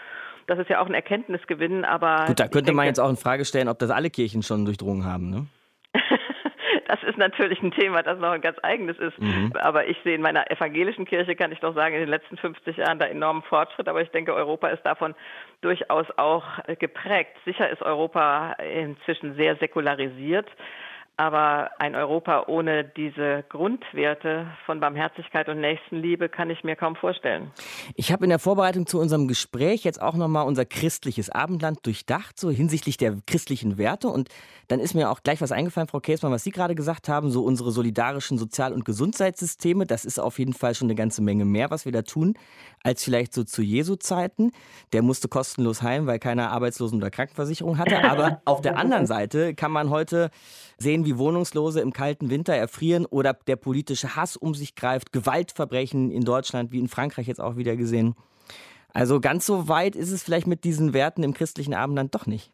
Das 0.47 0.57
ist 0.57 0.69
ja 0.69 0.81
auch 0.81 0.87
ein 0.87 0.95
Erkenntnisgewinn, 0.95 1.85
aber. 1.85 2.25
Gut, 2.25 2.39
da 2.39 2.45
könnte 2.45 2.65
denke, 2.65 2.73
man 2.73 2.85
jetzt 2.87 2.99
auch 2.99 3.09
in 3.09 3.17
Frage 3.17 3.45
stellen, 3.45 3.67
ob 3.67 3.77
das 3.79 3.91
alle 3.91 4.09
Kirchen 4.09 4.41
schon 4.41 4.65
durchdrungen 4.65 5.05
haben, 5.05 5.29
ne? 5.29 5.45
das 6.87 7.03
ist 7.03 7.17
natürlich 7.17 7.61
ein 7.61 7.71
Thema, 7.71 8.01
das 8.01 8.17
noch 8.19 8.31
ein 8.31 8.41
ganz 8.41 8.57
eigenes 8.63 8.97
ist. 8.97 9.19
Mhm. 9.19 9.53
Aber 9.59 9.87
ich 9.87 9.97
sehe 10.03 10.15
in 10.15 10.21
meiner 10.21 10.49
evangelischen 10.49 11.05
Kirche, 11.05 11.35
kann 11.35 11.51
ich 11.51 11.59
doch 11.59 11.75
sagen, 11.75 11.93
in 11.93 12.01
den 12.01 12.09
letzten 12.09 12.37
50 12.37 12.77
Jahren 12.77 12.97
da 12.97 13.05
enormen 13.05 13.43
Fortschritt. 13.43 13.87
Aber 13.87 14.01
ich 14.01 14.09
denke, 14.09 14.33
Europa 14.33 14.69
ist 14.69 14.83
davon 14.83 15.13
durchaus 15.61 16.07
auch 16.17 16.45
geprägt. 16.79 17.37
Sicher 17.45 17.69
ist 17.69 17.83
Europa 17.83 18.53
inzwischen 18.53 19.35
sehr 19.35 19.55
säkularisiert. 19.57 20.47
Aber 21.19 21.71
ein 21.79 21.95
Europa 21.95 22.45
ohne 22.47 22.85
diese 22.85 23.43
Grundwerte 23.49 24.47
von 24.65 24.79
Barmherzigkeit 24.79 25.49
und 25.49 25.59
Nächstenliebe 25.59 26.29
kann 26.29 26.49
ich 26.49 26.63
mir 26.63 26.77
kaum 26.77 26.95
vorstellen. 26.95 27.51
Ich 27.95 28.13
habe 28.13 28.23
in 28.23 28.29
der 28.29 28.39
Vorbereitung 28.39 28.87
zu 28.87 29.01
unserem 29.01 29.27
Gespräch 29.27 29.83
jetzt 29.83 30.01
auch 30.01 30.15
nochmal 30.15 30.47
unser 30.47 30.63
christliches 30.63 31.29
Abendland 31.29 31.85
durchdacht, 31.85 32.39
so 32.39 32.49
hinsichtlich 32.49 32.95
der 32.95 33.17
christlichen 33.27 33.77
Werte. 33.77 34.07
Und 34.07 34.29
dann 34.69 34.79
ist 34.79 34.93
mir 34.93 35.09
auch 35.09 35.21
gleich 35.21 35.41
was 35.41 35.51
eingefallen, 35.51 35.89
Frau 35.89 35.99
Käsmann, 35.99 36.31
was 36.31 36.45
Sie 36.45 36.51
gerade 36.51 36.73
gesagt 36.73 37.09
haben, 37.09 37.31
so 37.31 37.43
unsere 37.43 37.71
solidarischen 37.71 38.37
Sozial- 38.37 38.71
und 38.71 38.85
Gesundheitssysteme. 38.85 39.85
Das 39.85 40.05
ist 40.05 40.19
auf 40.19 40.39
jeden 40.39 40.53
Fall 40.53 40.73
schon 40.73 40.85
eine 40.85 40.95
ganze 40.95 41.21
Menge 41.21 41.43
mehr, 41.43 41.69
was 41.69 41.83
wir 41.83 41.91
da 41.91 42.03
tun, 42.03 42.35
als 42.81 43.03
vielleicht 43.03 43.33
so 43.33 43.43
zu 43.43 43.61
Jesu-Zeiten. 43.61 44.53
Der 44.93 45.01
musste 45.01 45.27
kostenlos 45.27 45.81
heim, 45.81 46.07
weil 46.07 46.19
keiner 46.19 46.53
Arbeitslosen- 46.53 46.95
oder 46.95 47.11
Krankenversicherung 47.11 47.77
hatte. 47.77 48.05
Aber 48.05 48.41
auf 48.45 48.61
der 48.61 48.77
anderen 48.77 49.05
Seite 49.05 49.53
kann 49.53 49.73
man 49.73 49.89
heute 49.89 50.31
sehen, 50.77 51.05
wie 51.05 51.08
Wohnungslose 51.17 51.81
im 51.81 51.93
kalten 51.93 52.29
Winter 52.29 52.53
erfrieren 52.53 53.05
oder 53.05 53.33
der 53.33 53.55
politische 53.55 54.15
Hass 54.15 54.37
um 54.37 54.53
sich 54.53 54.75
greift, 54.75 55.11
Gewaltverbrechen 55.11 56.11
in 56.11 56.23
Deutschland 56.23 56.71
wie 56.71 56.79
in 56.79 56.87
Frankreich 56.87 57.27
jetzt 57.27 57.41
auch 57.41 57.55
wieder 57.55 57.75
gesehen. 57.75 58.15
Also 58.93 59.19
ganz 59.19 59.45
so 59.45 59.67
weit 59.67 59.95
ist 59.95 60.11
es 60.11 60.23
vielleicht 60.23 60.47
mit 60.47 60.63
diesen 60.63 60.93
Werten 60.93 61.23
im 61.23 61.33
christlichen 61.33 61.73
Abendland 61.73 62.15
doch 62.15 62.25
nicht. 62.25 62.51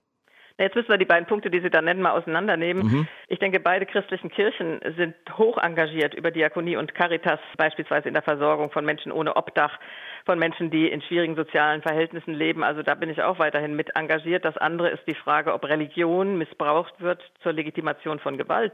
Jetzt 0.58 0.76
müssen 0.76 0.88
wir 0.88 0.98
die 0.98 1.06
beiden 1.06 1.28
Punkte, 1.28 1.50
die 1.50 1.60
Sie 1.60 1.70
da 1.70 1.82
nennen, 1.82 2.02
mal 2.02 2.12
auseinandernehmen. 2.12 2.84
Mhm. 2.86 3.08
Ich 3.28 3.40
denke, 3.40 3.60
beide 3.60 3.86
christlichen 3.86 4.30
Kirchen 4.30 4.80
sind 4.96 5.14
hoch 5.38 5.58
engagiert 5.58 6.14
über 6.14 6.32
Diakonie 6.32 6.78
und 6.78 6.96
Caritas, 6.96 7.40
beispielsweise 7.58 8.08
in 8.08 8.14
der 8.14 8.24
Versorgung 8.24 8.72
von 8.72 8.86
Menschen 8.86 9.12
ohne 9.12 9.36
Obdach, 9.36 9.78
von 10.26 10.40
Menschen, 10.40 10.72
die 10.72 10.88
in 10.88 11.02
schwierigen 11.02 11.36
sozialen 11.36 11.82
Verhältnissen 11.82 12.34
leben. 12.34 12.64
Also 12.64 12.84
da 12.84 12.96
bin 12.96 13.10
ich 13.10 13.22
auch 13.22 13.38
weiterhin 13.38 13.76
mit 13.76 13.98
engagiert. 13.98 14.46
Das 14.46 14.56
andere 14.56 14.90
ist 14.90 15.06
die 15.08 15.14
Frage, 15.14 15.54
ob 15.54 15.66
Religion 15.66 16.38
missbraucht 16.38 17.02
wird 17.02 17.22
zur 17.44 17.52
Legitimation 17.52 18.20
von 18.20 18.38
Gewalt. 18.38 18.74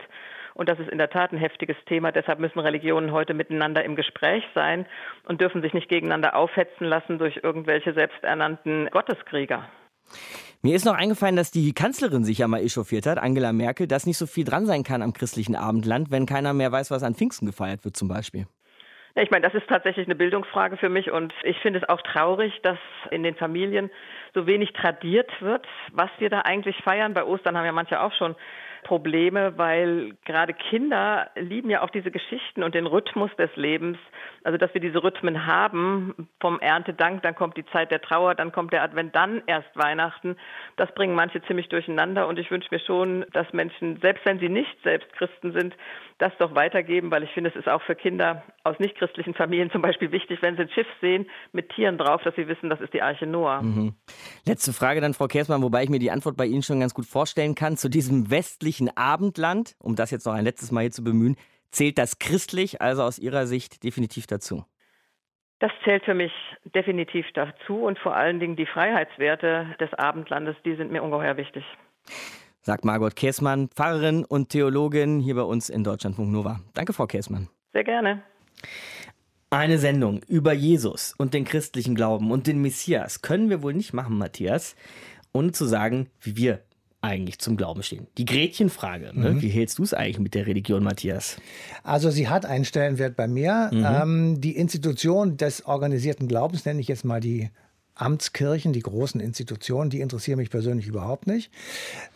Und 0.54 0.70
das 0.70 0.78
ist 0.78 0.90
in 0.90 1.00
der 1.00 1.10
Tat 1.10 1.32
ein 1.32 1.38
heftiges 1.38 1.78
Thema. 1.88 2.12
Deshalb 2.12 2.38
müssen 2.38 2.60
Religionen 2.60 3.12
heute 3.12 3.34
miteinander 3.34 3.84
im 3.84 3.96
Gespräch 3.96 4.44
sein 4.54 4.86
und 5.26 5.42
dürfen 5.42 5.64
sich 5.64 5.74
nicht 5.74 5.90
gegeneinander 5.90 6.36
aufhetzen 6.36 6.86
lassen 6.86 7.18
durch 7.18 7.40
irgendwelche 7.42 7.94
selbsternannten 7.94 8.90
Gotteskrieger. 8.92 9.68
Mir 10.64 10.76
ist 10.76 10.86
noch 10.86 10.94
eingefallen, 10.94 11.36
dass 11.36 11.50
die 11.50 11.74
Kanzlerin 11.74 12.24
sich 12.24 12.38
ja 12.38 12.48
mal 12.48 12.62
echauffiert 12.62 13.08
hat, 13.08 13.18
Angela 13.18 13.52
Merkel, 13.52 13.88
dass 13.88 14.06
nicht 14.06 14.20
so 14.20 14.28
viel 14.28 14.46
dran 14.46 14.68
sein 14.68 14.84
kann 14.84 15.02
am 15.02 15.12
christlichen 15.12 15.56
Abendland, 15.56 16.12
wenn 16.12 16.28
keiner 16.28 16.54
mehr 16.54 16.72
weiß, 16.72 16.92
was 16.92 17.02
an 17.02 17.16
Pfingsten 17.16 17.48
gefeiert 17.48 17.84
wird 17.84 17.98
zum 17.98 18.08
Beispiel. 18.08 18.46
Ich 19.16 19.32
meine, 19.32 19.42
das 19.42 19.56
ist 19.56 19.68
tatsächlich 19.68 20.06
eine 20.06 20.14
Bildungsfrage 20.14 20.78
für 20.78 20.88
mich 20.88 21.10
und 21.10 21.34
ich 21.44 21.58
finde 21.62 21.80
es 21.80 21.90
auch 21.90 22.02
traurig, 22.04 22.54
dass 22.62 22.78
in 23.10 23.24
den 23.24 23.34
Familien 23.34 23.90
so 24.36 24.46
wenig 24.46 24.72
tradiert 24.74 25.32
wird, 25.42 25.66
was 25.94 26.12
wir 26.20 26.30
da 26.30 26.42
eigentlich 26.42 26.78
feiern. 26.84 27.16
Bei 27.16 27.24
Ostern 27.24 27.58
haben 27.58 27.66
ja 27.66 27.72
manche 27.72 28.00
auch 28.00 28.14
schon 28.14 28.36
Probleme, 28.84 29.58
weil 29.58 30.14
gerade 30.26 30.54
Kinder 30.54 31.30
lieben 31.36 31.70
ja 31.70 31.82
auch 31.82 31.90
diese 31.90 32.12
Geschichten 32.12 32.64
und 32.64 32.76
den 32.76 32.86
Rhythmus 32.86 33.32
des 33.38 33.50
Lebens. 33.56 33.98
Also, 34.44 34.58
dass 34.58 34.74
wir 34.74 34.82
diese 34.82 35.04
Rhythmen 35.04 35.46
haben, 35.46 36.28
vom 36.40 36.60
Erntedank, 36.60 37.22
dann 37.22 37.36
kommt 37.36 37.58
die 37.58 37.66
Zeit 37.68 37.92
der 37.92 38.02
Trauer, 38.02 38.36
dann 38.36 38.52
kommt 38.52 38.74
der 38.74 38.84
Advent, 38.84 39.16
dann 39.16 39.44
erst 39.46 39.70
Weihnachten. 39.76 40.36
Das 40.78 40.94
bringen 40.96 41.16
manche 41.16 41.42
ziemlich 41.44 41.70
durcheinander 41.70 42.28
und 42.28 42.40
ich 42.40 42.50
wünsche 42.50 42.70
mir 42.72 42.80
schon, 42.80 43.26
dass 43.34 43.52
Menschen, 43.54 44.00
selbst 44.02 44.26
wenn 44.26 44.40
sie 44.40 44.50
nicht 44.50 44.76
selbst 44.84 45.12
Christen 45.14 45.54
sind, 45.54 45.76
das 46.18 46.32
doch 46.38 46.56
weitergeben, 46.56 47.10
weil 47.12 47.24
ich 47.24 47.32
finde, 47.32 47.50
es 47.50 47.56
ist 47.56 47.68
auch 47.68 47.82
für 47.82 47.96
Kinder 47.96 48.44
aus 48.64 48.78
nichtchristlichen 48.80 49.34
Familien 49.34 49.72
zum 49.72 49.82
Beispiel 49.82 50.12
wichtig, 50.12 50.42
wenn 50.42 50.56
sie 50.56 50.64
ein 50.64 50.70
Schiff 50.70 50.88
sehen 51.02 51.28
mit 51.52 51.70
Tieren 51.70 51.98
drauf, 51.98 52.22
dass 52.24 52.36
sie 52.36 52.48
wissen, 52.48 52.70
das 52.70 52.80
ist 52.80 52.94
die 52.94 53.02
Arche 53.02 53.26
Noah. 53.26 53.62
Mhm. 53.62 53.96
Letzte 54.46 54.72
Frage 54.72 55.02
dann, 55.02 55.14
Frau 55.14 55.28
Kersmann, 55.28 55.64
wobei 55.64 55.84
ich 55.84 55.90
mir 55.90 56.00
die 56.00 56.12
Antwort 56.12 56.38
bei 56.38 56.46
Ihnen 56.46 56.62
schon 56.62 56.80
ganz 56.80 56.94
gut 56.94 57.06
vorstellen 57.06 57.56
kann. 57.56 57.76
Zu 57.78 57.90
diesem 57.90 58.30
westlichen 58.30 58.71
Abendland, 58.96 59.76
um 59.80 59.96
das 59.96 60.12
jetzt 60.12 60.26
noch 60.26 60.34
ein 60.34 60.44
letztes 60.46 60.72
Mal 60.72 60.82
hier 60.82 60.92
zu 60.92 61.04
bemühen, 61.04 61.36
zählt 61.72 61.98
das 61.98 62.20
christlich 62.20 62.82
also 62.82 63.04
aus 63.04 63.20
Ihrer 63.20 63.48
Sicht 63.48 63.84
definitiv 63.84 64.28
dazu? 64.28 64.64
Das 65.60 65.72
zählt 65.84 66.06
für 66.06 66.14
mich 66.14 66.32
definitiv 66.74 67.26
dazu 67.34 67.84
und 67.84 68.00
vor 68.00 68.16
allen 68.16 68.40
Dingen 68.40 68.56
die 68.56 68.66
Freiheitswerte 68.66 69.76
des 69.80 69.94
Abendlandes, 69.94 70.56
die 70.66 70.76
sind 70.76 70.92
mir 70.92 71.04
ungeheuer 71.04 71.38
wichtig. 71.38 71.64
Sagt 72.62 72.86
Margot 72.86 73.16
Käßmann, 73.16 73.70
Pfarrerin 73.70 74.26
und 74.26 74.50
Theologin 74.50 75.20
hier 75.20 75.36
bei 75.36 75.44
uns 75.44 75.70
in 75.70 75.84
Deutschlandfunk 75.84 76.32
Nova. 76.32 76.62
Danke, 76.74 76.94
Frau 76.94 77.08
Käßmann. 77.08 77.48
Sehr 77.74 77.84
gerne. 77.84 78.24
Eine 79.52 79.80
Sendung 79.80 80.22
über 80.28 80.54
Jesus 80.54 81.14
und 81.18 81.34
den 81.34 81.44
christlichen 81.44 81.94
Glauben 81.94 82.32
und 82.32 82.48
den 82.48 82.62
Messias 82.62 83.22
können 83.22 83.50
wir 83.50 83.62
wohl 83.62 83.74
nicht 83.74 83.94
machen, 83.94 84.18
Matthias, 84.18 84.76
ohne 85.34 85.52
zu 85.52 85.66
sagen, 85.66 86.10
wie 86.22 86.38
wir 86.38 86.62
eigentlich 87.02 87.40
zum 87.40 87.58
Glauben 87.58 87.82
stehen. 87.82 88.08
Die 88.18 88.26
Gretchenfrage, 88.26 89.12
ne? 89.14 89.32
mhm. 89.32 89.42
wie 89.42 89.50
hältst 89.50 89.80
du 89.80 89.84
es 89.84 89.94
eigentlich 89.94 90.20
mit 90.20 90.36
der 90.36 90.46
Religion, 90.46 90.84
Matthias? 90.84 91.38
Also 91.84 92.12
sie 92.12 92.28
hat 92.30 92.46
einen 92.46 92.64
Stellenwert 92.64 93.16
bei 93.16 93.28
mir. 93.28 93.72
Mhm. 93.74 93.86
Ähm, 93.86 94.42
die 94.42 94.56
Institution 94.56 95.36
des 95.38 95.66
organisierten 95.66 96.28
Glaubens, 96.28 96.64
nenne 96.66 96.80
ich 96.80 96.88
jetzt 96.88 97.04
mal 97.04 97.20
die 97.20 97.50
Amtskirchen, 98.02 98.74
die 98.74 98.82
großen 98.82 99.22
Institutionen, 99.22 99.90
die 99.90 100.02
interessieren 100.02 100.38
mich 100.38 100.50
persönlich 100.50 100.88
überhaupt 100.88 101.28
nicht, 101.28 101.52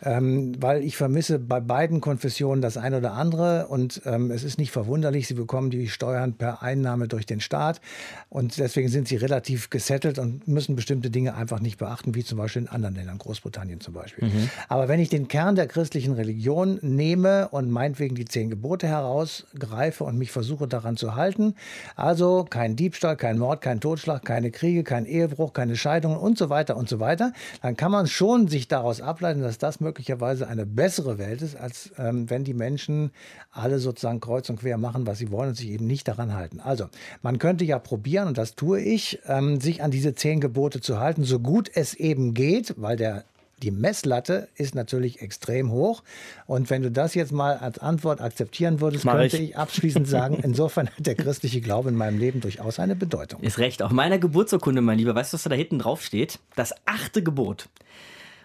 ähm, 0.02 0.52
weil 0.60 0.82
ich 0.82 0.96
vermisse 0.96 1.38
bei 1.38 1.60
beiden 1.60 2.00
Konfessionen 2.00 2.60
das 2.60 2.76
eine 2.76 2.98
oder 2.98 3.12
andere 3.12 3.68
und 3.68 4.02
ähm, 4.04 4.30
es 4.30 4.42
ist 4.42 4.58
nicht 4.58 4.72
verwunderlich, 4.72 5.28
sie 5.28 5.34
bekommen 5.34 5.70
die 5.70 5.88
Steuern 5.88 6.34
per 6.34 6.62
Einnahme 6.62 7.06
durch 7.06 7.24
den 7.24 7.40
Staat 7.40 7.80
und 8.28 8.58
deswegen 8.58 8.88
sind 8.88 9.06
sie 9.06 9.16
relativ 9.16 9.70
gesettelt 9.70 10.18
und 10.18 10.48
müssen 10.48 10.74
bestimmte 10.74 11.10
Dinge 11.10 11.36
einfach 11.36 11.60
nicht 11.60 11.78
beachten, 11.78 12.14
wie 12.16 12.24
zum 12.24 12.38
Beispiel 12.38 12.62
in 12.62 12.68
anderen 12.68 12.96
Ländern, 12.96 13.18
Großbritannien 13.18 13.80
zum 13.80 13.94
Beispiel. 13.94 14.28
Mhm. 14.28 14.50
Aber 14.68 14.88
wenn 14.88 14.98
ich 14.98 15.08
den 15.08 15.28
Kern 15.28 15.54
der 15.54 15.68
christlichen 15.68 16.14
Religion 16.14 16.80
nehme 16.82 17.48
und 17.50 17.70
meinetwegen 17.70 18.16
die 18.16 18.24
zehn 18.24 18.50
Gebote 18.50 18.88
herausgreife 18.88 20.02
und 20.02 20.18
mich 20.18 20.32
versuche 20.32 20.66
daran 20.66 20.96
zu 20.96 21.14
halten, 21.14 21.54
also 21.94 22.44
kein 22.48 22.74
Diebstahl, 22.74 23.16
kein 23.16 23.38
Mord, 23.38 23.60
kein 23.60 23.80
Totschlag, 23.80 24.24
keine 24.24 24.50
Kriege, 24.50 24.82
kein 24.82 25.06
Ehebruch, 25.06 25.52
keine 25.52 25.75
Scheidungen 25.76 26.16
und 26.16 26.38
so 26.38 26.50
weiter 26.50 26.76
und 26.76 26.88
so 26.88 27.00
weiter, 27.00 27.32
dann 27.62 27.76
kann 27.76 27.92
man 27.92 28.06
schon 28.06 28.48
sich 28.48 28.68
daraus 28.68 29.00
ableiten, 29.00 29.42
dass 29.42 29.58
das 29.58 29.80
möglicherweise 29.80 30.48
eine 30.48 30.66
bessere 30.66 31.18
Welt 31.18 31.42
ist, 31.42 31.56
als 31.56 31.90
ähm, 31.98 32.28
wenn 32.30 32.44
die 32.44 32.54
Menschen 32.54 33.10
alle 33.50 33.78
sozusagen 33.78 34.20
kreuz 34.20 34.48
und 34.50 34.60
quer 34.60 34.78
machen, 34.78 35.06
was 35.06 35.18
sie 35.18 35.30
wollen 35.30 35.50
und 35.50 35.56
sich 35.56 35.70
eben 35.70 35.86
nicht 35.86 36.08
daran 36.08 36.34
halten. 36.34 36.60
Also 36.60 36.88
man 37.22 37.38
könnte 37.38 37.64
ja 37.64 37.78
probieren, 37.78 38.28
und 38.28 38.38
das 38.38 38.54
tue 38.54 38.80
ich, 38.80 39.20
ähm, 39.26 39.60
sich 39.60 39.82
an 39.82 39.90
diese 39.90 40.14
zehn 40.14 40.40
Gebote 40.40 40.80
zu 40.80 41.00
halten, 41.00 41.24
so 41.24 41.38
gut 41.38 41.70
es 41.74 41.94
eben 41.94 42.34
geht, 42.34 42.74
weil 42.76 42.96
der 42.96 43.24
die 43.62 43.70
Messlatte 43.70 44.48
ist 44.54 44.74
natürlich 44.74 45.22
extrem 45.22 45.70
hoch. 45.70 46.02
Und 46.46 46.68
wenn 46.68 46.82
du 46.82 46.90
das 46.90 47.14
jetzt 47.14 47.32
mal 47.32 47.56
als 47.56 47.78
Antwort 47.78 48.20
akzeptieren 48.20 48.80
würdest, 48.80 49.04
Mach 49.04 49.14
könnte 49.14 49.38
ich. 49.38 49.50
ich 49.50 49.56
abschließend 49.56 50.06
sagen, 50.08 50.38
insofern 50.42 50.88
hat 50.88 51.06
der 51.06 51.14
christliche 51.14 51.60
Glaube 51.60 51.88
in 51.88 51.96
meinem 51.96 52.18
Leben 52.18 52.40
durchaus 52.40 52.78
eine 52.78 52.96
Bedeutung. 52.96 53.42
Ist 53.42 53.58
recht. 53.58 53.82
Auf 53.82 53.92
meiner 53.92 54.18
Geburtsurkunde, 54.18 54.82
mein 54.82 54.98
Lieber, 54.98 55.14
weißt 55.14 55.32
du, 55.32 55.36
was 55.36 55.44
da 55.44 55.54
hinten 55.54 55.78
drauf 55.78 56.02
steht? 56.02 56.38
Das 56.54 56.74
achte 56.84 57.22
Gebot. 57.22 57.68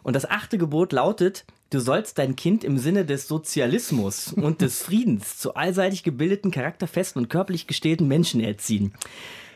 Und 0.03 0.15
das 0.15 0.29
achte 0.29 0.57
Gebot 0.57 0.93
lautet, 0.93 1.45
du 1.69 1.79
sollst 1.79 2.17
dein 2.17 2.35
Kind 2.35 2.63
im 2.63 2.77
Sinne 2.77 3.05
des 3.05 3.27
Sozialismus 3.27 4.33
und 4.33 4.61
des 4.61 4.81
Friedens 4.81 5.37
zu 5.37 5.55
allseitig 5.55 6.03
gebildeten, 6.03 6.51
charakterfesten 6.51 7.21
und 7.21 7.29
körperlich 7.29 7.67
gestählten 7.67 8.07
Menschen 8.07 8.41
erziehen. 8.41 8.93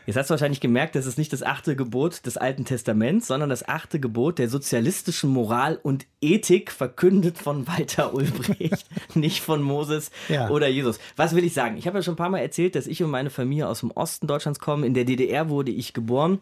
Jetzt 0.06 0.14
hast 0.16 0.30
du 0.30 0.34
wahrscheinlich 0.34 0.60
gemerkt, 0.60 0.94
das 0.94 1.04
ist 1.04 1.18
nicht 1.18 1.32
das 1.32 1.42
achte 1.42 1.74
Gebot 1.74 2.26
des 2.26 2.36
Alten 2.36 2.64
Testaments, 2.64 3.26
sondern 3.26 3.50
das 3.50 3.68
achte 3.68 3.98
Gebot 3.98 4.38
der 4.38 4.48
sozialistischen 4.48 5.30
Moral 5.30 5.80
und 5.82 6.06
Ethik, 6.20 6.70
verkündet 6.70 7.38
von 7.38 7.66
Walter 7.66 8.14
Ulbricht, 8.14 8.86
nicht 9.14 9.42
von 9.42 9.62
Moses 9.62 10.12
ja. 10.28 10.48
oder 10.48 10.68
Jesus. 10.68 11.00
Was 11.16 11.34
will 11.34 11.44
ich 11.44 11.54
sagen? 11.54 11.76
Ich 11.76 11.88
habe 11.88 11.98
ja 11.98 12.02
schon 12.02 12.14
ein 12.14 12.18
paar 12.18 12.28
Mal 12.28 12.38
erzählt, 12.38 12.76
dass 12.76 12.86
ich 12.86 13.02
und 13.02 13.10
meine 13.10 13.30
Familie 13.30 13.66
aus 13.66 13.80
dem 13.80 13.90
Osten 13.90 14.28
Deutschlands 14.28 14.60
kommen. 14.60 14.84
In 14.84 14.94
der 14.94 15.04
DDR 15.04 15.48
wurde 15.48 15.72
ich 15.72 15.92
geboren. 15.92 16.38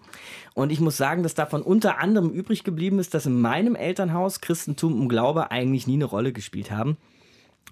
Und 0.53 0.71
ich 0.71 0.81
muss 0.81 0.99
sagen, 0.99 1.23
dass 1.23 1.35
davon 1.35 1.62
unter 1.62 1.99
anderem 1.99 2.31
übrig 2.31 2.65
geblieben 2.65 2.99
ist, 2.99 3.15
dass 3.15 3.25
in 3.25 3.41
meinem 3.41 3.77
Elternhaus 3.77 4.43
Christentum 4.43 5.01
und 5.01 5.09
Glaube 5.09 5.51
eigentlich 5.51 5.87
nie 5.87 5.95
eine 5.95 6.05
Rolle 6.05 6.35
gespielt 6.35 6.71
haben. 6.71 6.99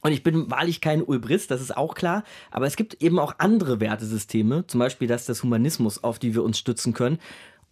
Und 0.01 0.13
ich 0.13 0.23
bin 0.23 0.51
wahrlich 0.51 0.81
kein 0.81 1.03
Ulbrist, 1.03 1.51
das 1.51 1.61
ist 1.61 1.77
auch 1.77 1.95
klar. 1.95 2.25
Aber 2.51 2.67
es 2.67 2.77
gibt 2.77 3.03
eben 3.03 3.19
auch 3.19 3.35
andere 3.39 3.81
Wertesysteme, 3.81 4.67
zum 4.67 4.81
Beispiel 4.81 5.07
das 5.07 5.27
des 5.27 5.43
Humanismus, 5.43 6.03
auf 6.03 6.19
die 6.19 6.35
wir 6.35 6.43
uns 6.43 6.59
stützen 6.59 6.93
können. 6.93 7.19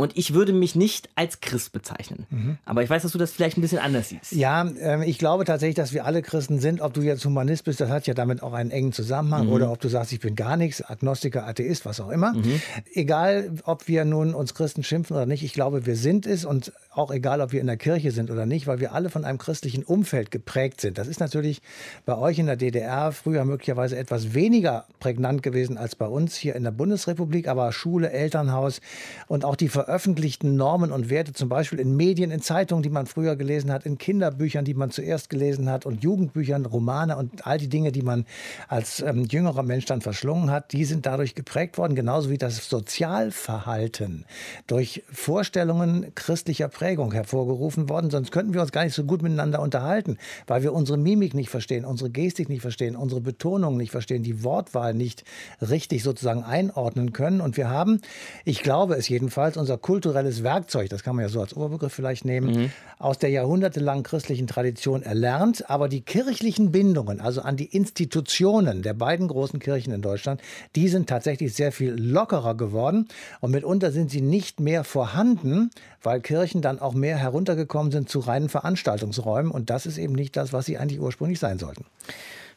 Und 0.00 0.16
ich 0.16 0.32
würde 0.32 0.54
mich 0.54 0.74
nicht 0.74 1.10
als 1.14 1.42
Christ 1.42 1.72
bezeichnen. 1.72 2.24
Mhm. 2.30 2.56
Aber 2.64 2.82
ich 2.82 2.88
weiß, 2.88 3.02
dass 3.02 3.12
du 3.12 3.18
das 3.18 3.32
vielleicht 3.32 3.58
ein 3.58 3.60
bisschen 3.60 3.80
anders 3.80 4.08
siehst. 4.08 4.32
Ja, 4.32 4.66
äh, 4.66 5.06
ich 5.06 5.18
glaube 5.18 5.44
tatsächlich, 5.44 5.76
dass 5.76 5.92
wir 5.92 6.06
alle 6.06 6.22
Christen 6.22 6.58
sind. 6.58 6.80
Ob 6.80 6.94
du 6.94 7.02
jetzt 7.02 7.22
Humanist 7.26 7.64
bist, 7.64 7.82
das 7.82 7.90
hat 7.90 8.06
ja 8.06 8.14
damit 8.14 8.42
auch 8.42 8.54
einen 8.54 8.70
engen 8.70 8.94
Zusammenhang. 8.94 9.48
Mhm. 9.48 9.52
Oder 9.52 9.70
ob 9.70 9.78
du 9.78 9.88
sagst, 9.88 10.10
ich 10.12 10.20
bin 10.20 10.36
gar 10.36 10.56
nichts, 10.56 10.80
Agnostiker, 10.80 11.46
Atheist, 11.46 11.84
was 11.84 12.00
auch 12.00 12.08
immer. 12.08 12.32
Mhm. 12.32 12.62
Egal, 12.94 13.50
ob 13.64 13.88
wir 13.88 14.06
nun 14.06 14.32
uns 14.34 14.54
Christen 14.54 14.82
schimpfen 14.82 15.16
oder 15.16 15.26
nicht, 15.26 15.44
ich 15.44 15.52
glaube, 15.52 15.84
wir 15.84 15.96
sind 15.96 16.24
es. 16.24 16.46
Und 16.46 16.72
auch 16.92 17.10
egal, 17.10 17.42
ob 17.42 17.52
wir 17.52 17.60
in 17.60 17.66
der 17.66 17.76
Kirche 17.76 18.10
sind 18.10 18.30
oder 18.30 18.46
nicht, 18.46 18.66
weil 18.66 18.80
wir 18.80 18.94
alle 18.94 19.10
von 19.10 19.26
einem 19.26 19.36
christlichen 19.36 19.84
Umfeld 19.84 20.30
geprägt 20.30 20.80
sind. 20.80 20.96
Das 20.96 21.08
ist 21.08 21.20
natürlich 21.20 21.60
bei 22.06 22.16
euch 22.16 22.38
in 22.38 22.46
der 22.46 22.56
DDR 22.56 23.12
früher 23.12 23.44
möglicherweise 23.44 23.98
etwas 23.98 24.32
weniger 24.32 24.86
prägnant 24.98 25.42
gewesen 25.42 25.76
als 25.76 25.94
bei 25.94 26.06
uns 26.06 26.36
hier 26.36 26.56
in 26.56 26.64
der 26.64 26.70
Bundesrepublik. 26.70 27.48
Aber 27.48 27.70
Schule, 27.72 28.10
Elternhaus 28.10 28.80
und 29.28 29.44
auch 29.44 29.56
die 29.56 29.68
Veröffentlichung 29.68 29.89
veröffentlichten 29.90 30.54
Normen 30.54 30.92
und 30.92 31.10
Werte, 31.10 31.32
zum 31.32 31.48
Beispiel 31.48 31.80
in 31.80 31.96
Medien, 31.96 32.30
in 32.30 32.40
Zeitungen, 32.40 32.84
die 32.84 32.90
man 32.90 33.06
früher 33.06 33.34
gelesen 33.34 33.72
hat, 33.72 33.86
in 33.86 33.98
Kinderbüchern, 33.98 34.64
die 34.64 34.74
man 34.74 34.92
zuerst 34.92 35.30
gelesen 35.30 35.68
hat 35.68 35.84
und 35.84 36.04
Jugendbüchern, 36.04 36.64
Romane 36.64 37.16
und 37.16 37.44
all 37.44 37.58
die 37.58 37.68
Dinge, 37.68 37.90
die 37.90 38.02
man 38.02 38.24
als 38.68 39.00
ähm, 39.00 39.24
jüngerer 39.24 39.64
Mensch 39.64 39.86
dann 39.86 40.00
verschlungen 40.00 40.52
hat, 40.52 40.70
die 40.70 40.84
sind 40.84 41.06
dadurch 41.06 41.34
geprägt 41.34 41.76
worden, 41.76 41.96
genauso 41.96 42.30
wie 42.30 42.38
das 42.38 42.68
Sozialverhalten 42.68 44.26
durch 44.68 45.02
Vorstellungen 45.10 46.14
christlicher 46.14 46.68
Prägung 46.68 47.10
hervorgerufen 47.10 47.88
worden. 47.88 48.10
Sonst 48.10 48.30
könnten 48.30 48.54
wir 48.54 48.60
uns 48.60 48.70
gar 48.70 48.84
nicht 48.84 48.94
so 48.94 49.02
gut 49.02 49.22
miteinander 49.22 49.60
unterhalten, 49.60 50.18
weil 50.46 50.62
wir 50.62 50.72
unsere 50.72 50.98
Mimik 50.98 51.34
nicht 51.34 51.50
verstehen, 51.50 51.84
unsere 51.84 52.10
Gestik 52.10 52.48
nicht 52.48 52.62
verstehen, 52.62 52.94
unsere 52.94 53.20
Betonung 53.20 53.76
nicht 53.76 53.90
verstehen, 53.90 54.22
die 54.22 54.44
Wortwahl 54.44 54.94
nicht 54.94 55.24
richtig 55.60 56.04
sozusagen 56.04 56.44
einordnen 56.44 57.12
können. 57.12 57.40
Und 57.40 57.56
wir 57.56 57.68
haben, 57.70 58.00
ich 58.44 58.62
glaube 58.62 58.94
es 58.94 59.08
jedenfalls, 59.08 59.56
unser 59.56 59.79
kulturelles 59.80 60.42
Werkzeug, 60.42 60.88
das 60.88 61.02
kann 61.02 61.16
man 61.16 61.24
ja 61.24 61.28
so 61.28 61.40
als 61.40 61.56
Oberbegriff 61.56 61.92
vielleicht 61.92 62.24
nehmen, 62.24 62.50
mhm. 62.50 62.72
aus 62.98 63.18
der 63.18 63.30
jahrhundertelangen 63.30 64.02
christlichen 64.02 64.46
Tradition 64.46 65.02
erlernt. 65.02 65.68
Aber 65.70 65.88
die 65.88 66.00
kirchlichen 66.00 66.72
Bindungen, 66.72 67.20
also 67.20 67.42
an 67.42 67.56
die 67.56 67.66
Institutionen 67.66 68.82
der 68.82 68.94
beiden 68.94 69.28
großen 69.28 69.60
Kirchen 69.60 69.92
in 69.92 70.02
Deutschland, 70.02 70.40
die 70.76 70.88
sind 70.88 71.08
tatsächlich 71.08 71.54
sehr 71.54 71.72
viel 71.72 71.92
lockerer 71.92 72.56
geworden. 72.56 73.08
Und 73.40 73.50
mitunter 73.50 73.92
sind 73.92 74.10
sie 74.10 74.20
nicht 74.20 74.60
mehr 74.60 74.84
vorhanden, 74.84 75.70
weil 76.02 76.20
Kirchen 76.20 76.62
dann 76.62 76.78
auch 76.78 76.94
mehr 76.94 77.16
heruntergekommen 77.16 77.92
sind 77.92 78.08
zu 78.08 78.20
reinen 78.20 78.48
Veranstaltungsräumen. 78.48 79.50
Und 79.50 79.70
das 79.70 79.86
ist 79.86 79.98
eben 79.98 80.14
nicht 80.14 80.36
das, 80.36 80.52
was 80.52 80.66
sie 80.66 80.78
eigentlich 80.78 81.00
ursprünglich 81.00 81.38
sein 81.38 81.58
sollten. 81.58 81.84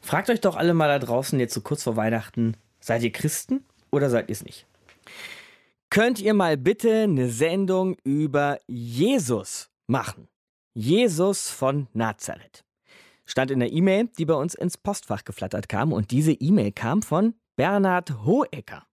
Fragt 0.02 0.30
euch 0.30 0.42
doch 0.42 0.58
alle 0.58 0.74
mal 0.74 0.88
da 0.88 1.00
draußen 1.00 1.40
jetzt 1.40 1.54
so 1.54 1.62
kurz 1.62 1.84
vor 1.84 1.96
Weihnachten, 1.96 2.56
seid 2.82 3.04
ihr 3.04 3.12
Christen 3.12 3.64
oder 3.90 4.10
seid 4.10 4.28
ihr 4.28 4.34
es 4.34 4.44
nicht? 4.44 4.66
Könnt 5.94 6.20
ihr 6.20 6.34
mal 6.34 6.58
bitte 6.58 7.04
eine 7.04 7.30
Sendung 7.30 7.96
über 8.04 8.58
Jesus 8.66 9.70
machen? 9.86 10.28
Jesus 10.74 11.52
von 11.52 11.88
Nazareth. 11.94 12.66
Stand 13.28 13.52
in 13.52 13.60
der 13.60 13.72
E-Mail, 13.72 14.10
die 14.18 14.26
bei 14.26 14.34
uns 14.34 14.56
ins 14.56 14.76
Postfach 14.76 15.24
geflattert 15.24 15.70
kam. 15.70 15.94
Und 15.94 16.10
diese 16.10 16.32
E-Mail 16.32 16.72
kam 16.72 17.04
von 17.04 17.36
Bernhard 17.58 18.26
Hohecker. 18.26 18.88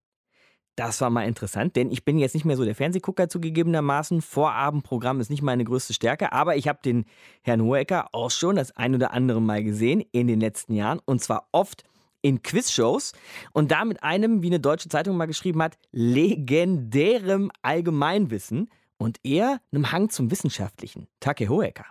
Das 0.77 1.01
war 1.01 1.09
mal 1.09 1.27
interessant, 1.27 1.75
denn 1.75 1.91
ich 1.91 2.05
bin 2.05 2.19
jetzt 2.19 2.35
nicht 2.35 2.45
mehr 2.45 2.59
so 2.59 2.67
der 2.67 2.75
Fernsehgucker 2.75 3.31
zugegebenermaßen. 3.31 4.21
Vorabendprogramm 4.21 5.21
ist 5.21 5.31
nicht 5.31 5.41
meine 5.41 5.65
größte 5.65 5.95
Stärke, 5.95 6.33
aber 6.33 6.57
ich 6.57 6.69
habe 6.69 6.81
den 6.85 7.07
Herrn 7.41 7.63
Hohecker 7.63 8.11
auch 8.13 8.31
schon 8.31 8.57
das 8.57 8.77
ein 8.77 8.95
oder 8.95 9.13
andere 9.15 9.41
Mal 9.41 9.65
gesehen 9.65 10.05
in 10.13 10.27
den 10.27 10.39
letzten 10.41 10.75
Jahren 10.75 11.01
und 11.07 11.23
zwar 11.23 11.49
oft 11.53 11.83
in 12.23 12.43
Quizshows 12.43 13.13
und 13.53 13.71
da 13.71 13.85
mit 13.85 14.03
einem, 14.03 14.43
wie 14.43 14.49
eine 14.49 14.61
deutsche 14.61 14.89
Zeitung 14.89 15.17
mal 15.17 15.27
geschrieben 15.27 15.63
hat, 15.63 15.77
legendärem 15.93 17.51
Allgemeinwissen 17.63 18.71
und 18.99 19.19
eher 19.25 19.61
einem 19.73 19.93
Hang 19.93 20.11
zum 20.11 20.31
Wissenschaftlichen. 20.31 21.09
Take 21.21 21.49
Hoeker. 21.49 21.87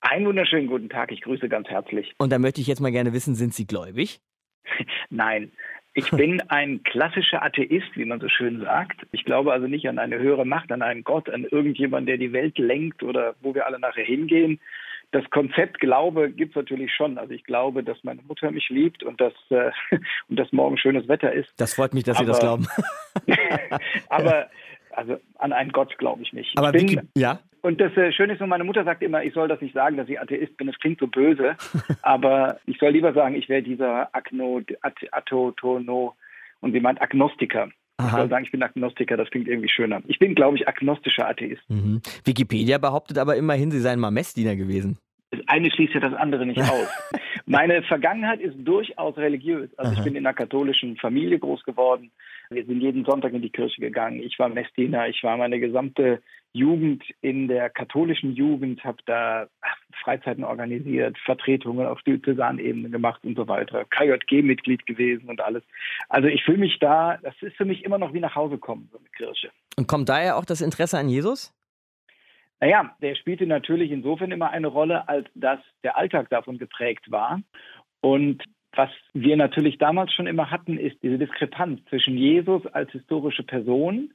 Einen 0.00 0.26
wunderschönen 0.26 0.68
guten 0.68 0.88
Tag, 0.88 1.10
ich 1.10 1.20
grüße 1.22 1.48
ganz 1.48 1.68
herzlich. 1.68 2.14
Und 2.18 2.30
da 2.30 2.38
möchte 2.38 2.60
ich 2.60 2.66
jetzt 2.66 2.80
mal 2.80 2.92
gerne 2.92 3.12
wissen, 3.12 3.34
sind 3.34 3.54
Sie 3.54 3.66
gläubig? 3.66 4.20
Nein, 5.10 5.52
ich 5.98 6.10
bin 6.10 6.42
ein 6.48 6.82
klassischer 6.82 7.42
Atheist, 7.42 7.96
wie 7.96 8.04
man 8.04 8.20
so 8.20 8.28
schön 8.28 8.60
sagt. 8.60 9.06
Ich 9.12 9.24
glaube 9.24 9.52
also 9.52 9.66
nicht 9.66 9.88
an 9.88 9.98
eine 9.98 10.18
höhere 10.18 10.44
Macht, 10.44 10.70
an 10.70 10.82
einen 10.82 11.04
Gott, 11.04 11.30
an 11.30 11.44
irgendjemanden, 11.44 12.06
der 12.06 12.18
die 12.18 12.34
Welt 12.34 12.58
lenkt 12.58 13.02
oder 13.02 13.34
wo 13.40 13.54
wir 13.54 13.66
alle 13.66 13.80
nachher 13.80 14.04
hingehen. 14.04 14.60
Das 15.12 15.24
Konzept 15.30 15.80
Glaube 15.80 16.30
gibt 16.30 16.50
es 16.50 16.56
natürlich 16.56 16.92
schon. 16.92 17.16
Also 17.18 17.32
ich 17.32 17.44
glaube, 17.44 17.82
dass 17.82 18.02
meine 18.02 18.22
Mutter 18.22 18.50
mich 18.50 18.68
liebt 18.68 19.02
und 19.02 19.20
dass, 19.20 19.32
äh, 19.50 19.70
und 20.28 20.38
dass 20.38 20.52
morgen 20.52 20.78
schönes 20.78 21.08
Wetter 21.08 21.32
ist. 21.32 21.52
Das 21.58 21.74
freut 21.74 21.94
mich, 21.94 22.04
dass 22.04 22.16
aber, 22.16 22.26
Sie 22.26 22.30
das 22.32 22.40
glauben. 22.40 22.66
aber 24.08 24.48
also 24.90 25.18
an 25.38 25.52
einen 25.52 25.72
Gott 25.72 25.96
glaube 25.98 26.22
ich 26.22 26.32
nicht. 26.32 26.56
Aber 26.58 26.74
ich 26.74 26.86
bin, 26.86 27.08
ja. 27.16 27.40
Und 27.62 27.80
das 27.80 27.96
äh, 27.96 28.12
Schöne 28.12 28.34
ist, 28.34 28.40
meine 28.40 28.64
Mutter 28.64 28.84
sagt 28.84 29.02
immer, 29.02 29.24
ich 29.24 29.34
soll 29.34 29.48
das 29.48 29.60
nicht 29.60 29.74
sagen, 29.74 29.96
dass 29.96 30.08
ich 30.08 30.20
Atheist 30.20 30.56
bin. 30.56 30.68
Das 30.68 30.78
klingt 30.78 31.00
so 31.00 31.06
böse. 31.06 31.56
aber 32.02 32.58
ich 32.66 32.78
soll 32.78 32.90
lieber 32.90 33.12
sagen, 33.12 33.34
ich 33.34 33.48
wäre 33.48 33.62
dieser 33.62 34.08
Agno, 34.14 34.62
Atotono 35.10 36.14
und 36.60 36.72
sie 36.72 36.80
meint 36.80 37.02
Agnostiker. 37.02 37.68
Aha. 37.98 38.08
Ich 38.08 38.12
soll 38.14 38.28
sagen, 38.28 38.44
ich 38.44 38.50
bin 38.50 38.62
Agnostiker, 38.62 39.16
das 39.16 39.30
klingt 39.30 39.48
irgendwie 39.48 39.70
schöner. 39.70 40.02
Ich 40.06 40.18
bin, 40.18 40.34
glaube 40.34 40.56
ich, 40.56 40.68
agnostischer 40.68 41.28
Atheist. 41.28 41.62
Mhm. 41.68 42.02
Wikipedia 42.24 42.78
behauptet 42.78 43.18
aber 43.18 43.36
immerhin, 43.36 43.70
Sie 43.70 43.80
seien 43.80 43.98
mal 43.98 44.10
Messdiener 44.10 44.54
gewesen. 44.54 44.98
Das 45.30 45.40
eine 45.46 45.70
schließt 45.70 45.94
ja 45.94 46.00
das 46.00 46.14
andere 46.14 46.46
nicht 46.46 46.60
aus. 46.70 46.88
Meine 47.46 47.82
Vergangenheit 47.82 48.40
ist 48.40 48.56
durchaus 48.58 49.16
religiös. 49.16 49.70
Also 49.78 49.92
Aha. 49.92 49.98
ich 49.98 50.04
bin 50.04 50.16
in 50.16 50.26
einer 50.26 50.34
katholischen 50.34 50.96
Familie 50.96 51.38
groß 51.38 51.62
geworden. 51.64 52.10
Wir 52.50 52.64
sind 52.64 52.80
jeden 52.80 53.04
Sonntag 53.04 53.32
in 53.32 53.42
die 53.42 53.50
Kirche 53.50 53.80
gegangen. 53.80 54.20
Ich 54.20 54.38
war 54.38 54.48
Messdiener. 54.48 55.08
Ich 55.08 55.22
war 55.22 55.36
meine 55.36 55.58
gesamte 55.58 56.20
Jugend 56.52 57.04
in 57.20 57.48
der 57.48 57.70
katholischen 57.70 58.32
Jugend, 58.32 58.82
habe 58.84 58.98
da 59.04 59.46
Freizeiten 60.02 60.44
organisiert, 60.44 61.18
Vertretungen 61.18 61.86
auf 61.86 62.02
Diözesanebene 62.02 62.90
gemacht 62.90 63.24
und 63.24 63.36
so 63.36 63.48
weiter. 63.48 63.84
KJG-Mitglied 63.86 64.86
gewesen 64.86 65.28
und 65.28 65.40
alles. 65.40 65.62
Also 66.08 66.28
ich 66.28 66.44
fühle 66.44 66.58
mich 66.58 66.78
da, 66.78 67.18
das 67.22 67.34
ist 67.40 67.56
für 67.56 67.64
mich 67.64 67.84
immer 67.84 67.98
noch 67.98 68.12
wie 68.12 68.20
nach 68.20 68.34
Hause 68.34 68.58
kommen, 68.58 68.88
so 68.92 68.98
eine 68.98 69.08
Kirche. 69.08 69.50
Und 69.76 69.88
kommt 69.88 70.08
daher 70.08 70.36
auch 70.36 70.44
das 70.44 70.60
Interesse 70.60 70.98
an 70.98 71.08
Jesus? 71.08 71.52
Naja, 72.60 72.96
der 73.02 73.14
spielte 73.16 73.46
natürlich 73.46 73.90
insofern 73.90 74.32
immer 74.32 74.50
eine 74.50 74.68
Rolle, 74.68 75.08
als 75.08 75.28
dass 75.34 75.60
der 75.82 75.96
Alltag 75.96 76.30
davon 76.30 76.58
geprägt 76.58 77.10
war. 77.10 77.40
Und 78.00 78.42
was 78.72 78.90
wir 79.14 79.36
natürlich 79.36 79.78
damals 79.78 80.12
schon 80.12 80.26
immer 80.26 80.50
hatten, 80.50 80.78
ist 80.78 81.02
diese 81.02 81.18
Diskrepanz 81.18 81.80
zwischen 81.88 82.16
Jesus 82.16 82.66
als 82.66 82.90
historische 82.92 83.42
Person, 83.42 84.12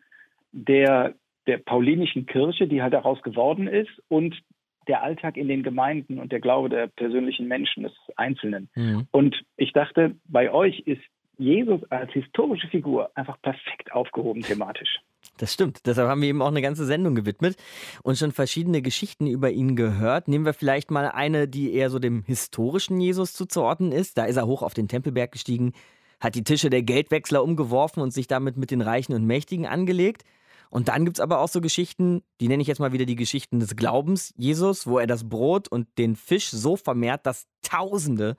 der, 0.51 1.15
der 1.47 1.57
paulinischen 1.57 2.25
Kirche, 2.25 2.67
die 2.67 2.81
halt 2.81 2.93
daraus 2.93 3.21
geworden 3.21 3.67
ist, 3.67 3.91
und 4.07 4.39
der 4.87 5.03
Alltag 5.03 5.37
in 5.37 5.47
den 5.47 5.63
Gemeinden 5.63 6.19
und 6.19 6.31
der 6.31 6.39
Glaube 6.39 6.69
der 6.69 6.87
persönlichen 6.87 7.47
Menschen 7.47 7.83
des 7.83 7.93
Einzelnen. 8.15 8.69
Mhm. 8.75 9.07
Und 9.11 9.41
ich 9.57 9.73
dachte, 9.73 10.15
bei 10.25 10.51
euch 10.51 10.79
ist 10.79 11.01
Jesus 11.37 11.81
als 11.89 12.11
historische 12.11 12.67
Figur 12.67 13.09
einfach 13.15 13.41
perfekt 13.41 13.91
aufgehoben 13.91 14.41
thematisch. 14.41 14.99
Das 15.37 15.53
stimmt. 15.53 15.85
Deshalb 15.85 16.07
haben 16.07 16.21
wir 16.21 16.29
ihm 16.29 16.41
auch 16.41 16.49
eine 16.49 16.61
ganze 16.61 16.85
Sendung 16.85 17.15
gewidmet 17.15 17.55
und 18.03 18.17
schon 18.17 18.31
verschiedene 18.31 18.81
Geschichten 18.81 19.27
über 19.27 19.49
ihn 19.49 19.75
gehört. 19.75 20.27
Nehmen 20.27 20.45
wir 20.45 20.53
vielleicht 20.53 20.91
mal 20.91 21.09
eine, 21.09 21.47
die 21.47 21.73
eher 21.73 21.89
so 21.89 21.99
dem 21.99 22.23
historischen 22.23 22.99
Jesus 22.99 23.33
zuzuordnen 23.33 23.91
ist. 23.91 24.17
Da 24.17 24.25
ist 24.25 24.37
er 24.37 24.45
hoch 24.45 24.61
auf 24.61 24.73
den 24.73 24.87
Tempelberg 24.87 25.31
gestiegen, 25.31 25.73
hat 26.19 26.35
die 26.35 26.43
Tische 26.43 26.69
der 26.69 26.83
Geldwechsler 26.83 27.43
umgeworfen 27.43 28.01
und 28.01 28.11
sich 28.11 28.27
damit 28.27 28.57
mit 28.57 28.69
den 28.69 28.81
Reichen 28.81 29.13
und 29.13 29.25
Mächtigen 29.25 29.65
angelegt. 29.65 30.23
Und 30.71 30.87
dann 30.87 31.03
gibt 31.03 31.17
es 31.17 31.21
aber 31.21 31.39
auch 31.39 31.49
so 31.49 31.59
Geschichten, 31.59 32.23
die 32.39 32.47
nenne 32.47 32.61
ich 32.61 32.67
jetzt 32.67 32.79
mal 32.79 32.93
wieder 32.93 33.05
die 33.05 33.17
Geschichten 33.17 33.59
des 33.59 33.75
Glaubens 33.75 34.33
Jesus, 34.37 34.87
wo 34.87 34.97
er 34.97 35.05
das 35.05 35.27
Brot 35.27 35.67
und 35.67 35.87
den 35.97 36.15
Fisch 36.15 36.49
so 36.49 36.77
vermehrt, 36.77 37.25
dass 37.25 37.47
Tausende 37.61 38.37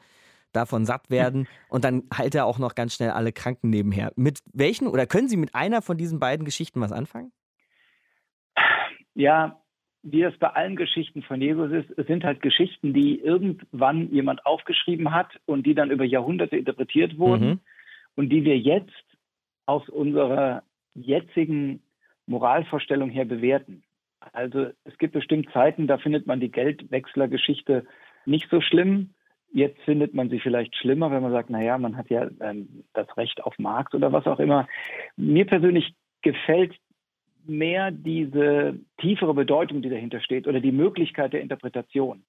davon 0.53 0.85
satt 0.87 1.11
werden 1.11 1.47
und 1.69 1.85
dann 1.85 2.05
heilt 2.17 2.35
er 2.35 2.47
auch 2.47 2.59
noch 2.59 2.75
ganz 2.75 2.95
schnell 2.95 3.11
alle 3.11 3.33
Kranken 3.33 3.71
nebenher. 3.71 4.13
Mit 4.17 4.41
welchen 4.53 4.87
oder 4.87 5.07
können 5.07 5.29
Sie 5.29 5.37
mit 5.37 5.55
einer 5.55 5.83
von 5.83 5.97
diesen 5.97 6.19
beiden 6.19 6.45
Geschichten 6.45 6.81
was 6.81 6.93
anfangen? 6.93 7.33
Ja, 9.15 9.63
wie 10.03 10.23
es 10.23 10.37
bei 10.39 10.49
allen 10.49 10.77
Geschichten 10.77 11.23
von 11.23 11.41
Jesus 11.41 11.71
ist, 11.71 11.99
es 11.99 12.07
sind 12.07 12.25
halt 12.25 12.43
Geschichten, 12.43 12.93
die 12.93 13.21
irgendwann 13.21 14.11
jemand 14.11 14.45
aufgeschrieben 14.47 15.15
hat 15.15 15.39
und 15.47 15.67
die 15.67 15.75
dann 15.75 15.91
über 15.91 16.05
Jahrhunderte 16.05 16.57
interpretiert 16.57 17.19
wurden 17.19 17.49
mhm. 17.49 17.61
und 18.17 18.31
die 18.31 18.45
wir 18.45 18.59
jetzt 18.59 18.91
aus 19.67 19.89
unserer 19.89 20.65
jetzigen 20.95 21.83
Moralvorstellung 22.33 23.11
her 23.11 23.25
bewerten. 23.25 23.83
Also 24.33 24.69
es 24.85 24.97
gibt 24.99 25.13
bestimmt 25.13 25.51
Zeiten, 25.53 25.87
da 25.87 25.99
findet 25.99 26.27
man 26.27 26.41
die 26.41 26.51
Geldwechslergeschichte 26.51 27.87
nicht 28.25 28.49
so 28.51 28.61
schlimm. 28.61 29.11
Jetzt 29.53 29.81
findet 29.83 30.15
man 30.15 30.31
sie 30.31 30.41
vielleicht 30.41 30.75
schlimmer, 30.77 31.11
wenn 31.11 31.23
man 31.23 31.33
sagt, 31.33 31.51
naja, 31.51 31.77
man 31.77 31.97
hat 31.97 32.09
ja 32.09 32.29
ähm, 32.41 32.85
das 32.95 33.17
Recht 33.17 33.43
auf 33.43 33.59
Markt 33.59 33.95
oder 33.95 34.13
was 34.13 34.27
auch 34.27 34.41
immer. 34.41 34.67
Mir 35.17 35.45
persönlich 35.47 35.95
gefällt 36.23 36.75
mehr 37.45 37.91
diese 37.91 38.79
tiefere 38.99 39.35
Bedeutung, 39.35 39.83
die 39.83 39.91
dahinter 39.91 40.21
steht 40.21 40.47
oder 40.47 40.61
die 40.61 40.73
Möglichkeit 40.73 41.33
der 41.33 41.43
Interpretation. 41.43 42.23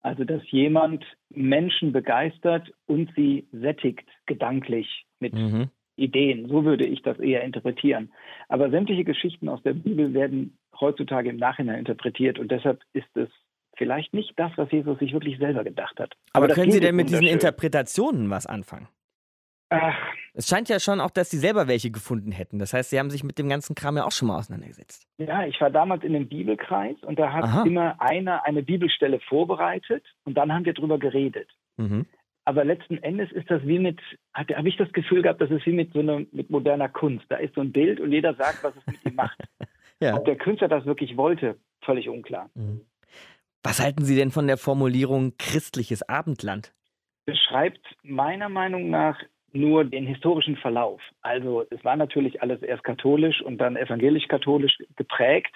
Also, 0.00 0.24
dass 0.24 0.42
jemand 0.50 1.04
Menschen 1.30 1.92
begeistert 1.92 2.72
und 2.86 3.12
sie 3.16 3.48
sättigt 3.52 4.08
gedanklich 4.26 5.04
mit 5.20 5.34
mhm. 5.34 5.70
Ideen. 5.96 6.48
So 6.48 6.64
würde 6.64 6.86
ich 6.86 7.02
das 7.02 7.18
eher 7.18 7.42
interpretieren. 7.42 8.12
Aber 8.48 8.70
sämtliche 8.70 9.04
Geschichten 9.04 9.48
aus 9.48 9.62
der 9.62 9.72
Bibel 9.72 10.14
werden 10.14 10.58
heutzutage 10.78 11.30
im 11.30 11.36
Nachhinein 11.36 11.78
interpretiert 11.78 12.38
und 12.38 12.50
deshalb 12.50 12.82
ist 12.92 13.16
es 13.16 13.28
vielleicht 13.76 14.14
nicht 14.14 14.32
das, 14.36 14.52
was 14.56 14.70
Jesus 14.70 14.98
sich 14.98 15.12
wirklich 15.12 15.38
selber 15.38 15.64
gedacht 15.64 15.98
hat. 15.98 16.14
Aber, 16.32 16.46
Aber 16.46 16.54
können 16.54 16.70
Sie 16.70 16.80
denn 16.80 16.96
mit 16.96 17.08
diesen 17.08 17.26
Interpretationen 17.26 18.30
was 18.30 18.46
anfangen? 18.46 18.88
Ach. 19.70 19.96
Es 20.34 20.48
scheint 20.48 20.68
ja 20.68 20.78
schon 20.78 21.00
auch, 21.00 21.10
dass 21.10 21.30
Sie 21.30 21.38
selber 21.38 21.66
welche 21.66 21.90
gefunden 21.90 22.30
hätten. 22.30 22.58
Das 22.58 22.72
heißt, 22.72 22.90
Sie 22.90 22.98
haben 22.98 23.10
sich 23.10 23.24
mit 23.24 23.38
dem 23.38 23.48
ganzen 23.48 23.74
Kram 23.74 23.96
ja 23.96 24.04
auch 24.04 24.12
schon 24.12 24.28
mal 24.28 24.38
auseinandergesetzt. 24.38 25.06
Ja, 25.18 25.46
ich 25.46 25.60
war 25.60 25.70
damals 25.70 26.04
in 26.04 26.14
einem 26.14 26.28
Bibelkreis 26.28 26.96
und 27.02 27.18
da 27.18 27.32
hat 27.32 27.44
Aha. 27.44 27.64
immer 27.64 28.00
einer 28.00 28.44
eine 28.44 28.62
Bibelstelle 28.62 29.18
vorbereitet 29.20 30.04
und 30.24 30.34
dann 30.34 30.52
haben 30.52 30.64
wir 30.64 30.74
drüber 30.74 30.98
geredet. 30.98 31.48
Mhm. 31.78 32.06
Aber 32.46 32.64
letzten 32.64 32.98
Endes 33.02 33.30
ist 33.32 33.50
das 33.50 33.60
wie 33.66 33.80
mit, 33.80 34.00
habe 34.32 34.68
ich 34.68 34.76
das 34.76 34.92
Gefühl 34.92 35.22
gehabt, 35.22 35.40
das 35.40 35.50
ist 35.50 35.66
wie 35.66 35.72
mit 35.72 35.92
so 35.92 35.98
einer 35.98 36.20
mit 36.30 36.48
moderner 36.48 36.88
Kunst. 36.88 37.26
Da 37.28 37.36
ist 37.36 37.56
so 37.56 37.60
ein 37.60 37.72
Bild 37.72 37.98
und 37.98 38.12
jeder 38.12 38.34
sagt, 38.34 38.62
was 38.62 38.72
es 38.76 38.86
mit 38.86 39.04
ihm 39.04 39.16
macht. 39.16 39.36
ja. 40.00 40.14
Ob 40.14 40.24
der 40.24 40.36
Künstler 40.36 40.68
das 40.68 40.86
wirklich 40.86 41.16
wollte, 41.16 41.56
völlig 41.82 42.08
unklar. 42.08 42.48
Mhm. 42.54 42.82
Was 43.64 43.82
halten 43.82 44.04
Sie 44.04 44.14
denn 44.14 44.30
von 44.30 44.46
der 44.46 44.58
Formulierung 44.58 45.32
christliches 45.38 46.08
Abendland? 46.08 46.72
Beschreibt 47.24 47.84
meiner 48.04 48.48
Meinung 48.48 48.90
nach 48.90 49.20
nur 49.52 49.84
den 49.84 50.06
historischen 50.06 50.56
Verlauf. 50.56 51.00
Also 51.22 51.64
es 51.70 51.84
war 51.84 51.96
natürlich 51.96 52.42
alles 52.42 52.62
erst 52.62 52.84
katholisch 52.84 53.42
und 53.42 53.58
dann 53.58 53.76
evangelisch-katholisch 53.76 54.78
geprägt. 54.94 55.52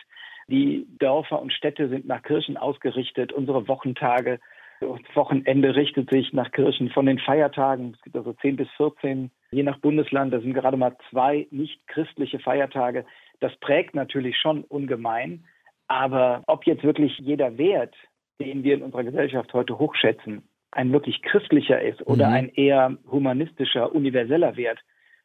Die 0.49 0.89
Dörfer 0.99 1.41
und 1.41 1.53
Städte 1.53 1.89
sind 1.89 2.09
nach 2.09 2.25
Kirchen 2.25 2.57
ausgerichtet. 2.57 3.33
Unsere 3.33 3.69
Wochentage, 3.69 4.41
das 4.81 5.17
Wochenende 5.17 5.77
richtet 5.77 6.11
sich 6.11 6.33
nach 6.33 6.51
Kirchen 6.53 6.91
von 6.91 7.07
den 7.07 7.19
Feiertagen. 7.19 7.95
Es 7.97 8.03
gibt 8.03 8.17
also 8.17 8.33
10 8.33 8.57
bis 8.57 8.69
14, 8.77 9.31
je 9.51 9.63
nach 9.63 9.79
Bundesland. 9.79 10.33
Das 10.33 10.43
sind 10.43 10.55
gerade 10.55 10.77
mal 10.77 10.97
zwei 11.11 11.47
nicht 11.51 11.87
christliche 11.87 12.39
Feiertage. 12.39 13.05
Das 13.41 13.55
prägt 13.61 13.95
natürlich 13.95 14.37
schon 14.39 14.65
ungemein. 14.65 15.45
Aber 15.87 16.43
ob 16.47 16.65
jetzt 16.67 16.85
wirklich 16.85 17.19
jeder 17.19 17.59
Wert, 17.59 17.95
den 18.41 18.63
wir 18.63 18.75
in 18.75 18.83
unserer 18.83 19.05
Gesellschaft 19.05 19.53
heute 19.53 19.79
hochschätzen, 19.79 20.49
ein 20.73 20.93
wirklich 20.93 21.21
christlicher 21.23 21.83
ist 21.83 22.07
oder 22.07 22.29
mhm. 22.29 22.35
ein 22.35 22.49
eher 22.51 22.97
humanistischer, 23.11 23.95
universeller 23.95 24.57
Wert, 24.57 24.79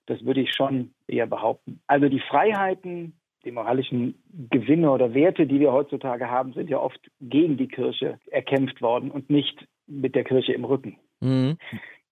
das 0.08 0.24
würde 0.26 0.42
ich 0.42 0.54
schon 0.54 0.94
eher 1.08 1.28
behaupten. 1.28 1.82
Also 1.88 2.10
die 2.10 2.20
Freiheiten, 2.20 3.20
die 3.46 3.52
moralischen 3.52 4.16
Gewinne 4.50 4.92
oder 4.92 5.14
Werte, 5.14 5.48
die 5.48 5.60
wir 5.60 5.72
heutzutage 5.72 6.30
haben, 6.30 6.54
sind 6.54 6.70
ja 6.70 6.80
oft 6.80 7.00
gegen 7.22 7.58
die 7.58 7.68
Kirche 7.68 8.20
erkämpft 8.32 8.82
worden 8.82 9.12
und 9.12 9.30
nicht 9.30 9.68
mit 9.88 10.16
der 10.16 10.24
Kirche 10.24 10.54
im 10.54 10.66
Rücken. 10.66 10.98
Mhm. 11.22 11.58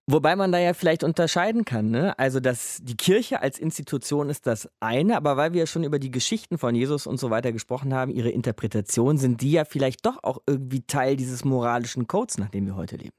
Wobei 0.06 0.36
man 0.36 0.52
da 0.52 0.60
ja 0.60 0.74
vielleicht 0.74 1.04
unterscheiden 1.04 1.64
kann. 1.64 1.90
Ne? 1.90 2.18
Also, 2.20 2.42
dass 2.42 2.82
die 2.84 2.98
Kirche 2.98 3.42
als 3.42 3.58
Institution 3.58 4.30
ist 4.30 4.48
das 4.48 4.70
eine, 4.82 5.16
aber 5.16 5.38
weil 5.38 5.54
wir 5.54 5.62
ja 5.62 5.66
schon 5.66 5.86
über 5.86 5.98
die 5.98 6.12
Geschichten 6.12 6.58
von 6.58 6.76
Jesus 6.76 7.08
und 7.08 7.18
so 7.18 7.30
weiter 7.30 7.54
gesprochen 7.54 7.94
haben, 7.94 8.12
ihre 8.12 8.30
Interpretation, 8.30 9.16
sind 9.16 9.42
die 9.42 9.54
ja 9.54 9.64
vielleicht 9.64 10.06
doch 10.06 10.22
auch 10.22 10.40
irgendwie 10.46 10.82
Teil 10.82 11.16
dieses 11.16 11.46
moralischen 11.46 12.08
Codes, 12.08 12.38
nach 12.38 12.50
dem 12.50 12.66
wir 12.66 12.76
heute 12.76 12.98
leben. 12.98 13.16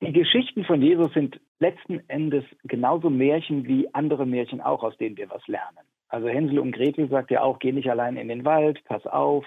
Die 0.00 0.12
Geschichten 0.12 0.64
von 0.64 0.80
Jesus 0.80 1.12
sind 1.12 1.38
letzten 1.58 2.00
Endes 2.08 2.44
genauso 2.64 3.10
Märchen 3.10 3.66
wie 3.66 3.92
andere 3.94 4.26
Märchen 4.26 4.62
auch, 4.62 4.82
aus 4.82 4.96
denen 4.96 5.18
wir 5.18 5.28
was 5.28 5.46
lernen. 5.46 5.84
Also 6.08 6.28
Hänsel 6.28 6.58
und 6.58 6.72
Gretel 6.72 7.08
sagt 7.08 7.30
ja 7.30 7.42
auch, 7.42 7.58
geh 7.58 7.72
nicht 7.72 7.90
allein 7.90 8.16
in 8.16 8.28
den 8.28 8.44
Wald, 8.44 8.82
pass 8.84 9.06
auf. 9.06 9.44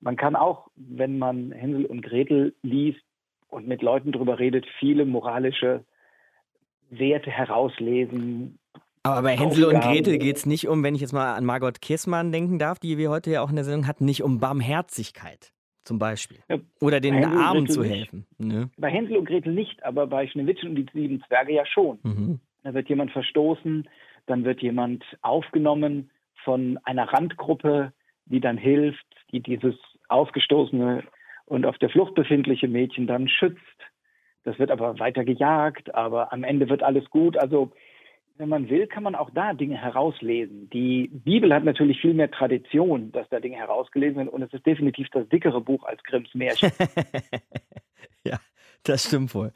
Man 0.00 0.16
kann 0.16 0.36
auch, 0.36 0.68
wenn 0.76 1.18
man 1.18 1.50
Hänsel 1.52 1.86
und 1.86 2.02
Gretel 2.02 2.54
liest 2.62 3.00
und 3.48 3.66
mit 3.66 3.82
Leuten 3.82 4.12
darüber 4.12 4.38
redet, 4.38 4.66
viele 4.78 5.04
moralische 5.04 5.84
Werte 6.90 7.30
herauslesen. 7.30 8.58
Aber 9.02 9.22
bei 9.22 9.36
Hänsel 9.36 9.64
und 9.64 9.80
Gretel 9.80 10.18
geht 10.18 10.36
es 10.36 10.46
nicht 10.46 10.68
um, 10.68 10.82
wenn 10.82 10.94
ich 10.94 11.00
jetzt 11.00 11.12
mal 11.12 11.34
an 11.34 11.44
Margot 11.44 11.80
Kissmann 11.80 12.30
denken 12.30 12.58
darf, 12.58 12.78
die 12.78 12.98
wir 12.98 13.10
heute 13.10 13.30
ja 13.30 13.42
auch 13.42 13.50
in 13.50 13.56
der 13.56 13.64
Sendung 13.64 13.86
hatten, 13.86 14.04
nicht 14.04 14.22
um 14.22 14.38
Barmherzigkeit 14.38 15.52
zum 15.84 15.98
Beispiel. 15.98 16.38
Ja, 16.48 16.58
Oder 16.80 17.00
den 17.00 17.24
Armen 17.24 17.66
zu 17.66 17.82
helfen. 17.82 18.26
Ne? 18.36 18.70
Bei 18.76 18.90
Hänsel 18.90 19.16
und 19.16 19.24
Gretel 19.24 19.54
nicht, 19.54 19.82
aber 19.82 20.06
bei 20.06 20.28
Schneewittchen 20.28 20.70
und 20.70 20.76
die 20.76 20.86
sieben 20.92 21.22
Zwerge 21.26 21.54
ja 21.54 21.64
schon. 21.66 21.98
Mhm. 22.02 22.40
Da 22.62 22.74
wird 22.74 22.88
jemand 22.88 23.10
verstoßen, 23.10 23.88
dann 24.28 24.44
wird 24.44 24.62
jemand 24.62 25.04
aufgenommen 25.22 26.10
von 26.44 26.78
einer 26.84 27.12
Randgruppe, 27.12 27.92
die 28.26 28.40
dann 28.40 28.58
hilft, 28.58 29.06
die 29.32 29.40
dieses 29.40 29.74
ausgestoßene 30.08 31.04
und 31.46 31.66
auf 31.66 31.78
der 31.78 31.90
Flucht 31.90 32.14
befindliche 32.14 32.68
Mädchen 32.68 33.06
dann 33.06 33.28
schützt. 33.28 33.58
Das 34.44 34.58
wird 34.58 34.70
aber 34.70 34.98
weiter 34.98 35.24
gejagt, 35.24 35.94
aber 35.94 36.32
am 36.32 36.44
Ende 36.44 36.68
wird 36.68 36.82
alles 36.82 37.08
gut. 37.10 37.36
Also 37.36 37.72
wenn 38.36 38.48
man 38.48 38.70
will, 38.70 38.86
kann 38.86 39.02
man 39.02 39.14
auch 39.14 39.30
da 39.30 39.52
Dinge 39.52 39.76
herauslesen. 39.76 40.70
Die 40.70 41.08
Bibel 41.12 41.52
hat 41.52 41.64
natürlich 41.64 42.00
viel 42.00 42.14
mehr 42.14 42.30
Tradition, 42.30 43.10
dass 43.12 43.28
da 43.30 43.40
Dinge 43.40 43.56
herausgelesen 43.56 44.16
werden 44.16 44.28
und 44.28 44.42
es 44.42 44.52
ist 44.52 44.64
definitiv 44.64 45.08
das 45.10 45.28
dickere 45.28 45.60
Buch 45.60 45.84
als 45.84 46.02
Grimms 46.04 46.32
Märchen. 46.34 46.70
ja, 48.24 48.38
das 48.84 49.04
stimmt 49.04 49.34
wohl. 49.34 49.52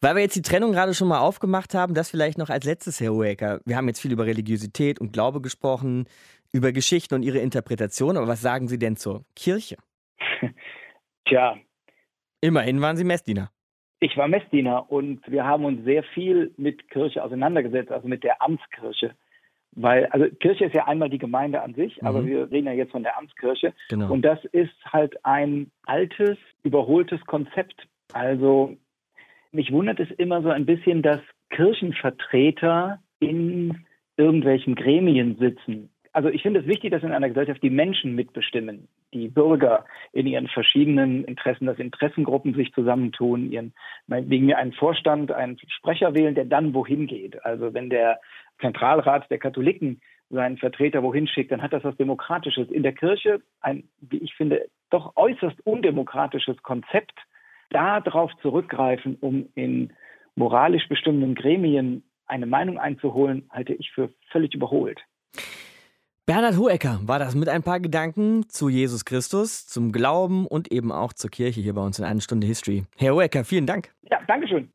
Weil 0.00 0.14
wir 0.14 0.22
jetzt 0.22 0.36
die 0.36 0.42
Trennung 0.42 0.72
gerade 0.72 0.94
schon 0.94 1.08
mal 1.08 1.20
aufgemacht 1.20 1.74
haben, 1.74 1.94
das 1.94 2.10
vielleicht 2.10 2.38
noch 2.38 2.50
als 2.50 2.64
letztes, 2.64 3.00
Herr 3.00 3.12
Hoeker. 3.12 3.60
Wir 3.64 3.76
haben 3.76 3.88
jetzt 3.88 4.00
viel 4.00 4.12
über 4.12 4.26
Religiosität 4.26 5.00
und 5.00 5.12
Glaube 5.12 5.40
gesprochen, 5.40 6.06
über 6.52 6.72
Geschichten 6.72 7.14
und 7.14 7.22
ihre 7.22 7.38
Interpretation, 7.38 8.16
aber 8.16 8.28
was 8.28 8.40
sagen 8.40 8.68
Sie 8.68 8.78
denn 8.78 8.96
zur 8.96 9.24
Kirche? 9.34 9.76
Tja. 11.26 11.56
Immerhin 12.40 12.80
waren 12.80 12.96
Sie 12.96 13.04
Messdiener. 13.04 13.50
Ich 14.00 14.16
war 14.16 14.28
Messdiener 14.28 14.90
und 14.90 15.20
wir 15.26 15.44
haben 15.44 15.64
uns 15.64 15.84
sehr 15.84 16.02
viel 16.02 16.52
mit 16.58 16.90
Kirche 16.90 17.24
auseinandergesetzt, 17.24 17.90
also 17.90 18.06
mit 18.08 18.22
der 18.22 18.42
Amtskirche. 18.42 19.14
Weil, 19.72 20.06
also 20.06 20.26
Kirche 20.40 20.66
ist 20.66 20.74
ja 20.74 20.86
einmal 20.86 21.10
die 21.10 21.18
Gemeinde 21.18 21.62
an 21.62 21.74
sich, 21.74 22.00
mhm. 22.00 22.06
aber 22.06 22.26
wir 22.26 22.50
reden 22.50 22.66
ja 22.66 22.72
jetzt 22.72 22.92
von 22.92 23.02
der 23.02 23.18
Amtskirche. 23.18 23.74
Genau. 23.88 24.12
Und 24.12 24.22
das 24.22 24.42
ist 24.46 24.74
halt 24.84 25.24
ein 25.24 25.70
altes, 25.84 26.38
überholtes 26.62 27.20
Konzept. 27.26 27.86
Also 28.12 28.76
mich 29.52 29.72
wundert 29.72 30.00
es 30.00 30.10
immer 30.12 30.42
so 30.42 30.50
ein 30.50 30.66
bisschen, 30.66 31.02
dass 31.02 31.20
Kirchenvertreter 31.50 33.00
in 33.20 33.86
irgendwelchen 34.16 34.74
Gremien 34.74 35.36
sitzen 35.38 35.90
also 36.16 36.30
ich 36.30 36.40
finde 36.40 36.60
es 36.60 36.66
wichtig, 36.66 36.92
dass 36.92 37.02
in 37.02 37.12
einer 37.12 37.28
Gesellschaft 37.28 37.62
die 37.62 37.68
Menschen 37.68 38.14
mitbestimmen, 38.14 38.88
die 39.12 39.28
Bürger 39.28 39.84
in 40.14 40.26
ihren 40.26 40.48
verschiedenen 40.48 41.24
Interessen, 41.24 41.66
dass 41.66 41.78
Interessengruppen 41.78 42.54
sich 42.54 42.72
zusammentun, 42.72 43.52
ihren, 43.52 43.74
wegen 44.06 44.46
mir 44.46 44.56
einen 44.56 44.72
Vorstand, 44.72 45.30
einen 45.30 45.58
Sprecher 45.68 46.14
wählen, 46.14 46.34
der 46.34 46.46
dann 46.46 46.72
wohin 46.72 47.06
geht. 47.06 47.44
Also 47.44 47.74
wenn 47.74 47.90
der 47.90 48.18
Zentralrat 48.62 49.30
der 49.30 49.36
Katholiken 49.36 50.00
seinen 50.30 50.56
Vertreter 50.56 51.02
wohin 51.02 51.28
schickt, 51.28 51.52
dann 51.52 51.60
hat 51.60 51.74
das 51.74 51.84
was 51.84 51.98
Demokratisches. 51.98 52.70
In 52.70 52.82
der 52.82 52.94
Kirche 52.94 53.42
ein, 53.60 53.86
wie 54.00 54.16
ich 54.16 54.34
finde, 54.36 54.70
doch 54.88 55.12
äußerst 55.16 55.66
undemokratisches 55.66 56.62
Konzept, 56.62 57.18
darauf 57.70 58.30
zurückgreifen, 58.42 59.16
um 59.20 59.48
in 59.54 59.92
moralisch 60.34 60.88
bestimmenden 60.88 61.34
Gremien 61.34 62.02
eine 62.26 62.46
Meinung 62.46 62.78
einzuholen, 62.78 63.48
halte 63.50 63.72
ich 63.74 63.90
für 63.92 64.10
völlig 64.30 64.54
überholt. 64.54 65.00
Bernhard 66.26 66.56
Hohecker 66.56 67.00
war 67.04 67.20
das 67.20 67.36
mit 67.36 67.48
ein 67.48 67.62
paar 67.62 67.78
Gedanken 67.78 68.48
zu 68.48 68.68
Jesus 68.68 69.04
Christus, 69.04 69.66
zum 69.66 69.92
Glauben 69.92 70.46
und 70.46 70.72
eben 70.72 70.90
auch 70.90 71.12
zur 71.12 71.30
Kirche 71.30 71.60
hier 71.60 71.74
bei 71.74 71.82
uns 71.82 72.00
in 72.00 72.04
einer 72.04 72.20
Stunde 72.20 72.48
History. 72.48 72.84
Herr 72.96 73.14
Hohecker, 73.14 73.44
vielen 73.44 73.66
Dank. 73.66 73.92
Ja, 74.10 74.18
Dankeschön. 74.26 74.72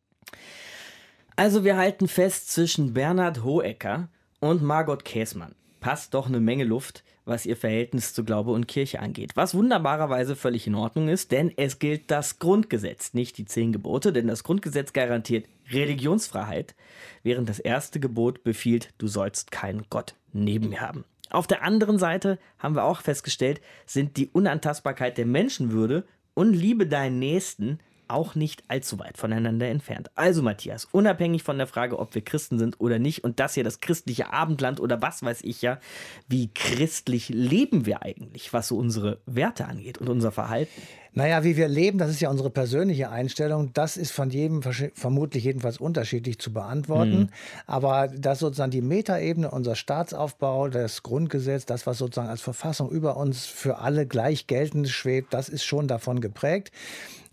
Also 1.35 1.65
wir 1.65 1.75
halten 1.75 2.07
fest 2.07 2.51
zwischen 2.53 2.93
Bernhard 2.93 3.43
Hohecker 3.43 4.07
und 4.39 4.63
Margot 4.63 5.03
Käßmann. 5.03 5.55
Passt 5.81 6.13
doch 6.13 6.27
eine 6.27 6.39
Menge 6.39 6.63
Luft, 6.63 7.03
was 7.31 7.45
ihr 7.45 7.57
Verhältnis 7.57 8.13
zu 8.13 8.23
Glaube 8.23 8.51
und 8.51 8.67
Kirche 8.67 8.99
angeht. 8.99 9.31
Was 9.35 9.55
wunderbarerweise 9.55 10.35
völlig 10.35 10.67
in 10.67 10.75
Ordnung 10.75 11.07
ist, 11.07 11.31
denn 11.31 11.51
es 11.55 11.79
gilt 11.79 12.11
das 12.11 12.37
Grundgesetz, 12.39 13.13
nicht 13.13 13.37
die 13.37 13.45
zehn 13.45 13.71
Gebote, 13.71 14.13
denn 14.13 14.27
das 14.27 14.43
Grundgesetz 14.43 14.93
garantiert 14.93 15.47
Religionsfreiheit, 15.71 16.75
während 17.23 17.49
das 17.49 17.59
erste 17.59 17.99
Gebot 17.99 18.43
befiehlt, 18.43 18.89
du 18.97 19.07
sollst 19.07 19.51
keinen 19.51 19.85
Gott 19.89 20.15
neben 20.33 20.69
mir 20.69 20.81
haben. 20.81 21.05
Auf 21.29 21.47
der 21.47 21.63
anderen 21.63 21.97
Seite 21.97 22.37
haben 22.59 22.75
wir 22.75 22.83
auch 22.83 23.01
festgestellt, 23.01 23.61
sind 23.85 24.17
die 24.17 24.27
Unantastbarkeit 24.27 25.17
der 25.17 25.25
Menschenwürde 25.25 26.05
und 26.33 26.53
Liebe 26.53 26.87
deinen 26.87 27.19
Nächsten 27.19 27.79
auch 28.11 28.35
nicht 28.35 28.63
allzu 28.67 28.99
weit 28.99 29.17
voneinander 29.17 29.67
entfernt. 29.67 30.11
Also 30.15 30.41
Matthias, 30.41 30.85
unabhängig 30.91 31.43
von 31.43 31.57
der 31.57 31.67
Frage, 31.67 31.97
ob 31.99 32.13
wir 32.15 32.23
Christen 32.23 32.59
sind 32.59 32.79
oder 32.79 32.99
nicht 32.99 33.23
und 33.23 33.39
das 33.39 33.53
hier 33.53 33.63
das 33.63 33.79
christliche 33.79 34.31
Abendland 34.31 34.79
oder 34.79 35.01
was 35.01 35.23
weiß 35.23 35.41
ich 35.43 35.61
ja, 35.61 35.79
wie 36.27 36.49
christlich 36.53 37.29
leben 37.29 37.85
wir 37.85 38.03
eigentlich, 38.03 38.53
was 38.53 38.67
so 38.67 38.77
unsere 38.77 39.19
Werte 39.25 39.65
angeht 39.65 39.97
und 39.97 40.09
unser 40.09 40.31
Verhalten? 40.31 40.81
Naja, 41.13 41.43
wie 41.43 41.57
wir 41.57 41.67
leben, 41.67 41.97
das 41.97 42.09
ist 42.09 42.21
ja 42.21 42.29
unsere 42.29 42.49
persönliche 42.49 43.09
Einstellung. 43.09 43.73
Das 43.73 43.97
ist 43.97 44.11
von 44.11 44.29
jedem 44.29 44.61
vermutlich 44.61 45.43
jedenfalls 45.43 45.77
unterschiedlich 45.77 46.39
zu 46.39 46.53
beantworten. 46.53 47.19
Mhm. 47.19 47.29
Aber 47.67 48.07
dass 48.07 48.39
sozusagen 48.39 48.71
die 48.71 48.81
Metaebene, 48.81 49.51
unser 49.51 49.75
Staatsaufbau, 49.75 50.69
das 50.69 51.03
Grundgesetz, 51.03 51.65
das, 51.65 51.85
was 51.85 51.97
sozusagen 51.97 52.29
als 52.29 52.41
Verfassung 52.41 52.89
über 52.89 53.17
uns 53.17 53.45
für 53.45 53.79
alle 53.79 54.07
gleich 54.07 54.47
geltend 54.47 54.87
schwebt, 54.87 55.33
das 55.33 55.49
ist 55.49 55.65
schon 55.65 55.89
davon 55.89 56.21
geprägt. 56.21 56.71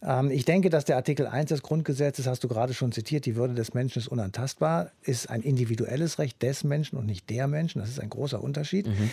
Ähm, 0.02 0.30
ich 0.30 0.44
denke, 0.44 0.70
dass 0.70 0.84
der 0.84 0.96
Artikel 0.96 1.26
1 1.26 1.48
des 1.48 1.62
Grundgesetzes, 1.62 2.26
hast 2.26 2.44
du 2.44 2.48
gerade 2.48 2.74
schon 2.74 2.92
zitiert, 2.92 3.26
die 3.26 3.36
Würde 3.36 3.54
des 3.54 3.74
Menschen 3.74 3.98
ist 3.98 4.08
unantastbar, 4.08 4.90
ist 5.02 5.28
ein 5.30 5.42
individuelles 5.42 6.18
Recht 6.18 6.42
des 6.42 6.64
Menschen 6.64 6.98
und 6.98 7.06
nicht 7.06 7.28
der 7.30 7.48
Menschen. 7.48 7.80
Das 7.80 7.88
ist 7.88 8.00
ein 8.00 8.10
großer 8.10 8.42
Unterschied. 8.42 8.86
Mhm. 8.86 9.10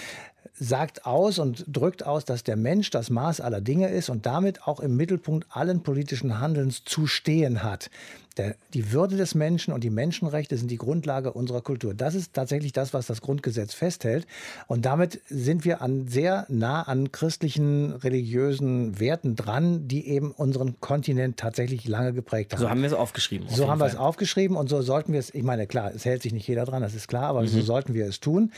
Sagt 0.54 1.06
aus 1.06 1.40
und 1.40 1.66
drückt 1.68 2.06
aus, 2.06 2.24
dass 2.24 2.44
der 2.44 2.56
Mensch 2.56 2.90
das 2.90 3.10
Maß 3.10 3.42
aller 3.42 3.62
Dinge 3.62 3.90
ist 3.90 4.10
und 4.10 4.26
damit 4.26 4.68
auch 4.68 4.80
im 4.80 4.96
Mittelpunkt 4.96 5.48
allen 5.50 5.84
politischen 5.84 6.40
Handelns 6.40 6.84
zu 6.86 7.08
stehen 7.08 7.64
hat. 7.64 7.90
Der, 8.38 8.56
die 8.74 8.92
Würde 8.92 9.18
des 9.18 9.36
Menschen 9.36 9.74
und 9.74 9.84
die 9.84 9.90
Menschenrechte 9.90 10.58
sind 10.58 10.70
die 10.70 10.78
Grundlage 10.78 11.32
unserer 11.34 11.62
Kultur. 11.62 11.94
Das 11.94 12.16
ist 12.16 12.34
tatsächlich 12.34 12.74
das, 12.74 12.94
was 12.94 13.08
das 13.08 13.22
Grundgesetz 13.22 13.74
festhält. 13.74 14.28
Und 14.68 14.86
damit 14.86 15.22
sind 15.30 15.64
wir 15.66 15.82
an, 15.82 16.08
sehr 16.08 16.46
nah 16.50 16.84
an 16.84 17.12
christlichen, 17.12 17.94
religiösen 17.94 19.00
Werten 19.00 19.36
dran, 19.36 19.88
die 19.88 20.08
eben 20.08 20.32
unseren 20.32 20.80
Kontinent 20.82 21.38
tatsächlich 21.38 21.88
lange 21.88 22.14
geprägt 22.14 22.54
haben. 22.54 22.62
So 22.62 22.70
haben 22.70 22.82
wir 22.82 22.88
es 22.88 22.94
aufgeschrieben. 22.94 23.48
So 23.50 23.70
haben 23.70 23.80
wir 23.80 23.86
es 23.86 23.96
aufgeschrieben 23.96 24.58
und 24.58 24.70
so 24.70 24.82
sollten 24.82 25.14
wir 25.14 25.20
es, 25.20 25.34
ich 25.34 25.44
meine, 25.44 25.68
klar, 25.68 25.92
es 25.96 26.06
hält 26.06 26.22
sich 26.22 26.34
nicht 26.34 26.48
jeder 26.48 26.66
dran, 26.66 26.82
das 26.82 26.94
ist 26.94 27.08
klar, 27.08 27.24
aber 27.24 27.42
mhm. 27.42 27.48
so 27.48 27.62
sollten 27.62 27.94
wir 27.94 28.06
es 28.06 28.20
tun. 28.20 28.52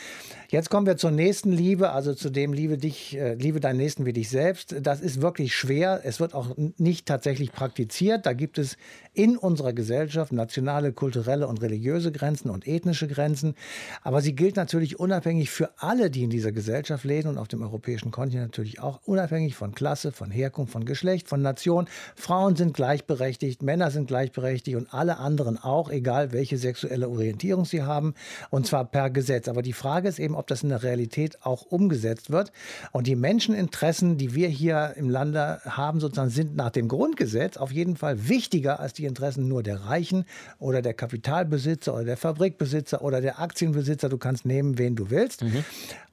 Jetzt 0.49 0.69
kommen 0.69 0.87
wir 0.87 0.97
zur 0.97 1.11
nächsten 1.11 1.51
Liebe, 1.51 1.91
also 1.91 2.13
zu 2.13 2.29
dem 2.29 2.53
Liebe 2.53 2.77
dich, 2.77 3.15
äh, 3.17 3.35
liebe 3.35 3.59
deinen 3.59 3.77
Nächsten 3.77 4.05
wie 4.05 4.13
dich 4.13 4.29
selbst. 4.29 4.75
Das 4.81 5.01
ist 5.01 5.21
wirklich 5.21 5.55
schwer. 5.55 6.01
Es 6.03 6.19
wird 6.19 6.33
auch 6.33 6.55
nicht 6.77 7.05
tatsächlich 7.05 7.51
praktiziert. 7.51 8.25
Da 8.25 8.33
gibt 8.33 8.57
es 8.57 8.77
in 9.13 9.37
unserer 9.37 9.66
Gesellschaft 9.73 10.31
nationale, 10.31 10.93
kulturelle 10.93 11.47
und 11.47 11.61
religiöse 11.61 12.11
Grenzen 12.11 12.49
und 12.49 12.67
ethnische 12.67 13.07
Grenzen. 13.07 13.55
Aber 14.03 14.21
sie 14.21 14.33
gilt 14.33 14.55
natürlich 14.55 14.99
unabhängig 14.99 15.49
für 15.49 15.69
alle, 15.77 16.09
die 16.09 16.23
in 16.23 16.29
dieser 16.29 16.51
Gesellschaft 16.51 17.03
leben 17.03 17.29
und 17.29 17.37
auf 17.37 17.47
dem 17.47 17.61
europäischen 17.61 18.11
Kontinent 18.11 18.47
natürlich 18.47 18.79
auch 18.79 19.01
unabhängig 19.05 19.55
von 19.55 19.73
Klasse, 19.73 20.11
von 20.11 20.31
Herkunft, 20.31 20.73
von 20.73 20.85
Geschlecht, 20.85 21.27
von 21.27 21.41
Nation. 21.41 21.87
Frauen 22.15 22.55
sind 22.55 22.73
gleichberechtigt, 22.73 23.61
Männer 23.63 23.91
sind 23.91 24.07
gleichberechtigt 24.07 24.77
und 24.77 24.93
alle 24.93 25.17
anderen 25.17 25.57
auch, 25.57 25.89
egal 25.89 26.31
welche 26.31 26.57
sexuelle 26.57 27.09
Orientierung 27.09 27.65
sie 27.65 27.83
haben, 27.83 28.13
und 28.49 28.65
zwar 28.67 28.85
per 28.85 29.09
Gesetz. 29.09 29.47
Aber 29.47 29.61
die 29.61 29.73
Frage 29.73 30.07
ist 30.07 30.19
eben, 30.19 30.35
ob 30.35 30.47
das 30.47 30.63
in 30.63 30.69
der 30.69 30.83
Realität 30.83 31.45
auch 31.45 31.63
umgesetzt 31.63 32.31
wird. 32.31 32.51
Und 32.91 33.07
die 33.07 33.15
Menscheninteressen, 33.15 34.17
die 34.17 34.33
wir 34.35 34.47
hier 34.47 34.93
im 34.95 35.09
Lande 35.09 35.59
haben, 35.65 35.99
sozusagen, 35.99 36.29
sind 36.29 36.55
nach 36.55 36.71
dem 36.71 36.87
Grundgesetz 36.87 37.57
auf 37.57 37.71
jeden 37.71 37.95
Fall 37.95 38.27
wichtiger 38.29 38.79
als 38.79 38.93
die 38.93 39.05
Interessen 39.05 39.47
nur 39.47 39.56
der 39.63 39.85
Reichen 39.85 40.25
oder 40.59 40.81
der 40.81 40.93
Kapitalbesitzer 40.93 41.93
oder 41.93 42.05
der 42.05 42.17
Fabrikbesitzer 42.17 43.01
oder 43.01 43.21
der 43.21 43.39
Aktienbesitzer. 43.39 44.09
Du 44.09 44.17
kannst 44.17 44.45
nehmen, 44.45 44.77
wen 44.77 44.95
du 44.95 45.09
willst. 45.09 45.43
Mhm. 45.43 45.63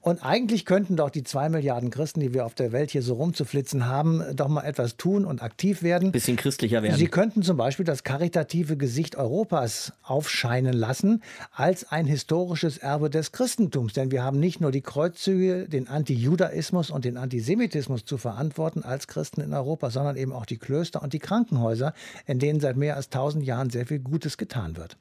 Und 0.05 0.23
eigentlich 0.23 0.67
könnten 0.67 0.97
doch 0.97 1.09
die 1.09 1.23
zwei 1.23 1.49
Milliarden 1.49 1.89
Christen, 1.89 2.21
die 2.21 2.35
wir 2.35 2.45
auf 2.45 2.55
der 2.55 2.73
Welt 2.73 2.91
hier 2.91 3.01
so 3.01 3.15
rumzuflitzen 3.15 3.87
haben, 3.87 4.23
doch 4.35 4.49
mal 4.49 4.63
etwas 4.63 4.99
tun 4.99 5.25
und 5.25 5.43
aktiv 5.43 5.83
werden. 5.83 6.13
Bisschen 6.13 6.37
christlicher 6.37 6.83
werden. 6.83 6.99
Sie 6.99 7.07
könnten 7.07 7.43
zum 7.43 7.57
Beispiel 7.57 7.87
das 7.87 8.05
karitative 8.05 8.77
Gesicht 8.77 9.17
Europas 9.17 9.95
aufscheinen 10.03 10.75
lassen 10.75 11.23
als 11.55 11.91
ein 11.91 12.05
historisches 12.05 12.77
Erbe 12.77 13.09
des 13.09 13.33
Christentums. 13.33 13.95
Denn 13.95 14.11
wir 14.11 14.23
haben 14.23 14.39
nicht 14.39 14.61
nur 14.61 14.73
die 14.73 14.83
Kreuzzüge, 14.83 15.71
den 15.71 15.89
Antijudaismus 15.89 16.91
und 16.91 17.07
den 17.07 17.17
Antisemitismus 17.17 18.05
zu 18.05 18.19
verantworten 18.19 18.83
als 18.83 19.09
Christen 19.09 19.41
in 19.41 19.55
Europa, 19.55 19.89
sondern 19.89 20.17
eben 20.17 20.35
auch 20.35 20.45
die 20.45 20.59
Klöster 20.59 21.03
und 21.03 21.15
die 21.15 21.19
Krankenhäuser, 21.19 21.95
in 22.27 22.39
denen 22.39 22.61
seit 22.61 22.77
mehr 22.77 22.97
als 22.97 23.09
2000 23.35 23.45
Jahren 23.45 23.71
sehr 23.71 23.87
viel 23.87 23.99
Gutes 23.99 24.37
getan 24.37 24.77
wird. 24.77 24.97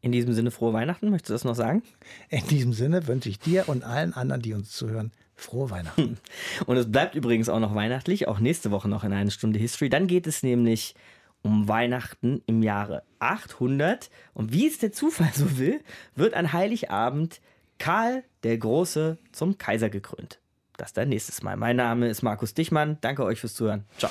In 0.00 0.12
diesem 0.12 0.32
Sinne 0.32 0.50
frohe 0.50 0.72
Weihnachten, 0.72 1.10
möchtest 1.10 1.30
du 1.30 1.34
das 1.34 1.44
noch 1.44 1.54
sagen? 1.54 1.82
In 2.28 2.46
diesem 2.48 2.72
Sinne 2.72 3.06
wünsche 3.06 3.28
ich 3.28 3.38
dir 3.38 3.68
und 3.68 3.84
allen 3.84 4.14
anderen, 4.14 4.42
die 4.42 4.52
uns 4.52 4.72
zuhören, 4.72 5.12
frohe 5.36 5.70
Weihnachten. 5.70 6.18
Und 6.66 6.76
es 6.76 6.90
bleibt 6.90 7.14
übrigens 7.14 7.48
auch 7.48 7.58
noch 7.60 7.74
weihnachtlich, 7.74 8.28
auch 8.28 8.38
nächste 8.38 8.70
Woche 8.70 8.88
noch 8.88 9.04
in 9.04 9.12
einer 9.12 9.30
Stunde 9.30 9.58
History. 9.58 9.88
Dann 9.88 10.06
geht 10.06 10.26
es 10.26 10.42
nämlich 10.42 10.94
um 11.42 11.66
Weihnachten 11.66 12.42
im 12.46 12.62
Jahre 12.62 13.02
800. 13.18 14.10
Und 14.34 14.52
wie 14.52 14.66
es 14.66 14.78
der 14.78 14.92
Zufall 14.92 15.30
so 15.34 15.58
will, 15.58 15.80
wird 16.14 16.34
an 16.34 16.52
Heiligabend 16.52 17.40
Karl 17.78 18.24
der 18.44 18.58
Große 18.58 19.18
zum 19.32 19.58
Kaiser 19.58 19.88
gekrönt. 19.88 20.40
Das 20.76 20.92
dann 20.92 21.08
nächstes 21.08 21.42
Mal. 21.42 21.56
Mein 21.56 21.76
Name 21.76 22.08
ist 22.08 22.22
Markus 22.22 22.54
Dichmann. 22.54 22.98
Danke 23.00 23.24
euch 23.24 23.40
fürs 23.40 23.54
Zuhören. 23.54 23.84
Ciao. 23.98 24.10